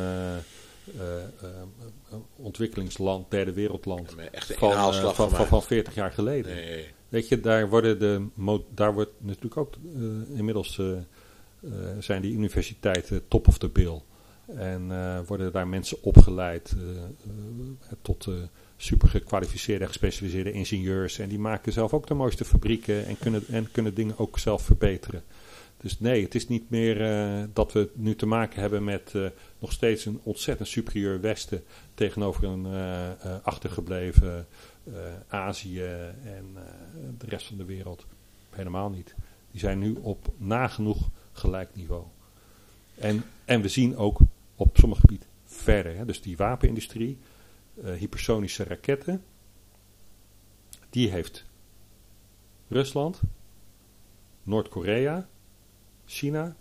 uh, 0.95 1.01
uh, 1.41 2.18
ontwikkelingsland, 2.36 3.32
derde 3.32 3.53
wereldland 3.53 4.16
van, 4.34 4.72
uh, 4.72 5.13
van, 5.13 5.30
van, 5.30 5.47
van 5.47 5.63
40 5.63 5.95
jaar 5.95 6.11
geleden. 6.11 6.55
Nee. 6.55 6.93
Weet 7.10 7.28
je, 7.28 7.39
daar, 7.39 7.70
worden 7.70 7.99
de, 7.99 8.28
daar 8.74 8.93
wordt 8.93 9.14
natuurlijk 9.18 9.58
ook 9.58 9.74
inmiddels 10.34 10.82
zijn 11.99 12.22
die 12.22 12.34
universiteiten 12.34 13.28
top 13.28 13.47
of 13.47 13.58
the 13.58 13.70
bill. 13.70 14.01
En 14.56 14.88
worden 15.26 15.51
daar 15.51 15.68
mensen 15.68 16.03
opgeleid 16.03 16.76
tot 18.01 18.28
super 18.78 19.08
gekwalificeerde 19.08 19.84
en 19.84 19.89
gespecialiseerde 19.89 20.51
ingenieurs. 20.51 21.20
En 21.20 21.30
die 21.30 21.39
maken 21.39 21.72
zelf 21.72 21.93
ook 21.93 22.08
de 22.08 22.14
mooiste 22.14 22.45
fabrieken 22.45 23.06
en 23.06 23.18
kunnen, 23.20 23.43
en 23.47 23.72
kunnen 23.72 23.93
dingen 23.93 24.18
ook 24.18 24.39
zelf 24.39 24.62
verbeteren. 24.62 25.24
Dus 25.78 25.99
nee, 25.99 26.24
het 26.24 26.36
is 26.36 26.47
niet 26.47 26.70
meer 26.70 26.97
dat 27.53 27.74
we 27.74 27.89
nu 27.93 28.16
te 28.16 28.26
maken 28.26 28.62
hebben 28.62 28.84
met 28.84 29.14
nog 29.60 29.72
steeds 29.72 30.06
een 30.06 30.20
ontzettend 30.24 30.68
superieur 30.68 31.22
Westen 31.22 31.64
tegenover 31.93 32.43
een 32.43 32.66
uh, 32.66 33.10
achtergebleven 33.43 34.47
Azië 35.27 35.83
en 36.23 36.57
de 37.17 37.25
rest 37.25 37.47
van 37.47 37.57
de 37.57 37.65
wereld. 37.65 38.05
Helemaal 38.49 38.89
niet. 38.89 39.15
Die 39.51 39.59
zijn 39.59 39.79
nu 39.79 39.95
op 40.01 40.33
nagenoeg 40.38 41.09
gelijk 41.31 41.75
niveau. 41.75 42.03
En, 42.95 43.23
en 43.45 43.61
we 43.61 43.67
zien 43.67 43.97
ook 43.97 44.19
op 44.55 44.77
sommige 44.77 45.01
gebieden 45.01 45.27
verder. 45.43 45.97
Hè, 45.97 46.05
dus 46.05 46.21
die 46.21 46.38
wapenindustrie, 46.38 47.17
hypersonische 47.97 48.63
raketten, 48.63 49.23
die 50.89 51.09
heeft 51.09 51.45
Rusland, 52.67 53.21
Noord-Korea, 54.43 55.27
China 56.05 56.55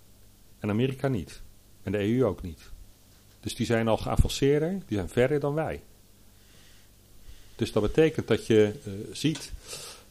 en 0.58 0.70
Amerika 0.70 1.08
niet. 1.08 1.42
En 1.82 1.92
de 1.92 1.98
EU 1.98 2.24
ook 2.24 2.42
niet. 2.42 2.72
Dus 3.40 3.54
die 3.54 3.66
zijn 3.66 3.88
al 3.88 3.96
geavanceerder, 3.96 4.70
die 4.86 4.96
zijn 4.96 5.08
verder 5.08 5.40
dan 5.40 5.54
wij. 5.54 5.82
Dus 7.56 7.72
dat 7.72 7.82
betekent 7.82 8.28
dat 8.28 8.46
je 8.46 8.72
uh, 8.86 8.92
ziet 9.12 9.52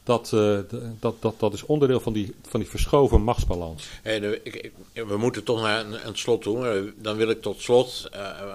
dat, 0.04 0.26
uh, 0.26 0.32
de, 0.32 0.92
dat, 1.00 1.22
dat 1.22 1.40
dat 1.40 1.54
is 1.54 1.64
onderdeel 1.64 2.00
van 2.00 2.14
die, 2.14 2.34
van 2.48 2.60
die 2.60 2.70
verschoven 2.70 3.22
machtsbalans. 3.22 3.84
En, 4.02 4.46
ik, 4.46 4.56
ik, 4.56 4.72
we 5.08 5.18
moeten 5.18 5.44
toch 5.44 5.62
naar 5.62 5.86
een, 5.86 6.08
een 6.08 6.18
slot 6.18 6.42
toe. 6.42 6.94
Dan 6.98 7.16
wil 7.16 7.30
ik 7.30 7.42
tot 7.42 7.62
slot, 7.62 8.10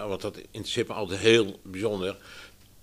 want 0.09 0.21
dat 0.21 0.37
interesseert 0.51 0.89
me 0.89 0.95
altijd 0.95 1.21
heel 1.21 1.61
bijzonder, 1.63 2.17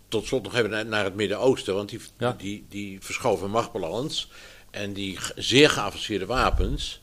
tot 0.08 0.26
slot 0.26 0.43
nog 0.43 0.56
even 0.56 0.70
naar, 0.70 0.86
naar 0.86 1.03
het 1.03 1.16
Midden-Oosten. 1.16 1.76
Want 1.76 1.89
die, 1.89 1.99
ja. 2.18 2.36
die, 2.38 2.66
die 2.70 2.97
verschoven 3.01 3.49
machtsbalans 3.49 4.30
en 4.72 4.93
die 4.93 5.18
zeer 5.36 5.70
geavanceerde 5.70 6.26
wapens. 6.26 6.99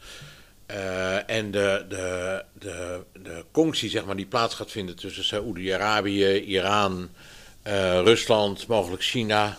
Uh, 0.71 1.31
en 1.31 1.51
de, 1.51 1.85
de, 1.89 2.45
de, 2.59 3.01
de 3.23 3.45
conctie 3.51 3.91
zeg 3.91 4.05
maar, 4.05 4.17
die 4.17 4.27
plaats 4.27 4.55
gaat 4.55 4.71
vinden 4.71 4.97
tussen 4.97 5.25
Saoedi-Arabië, 5.25 6.39
Iran, 6.39 7.09
Rusland, 8.03 8.67
mogelijk 8.67 9.03
China. 9.03 9.59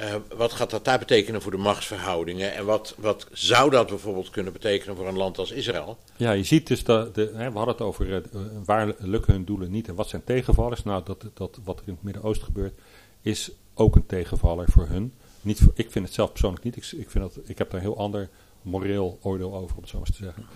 Uh, 0.00 0.14
wat 0.36 0.52
gaat 0.52 0.70
dat 0.70 0.84
daar 0.84 0.98
betekenen 0.98 1.42
voor 1.42 1.50
de 1.50 1.56
machtsverhoudingen? 1.56 2.54
En 2.54 2.64
wat, 2.64 2.94
wat 2.98 3.26
zou 3.32 3.70
dat 3.70 3.86
bijvoorbeeld 3.86 4.30
kunnen 4.30 4.52
betekenen 4.52 4.96
voor 4.96 5.08
een 5.08 5.16
land 5.16 5.38
als 5.38 5.50
Israël? 5.50 5.98
Ja, 6.16 6.32
je 6.32 6.42
ziet 6.42 6.66
dus 6.66 6.84
dat, 6.84 7.14
de, 7.14 7.30
hè, 7.34 7.50
we 7.50 7.56
hadden 7.56 7.74
het 7.74 7.80
over 7.80 8.22
waar 8.64 8.94
lukken 8.98 9.32
hun 9.32 9.44
doelen 9.44 9.70
niet 9.70 9.88
en 9.88 9.94
wat 9.94 10.08
zijn 10.08 10.24
tegenvallers. 10.24 10.82
Nou, 10.82 11.02
dat, 11.04 11.24
dat 11.34 11.58
wat 11.64 11.78
er 11.78 11.86
in 11.86 11.92
het 11.92 12.02
Midden-Oosten 12.02 12.46
gebeurt, 12.46 12.80
is 13.22 13.50
ook 13.74 13.96
een 13.96 14.06
tegenvaller 14.06 14.70
voor 14.70 14.86
hun. 14.88 15.12
Niet 15.40 15.60
voor, 15.60 15.72
ik 15.74 15.90
vind 15.90 16.04
het 16.04 16.14
zelf 16.14 16.30
persoonlijk 16.30 16.64
niet. 16.64 16.76
Ik, 16.76 16.92
ik, 16.92 17.10
vind 17.10 17.34
dat, 17.34 17.48
ik 17.48 17.58
heb 17.58 17.70
daar 17.70 17.80
een 17.80 17.86
heel 17.86 17.98
ander 17.98 18.28
moreel 18.62 19.18
oordeel 19.22 19.54
over, 19.54 19.76
om 19.76 19.82
het 19.82 19.90
zo 19.90 19.98
maar 19.98 20.06
te 20.06 20.24
zeggen. 20.24 20.46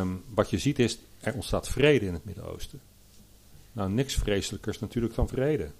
Um, 0.00 0.24
wat 0.34 0.50
je 0.50 0.58
ziet 0.58 0.78
is, 0.78 0.98
er 1.20 1.34
ontstaat 1.34 1.68
vrede 1.68 2.06
in 2.06 2.12
het 2.12 2.24
Midden-Oosten. 2.24 2.80
Nou, 3.78 3.90
niks 3.90 4.14
vreselijkers 4.14 4.78
natuurlijk 4.78 5.14
dan 5.14 5.28
vrede. 5.28 5.62
Het 5.62 5.72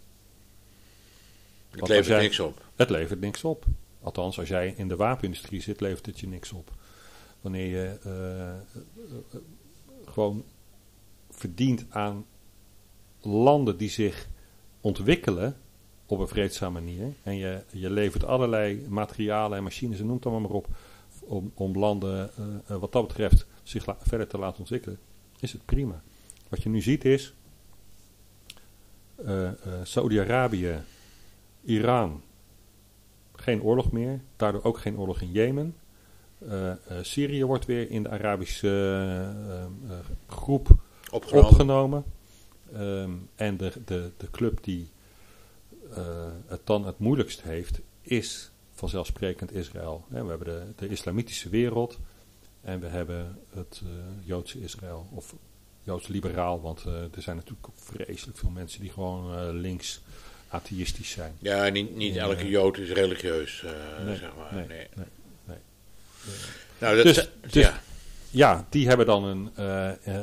Want 1.70 1.88
levert 1.88 2.07
jij, 2.07 2.20
niks 2.20 2.40
op. 2.40 2.64
Het 2.76 2.90
levert 2.90 3.20
niks 3.20 3.44
op. 3.44 3.64
Althans, 4.01 4.38
als 4.38 4.49
jij 4.49 4.74
in 4.76 4.88
de 4.88 4.96
wapenindustrie 4.96 5.61
zit, 5.61 5.80
levert 5.80 6.07
het 6.07 6.20
je 6.20 6.28
niks 6.28 6.53
op. 6.53 6.72
Wanneer 7.40 7.66
je 7.66 7.99
uh, 8.07 8.12
uh, 9.05 9.40
gewoon 10.05 10.44
verdient 11.30 11.86
aan 11.88 12.26
landen 13.20 13.76
die 13.76 13.90
zich 13.90 14.28
ontwikkelen 14.80 15.56
op 16.06 16.18
een 16.18 16.28
vreedzame 16.28 16.81
manier. 16.81 17.14
En 17.23 17.36
je, 17.36 17.62
je 17.73 17.90
levert 17.90 18.24
allerlei 18.24 18.86
materialen 18.89 19.59
en 19.59 19.64
machines 19.64 20.01
en 20.01 20.06
noem 20.06 20.16
het 20.16 20.27
allemaal 20.27 20.48
maar 20.48 20.56
op 20.56 20.66
om, 21.20 21.52
om 21.55 21.78
landen 21.78 22.31
uh, 22.39 22.77
wat 22.77 22.93
dat 22.93 23.06
betreft 23.06 23.47
zich 23.62 23.85
verder 23.98 24.27
te 24.27 24.39
laten 24.39 24.59
ontwikkelen, 24.59 24.98
is 25.40 25.52
het 25.52 25.64
prima. 25.64 26.02
Wat 26.48 26.62
je 26.62 26.68
nu 26.68 26.81
ziet 26.81 27.05
is 27.05 27.35
uh, 29.27 29.43
uh, 29.43 29.51
Saudi-Arabië, 29.82 30.82
Iran, 31.65 32.23
geen 33.35 33.62
oorlog 33.62 33.93
meer, 33.93 34.20
daardoor 34.36 34.65
ook 34.65 34.78
geen 34.78 34.99
oorlog 34.99 35.20
in 35.20 35.32
Jemen. 35.32 35.77
Syrië 37.03 37.45
wordt 37.45 37.66
weer 37.66 37.90
in 37.90 38.03
de 38.03 38.09
Arabische 38.09 39.35
groep 40.27 40.69
opgenomen. 41.11 41.51
opgenomen. 41.51 42.05
Um, 42.77 43.28
en 43.35 43.57
de, 43.57 43.73
de, 43.85 44.11
de 44.16 44.31
club 44.31 44.65
die 44.65 44.89
het 46.47 46.61
dan 46.65 46.86
het 46.86 46.99
moeilijkst 46.99 47.43
heeft, 47.43 47.81
is 48.03 48.51
vanzelfsprekend 48.78 49.53
Israël. 49.53 50.05
we 50.09 50.16
hebben 50.16 50.45
de, 50.45 50.73
de, 50.77 50.89
islamitische 50.89 51.49
wereld 51.49 51.99
en 52.61 52.81
we 52.81 52.86
hebben 52.86 53.39
het 53.51 53.82
uh, 53.85 53.90
Joodse 54.24 54.61
Israël. 54.61 55.07
Of 55.15 55.35
Joods 55.89 56.06
liberaal, 56.06 56.60
want 56.60 56.85
uh, 56.86 56.93
er 56.93 57.23
zijn 57.23 57.36
natuurlijk 57.36 57.69
ook 57.69 57.78
vreselijk 57.78 58.39
veel 58.39 58.51
mensen 58.51 58.81
die 58.81 58.90
gewoon 58.90 59.35
uh, 59.35 59.48
links 59.52 60.01
atheïstisch 60.48 61.10
zijn. 61.10 61.36
Ja, 61.39 61.69
niet, 61.69 61.97
niet 61.97 62.16
elke 62.16 62.48
Jood 62.48 62.78
is 62.78 62.90
religieus, 62.90 63.65
nee, 64.05 64.16
zeg 64.16 64.36
maar. 64.36 64.55
Nee, 64.55 64.66
nee. 64.66 64.86
nee, 64.94 65.06
nee. 65.44 65.56
Nou, 66.78 66.97
dat, 66.97 67.05
dus, 67.05 67.28
dus, 67.51 67.62
ja. 67.65 67.81
ja, 68.31 68.66
die 68.70 68.89
hebben 68.89 69.06
dan 69.06 69.24
een, 69.24 69.51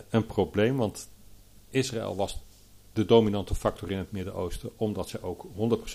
een 0.09 0.25
probleem, 0.25 0.77
want 0.77 1.07
Israël 1.69 2.15
was 2.15 2.39
de 2.93 3.05
dominante 3.05 3.55
factor 3.55 3.91
in 3.91 3.97
het 3.97 4.11
Midden-Oosten, 4.11 4.69
omdat 4.75 5.09
ze 5.09 5.23
ook 5.23 5.47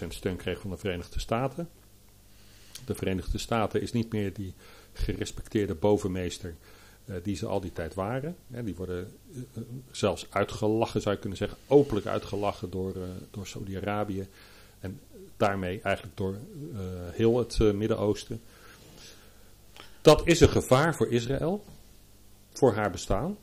100% 0.04 0.06
steun 0.08 0.36
kreeg 0.36 0.60
van 0.60 0.70
de 0.70 0.76
Verenigde 0.76 1.20
Staten 1.20 1.68
de 2.84 2.94
Verenigde 2.94 3.38
Staten 3.38 3.82
is 3.82 3.92
niet 3.92 4.12
meer 4.12 4.32
die 4.32 4.54
gerespecteerde 4.92 5.74
bovenmeester 5.74 6.54
die 7.22 7.36
ze 7.36 7.46
al 7.46 7.60
die 7.60 7.72
tijd 7.72 7.94
waren. 7.94 8.36
Die 8.46 8.74
worden 8.74 9.12
uh, 9.32 9.62
zelfs 9.90 10.26
uitgelachen, 10.30 11.00
zou 11.00 11.14
je 11.14 11.20
kunnen 11.20 11.38
zeggen, 11.38 11.58
openlijk 11.66 12.06
uitgelachen 12.06 12.70
door, 12.70 12.94
door 13.30 13.46
Saudi-Arabië. 13.46 14.28
En 14.80 15.00
daarmee 15.36 15.80
eigenlijk 15.82 16.16
door 16.16 16.36
heel 17.12 17.38
het 17.38 17.58
Midden-Oosten. 17.58 18.40
Dat 20.00 20.26
is 20.26 20.40
een 20.40 20.48
gevaar 20.48 20.94
voor 20.94 21.08
Israël, 21.08 21.64
voor 22.52 22.74
haar 22.74 22.90
bestaan. 22.90 23.36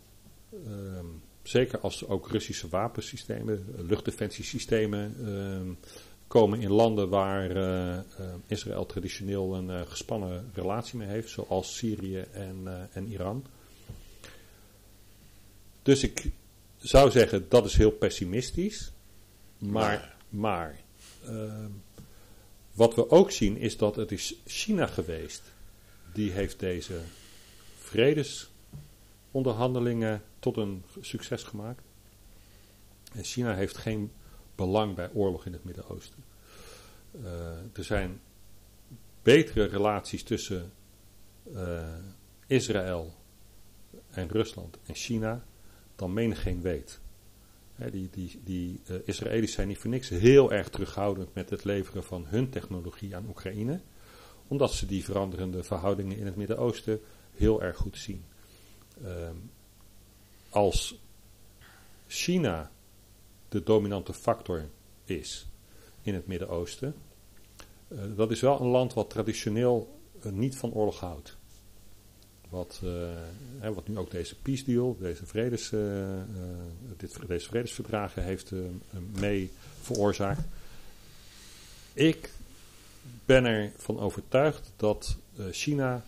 Ehm, 0.52 1.06
zeker 1.44 1.80
als 1.80 2.08
ook 2.08 2.30
Russische 2.30 2.70
wapensystemen, 2.70 3.66
luchtdefensiesystemen 3.76 5.16
ehm, 5.26 5.70
komen 6.28 6.62
in 6.62 6.72
landen 6.72 7.10
waar 7.10 7.52
eh, 7.52 7.98
eh, 7.98 8.04
Israël 8.48 8.86
traditioneel 8.86 9.56
een 9.56 9.88
gespannen 9.88 10.50
relatie 10.54 10.98
mee 10.98 11.08
heeft, 11.08 11.30
zoals 11.30 11.76
Syrië 11.76 12.20
en, 12.32 12.90
en 12.92 13.08
Iran. 13.08 13.46
Dus 15.88 16.04
ik 16.04 16.32
zou 16.78 17.12
zeggen 17.12 17.50
dat 17.50 17.66
is 17.66 17.76
heel 17.76 17.92
pessimistisch. 17.92 18.92
Maar, 19.58 20.16
maar 20.30 20.80
ehm, 21.26 21.70
wat 22.74 22.96
we 22.96 23.10
ook 23.10 23.32
zien 23.32 23.58
is 23.58 23.78
dat 23.78 23.96
het 23.96 24.12
is 24.12 24.36
China 24.46 24.88
geweest 24.88 25.42
die 26.14 26.32
heeft 26.32 26.60
deze 26.60 27.00
vredesonderhandelingen 27.78 30.24
tot 30.40 30.58
een 30.58 30.84
succes 31.02 31.44
gemaakt. 31.44 31.84
En 33.14 33.24
China 33.24 33.56
heeft 33.56 33.78
geen 33.78 34.12
belang 34.56 34.96
bij 34.96 35.10
oorlog 35.14 35.46
in 35.46 35.54
het 35.54 35.64
Midden-Oosten. 35.64 36.24
Uh, 37.24 37.30
er 37.74 37.84
zijn 37.84 38.22
betere 39.22 39.66
relaties 39.66 40.24
tussen 40.24 40.72
uh, 41.54 41.84
Israël 42.48 43.16
en 44.10 44.28
Rusland 44.28 44.78
en 44.86 44.96
China 44.96 45.46
dan 45.98 46.14
menigeen 46.14 46.62
weet. 46.62 47.00
die 47.92 48.10
die, 48.12 48.40
die 48.44 48.82
uh, 48.88 48.98
Israëli's 49.06 49.52
zijn 49.52 49.68
niet 49.68 49.78
voor 49.78 49.90
niks 49.90 50.10
heel 50.10 50.52
erg 50.52 50.70
terughoudend 50.70 51.34
met 51.34 51.50
het 51.50 51.64
leveren 51.64 52.04
van 52.04 52.26
hun 52.28 52.50
technologie 52.50 53.16
aan 53.16 53.28
Oekraïne, 53.28 53.80
omdat 54.48 54.74
ze 54.74 54.86
die 54.86 55.04
veranderende 55.04 55.64
verhoudingen 55.64 56.18
in 56.18 56.26
het 56.26 56.36
Midden-Oosten 56.36 57.02
heel 57.36 57.62
erg 57.62 57.78
goed 57.78 57.98
zien. 57.98 58.24
Uh, 59.04 59.30
als 60.50 61.00
China 62.08 62.72
de 63.50 63.64
dominante 63.64 64.14
factor 64.14 64.70
is 65.06 65.48
in 66.02 66.14
het 66.14 66.28
Midden-Oosten, 66.28 66.96
uh, 67.88 68.00
dat 68.16 68.32
is 68.32 68.42
wel 68.42 68.62
een 68.62 68.68
land 68.68 68.94
wat 68.94 69.10
traditioneel 69.10 70.00
uh, 70.26 70.32
niet 70.32 70.58
van 70.58 70.74
oorlog 70.74 71.00
houdt. 71.00 71.38
Wat, 72.50 72.82
hè, 73.60 73.74
wat 73.74 73.88
nu 73.88 73.98
ook 73.98 74.12
deze 74.12 74.36
peace 74.40 74.64
deal, 74.64 74.98
deze, 75.00 75.26
vredes, 75.26 75.70
dit, 76.98 77.28
deze 77.28 77.48
vredesverdragen 77.48 78.24
heeft 78.24 78.52
mee 79.20 79.52
veroorzaakt. 79.82 80.42
Ik 81.94 82.32
ben 83.26 83.46
ervan 83.46 84.00
overtuigd 84.00 84.74
dat 84.76 85.18
China 85.52 86.04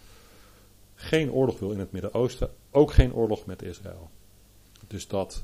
geen 0.96 1.32
oorlog 1.32 1.60
wil 1.60 1.72
in 1.72 1.80
het 1.80 1.92
Midden-Oosten, 1.92 2.50
ook 2.72 2.92
geen 2.92 3.14
oorlog 3.14 3.46
met 3.46 3.62
Israël. 3.62 4.10
Dus 4.88 5.08
dat 5.08 5.44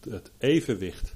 het 0.00 0.30
evenwicht 0.38 1.14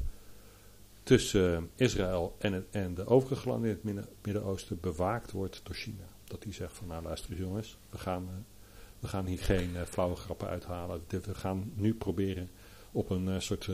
tussen 1.03 1.71
Israël 1.75 2.37
en, 2.39 2.67
en 2.71 2.95
de 2.95 3.07
overige 3.07 3.49
landen 3.49 3.81
in 3.85 3.97
het 3.97 4.09
Midden-Oosten 4.23 4.81
bewaakt 4.81 5.31
wordt 5.31 5.61
door 5.63 5.75
China. 5.75 6.12
Dat 6.33 6.43
die 6.43 6.53
zegt 6.53 6.77
van 6.77 6.87
nou 6.87 7.03
luister 7.03 7.35
jongens, 7.35 7.77
we 7.91 7.99
gaan, 7.99 8.23
uh, 8.23 8.37
we 8.99 9.09
gaan 9.09 9.27
hier 9.27 9.39
geen 9.39 9.71
uh, 9.75 9.81
flauwe 9.89 10.17
grappen 10.17 10.49
uithalen. 10.49 11.05
We 11.09 11.35
gaan 11.35 11.73
nu 11.75 11.95
proberen 11.95 12.51
op 12.93 13.11
een 13.11 13.29
uh, 13.29 13.35
soort 13.39 13.69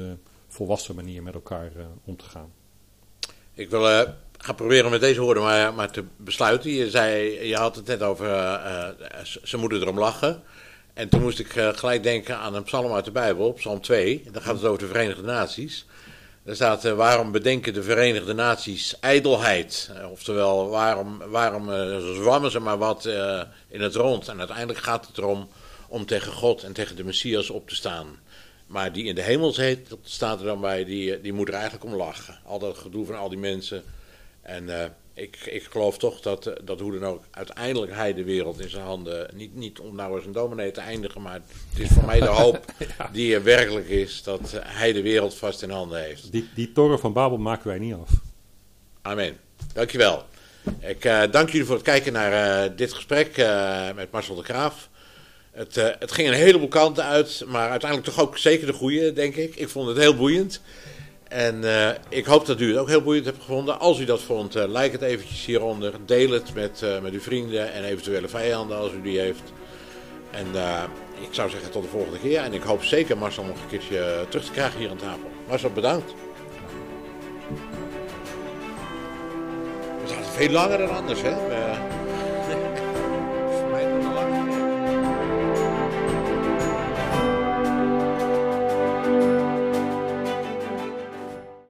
volwassen 0.49 0.95
manier 0.95 1.23
met 1.23 1.35
elkaar 1.35 1.73
om 2.05 2.17
te 2.17 2.25
gaan. 2.25 2.53
Ik 3.53 3.71
wil 3.71 3.83
gaan 4.39 4.55
proberen 4.55 4.91
met 4.91 5.01
deze 5.01 5.21
woorden 5.21 5.43
maar, 5.43 5.75
maar 5.75 5.91
te 5.91 6.05
besluiten. 6.17 6.71
Je, 6.71 6.91
zei, 6.91 7.31
je 7.47 7.57
had 7.57 7.77
het 7.77 7.87
net 7.87 8.03
over, 8.03 8.27
ze 9.43 9.57
moeten 9.57 9.81
erom 9.81 9.99
lachen. 9.99 10.43
En 10.95 11.09
toen 11.09 11.23
moest 11.23 11.39
ik 11.39 11.51
gelijk 11.51 12.03
denken 12.03 12.39
aan 12.39 12.55
een 12.55 12.63
psalm 12.63 12.93
uit 12.93 13.05
de 13.05 13.11
Bijbel, 13.11 13.53
psalm 13.53 13.81
2. 13.81 14.25
Dan 14.33 14.43
gaat 14.43 14.55
het 14.55 14.65
over 14.65 14.79
de 14.79 14.87
Verenigde 14.87 15.23
Naties. 15.23 15.87
Er 16.49 16.55
staat, 16.55 16.83
waarom 16.83 17.33
bedenken 17.33 17.75
de 17.75 17.83
Verenigde 17.83 18.33
Naties 18.33 19.01
ijdelheid? 19.01 19.91
Uh, 19.97 20.11
oftewel, 20.11 20.69
waarom, 20.69 21.19
waarom 21.19 21.69
uh, 21.69 22.15
zwammen 22.15 22.51
ze 22.51 22.61
maar 22.61 22.79
wat 22.79 23.05
in 23.69 23.81
het 23.81 23.95
rond? 23.95 24.29
En 24.29 24.39
uiteindelijk 24.39 24.79
gaat 24.79 25.07
het 25.07 25.19
erom 25.19 25.49
om 25.89 26.07
tegen 26.07 26.33
God 26.33 26.63
en 26.63 26.73
tegen 26.73 26.97
de 26.97 27.05
Messias 27.05 27.51
op 27.51 27.69
te 27.69 27.75
staan. 27.75 28.19
Maar 28.67 28.93
die 28.93 29.05
in 29.05 29.15
de 29.15 29.23
hemel 29.23 29.55
dat 29.89 29.99
staat 30.03 30.41
er 30.41 30.47
dan 30.47 30.61
bij, 30.61 30.85
die, 30.85 31.21
die 31.21 31.33
moet 31.33 31.49
er 31.49 31.55
eigenlijk 31.55 31.85
om 31.85 31.95
lachen. 31.95 32.39
Al 32.45 32.59
dat 32.59 32.79
gedoe 32.79 33.07
van 33.07 33.17
al 33.17 33.29
die 33.29 33.39
mensen. 33.39 33.83
En 34.43 34.95
ik, 35.19 35.37
ik 35.45 35.67
geloof 35.71 35.99
toch 35.99 36.21
dat, 36.21 36.53
dat 36.65 36.81
hoe 36.81 36.99
dan 36.99 37.09
ook 37.09 37.25
uiteindelijk 37.31 37.93
hij 37.93 38.15
de 38.15 38.25
wereld 38.25 38.61
in 38.61 38.71
zijn 38.71 38.85
handen, 38.85 39.31
niet, 39.35 39.55
niet 39.55 39.79
om 39.79 39.95
nou 39.95 40.17
eens 40.17 40.27
een 40.27 40.33
dominee 40.33 40.71
te 40.71 40.81
eindigen, 40.81 41.23
maar 41.23 41.41
het 41.69 41.79
is 41.79 41.89
voor 41.89 42.05
mij 42.05 42.21
de 42.21 42.27
hoop 42.27 42.65
ja. 42.99 43.11
die 43.13 43.35
er 43.35 43.43
werkelijk 43.43 43.89
is, 43.89 44.23
dat 44.23 44.61
hij 44.65 44.93
de 44.93 45.03
wereld 45.03 45.35
vast 45.35 45.63
in 45.63 45.71
handen 45.71 46.03
heeft. 46.03 46.33
Die, 46.33 46.49
die 46.55 46.73
toren 46.73 46.99
van 46.99 47.13
Babel 47.13 47.39
maken 47.39 47.67
wij 47.67 47.79
niet 47.79 47.95
af. 47.95 48.11
Amen. 49.03 49.37
Dankjewel. 49.73 50.25
Ik 50.81 51.05
uh, 51.05 51.23
dank 51.31 51.51
jullie 51.51 51.67
voor 51.67 51.75
het 51.75 51.85
kijken 51.85 52.13
naar 52.13 52.67
uh, 52.67 52.77
dit 52.77 52.93
gesprek 52.93 53.37
uh, 53.37 53.93
met 53.95 54.11
Marcel 54.11 54.35
de 54.35 54.43
Graaf. 54.43 54.89
Het, 55.51 55.75
het 55.75 56.13
ging 56.13 56.29
een 56.29 56.35
heleboel 56.35 56.69
kanten 56.69 57.05
uit, 57.05 57.45
maar 57.47 57.71
uiteindelijk 57.71 58.11
toch 58.11 58.25
ook 58.25 58.39
zeker 58.39 58.67
de 58.67 58.73
goede, 58.73 59.13
denk 59.13 59.37
ik. 59.37 59.57
Ik 59.57 59.69
vond 59.69 59.89
het 59.89 59.97
heel 59.97 60.17
boeiend. 60.17 60.61
En 61.29 61.61
uh, 61.65 61.89
ik 62.09 62.25
hoop 62.25 62.47
dat 62.47 62.61
u 62.61 62.69
het 62.69 62.79
ook 62.79 62.89
heel 62.89 63.03
boeiend 63.03 63.25
hebt 63.25 63.39
gevonden. 63.39 63.81
Als 63.81 63.99
u 63.99 64.05
dat 64.05 64.21
vond, 64.21 64.57
uh, 64.57 64.63
like 64.67 64.91
het 64.91 65.03
eventjes 65.03 65.45
hieronder. 65.45 65.95
Deel 66.07 66.31
het 66.31 66.55
met, 66.55 66.81
uh, 66.85 67.01
met 67.01 67.13
uw 67.13 67.21
vrienden 67.21 67.73
en 67.73 67.85
eventuele 67.85 68.29
vijanden 68.29 68.77
als 68.77 68.93
u 68.93 69.03
die 69.03 69.19
heeft. 69.19 69.53
En 70.31 70.47
ik 71.21 71.29
zou 71.31 71.51
zeggen 71.51 71.71
tot 71.71 71.83
de 71.83 71.89
volgende 71.89 72.19
keer. 72.19 72.41
En 72.41 72.53
ik 72.53 72.63
hoop 72.63 72.85
zeker 72.85 73.19
Marcel 73.19 73.45
nog 73.45 73.57
een 73.57 73.69
keertje 73.69 74.27
terug 74.29 74.45
te 74.45 74.53
krijgen 74.53 74.79
hier 74.79 74.91
aan 74.91 74.97
tafel. 74.97 75.31
Marcel, 75.49 75.71
bedankt. 75.71 76.15
We 80.03 80.09
zaten 80.09 80.33
veel 80.33 80.51
langer 80.51 80.79
dan 80.79 80.91
anders, 80.91 81.23
hè? 81.23 81.35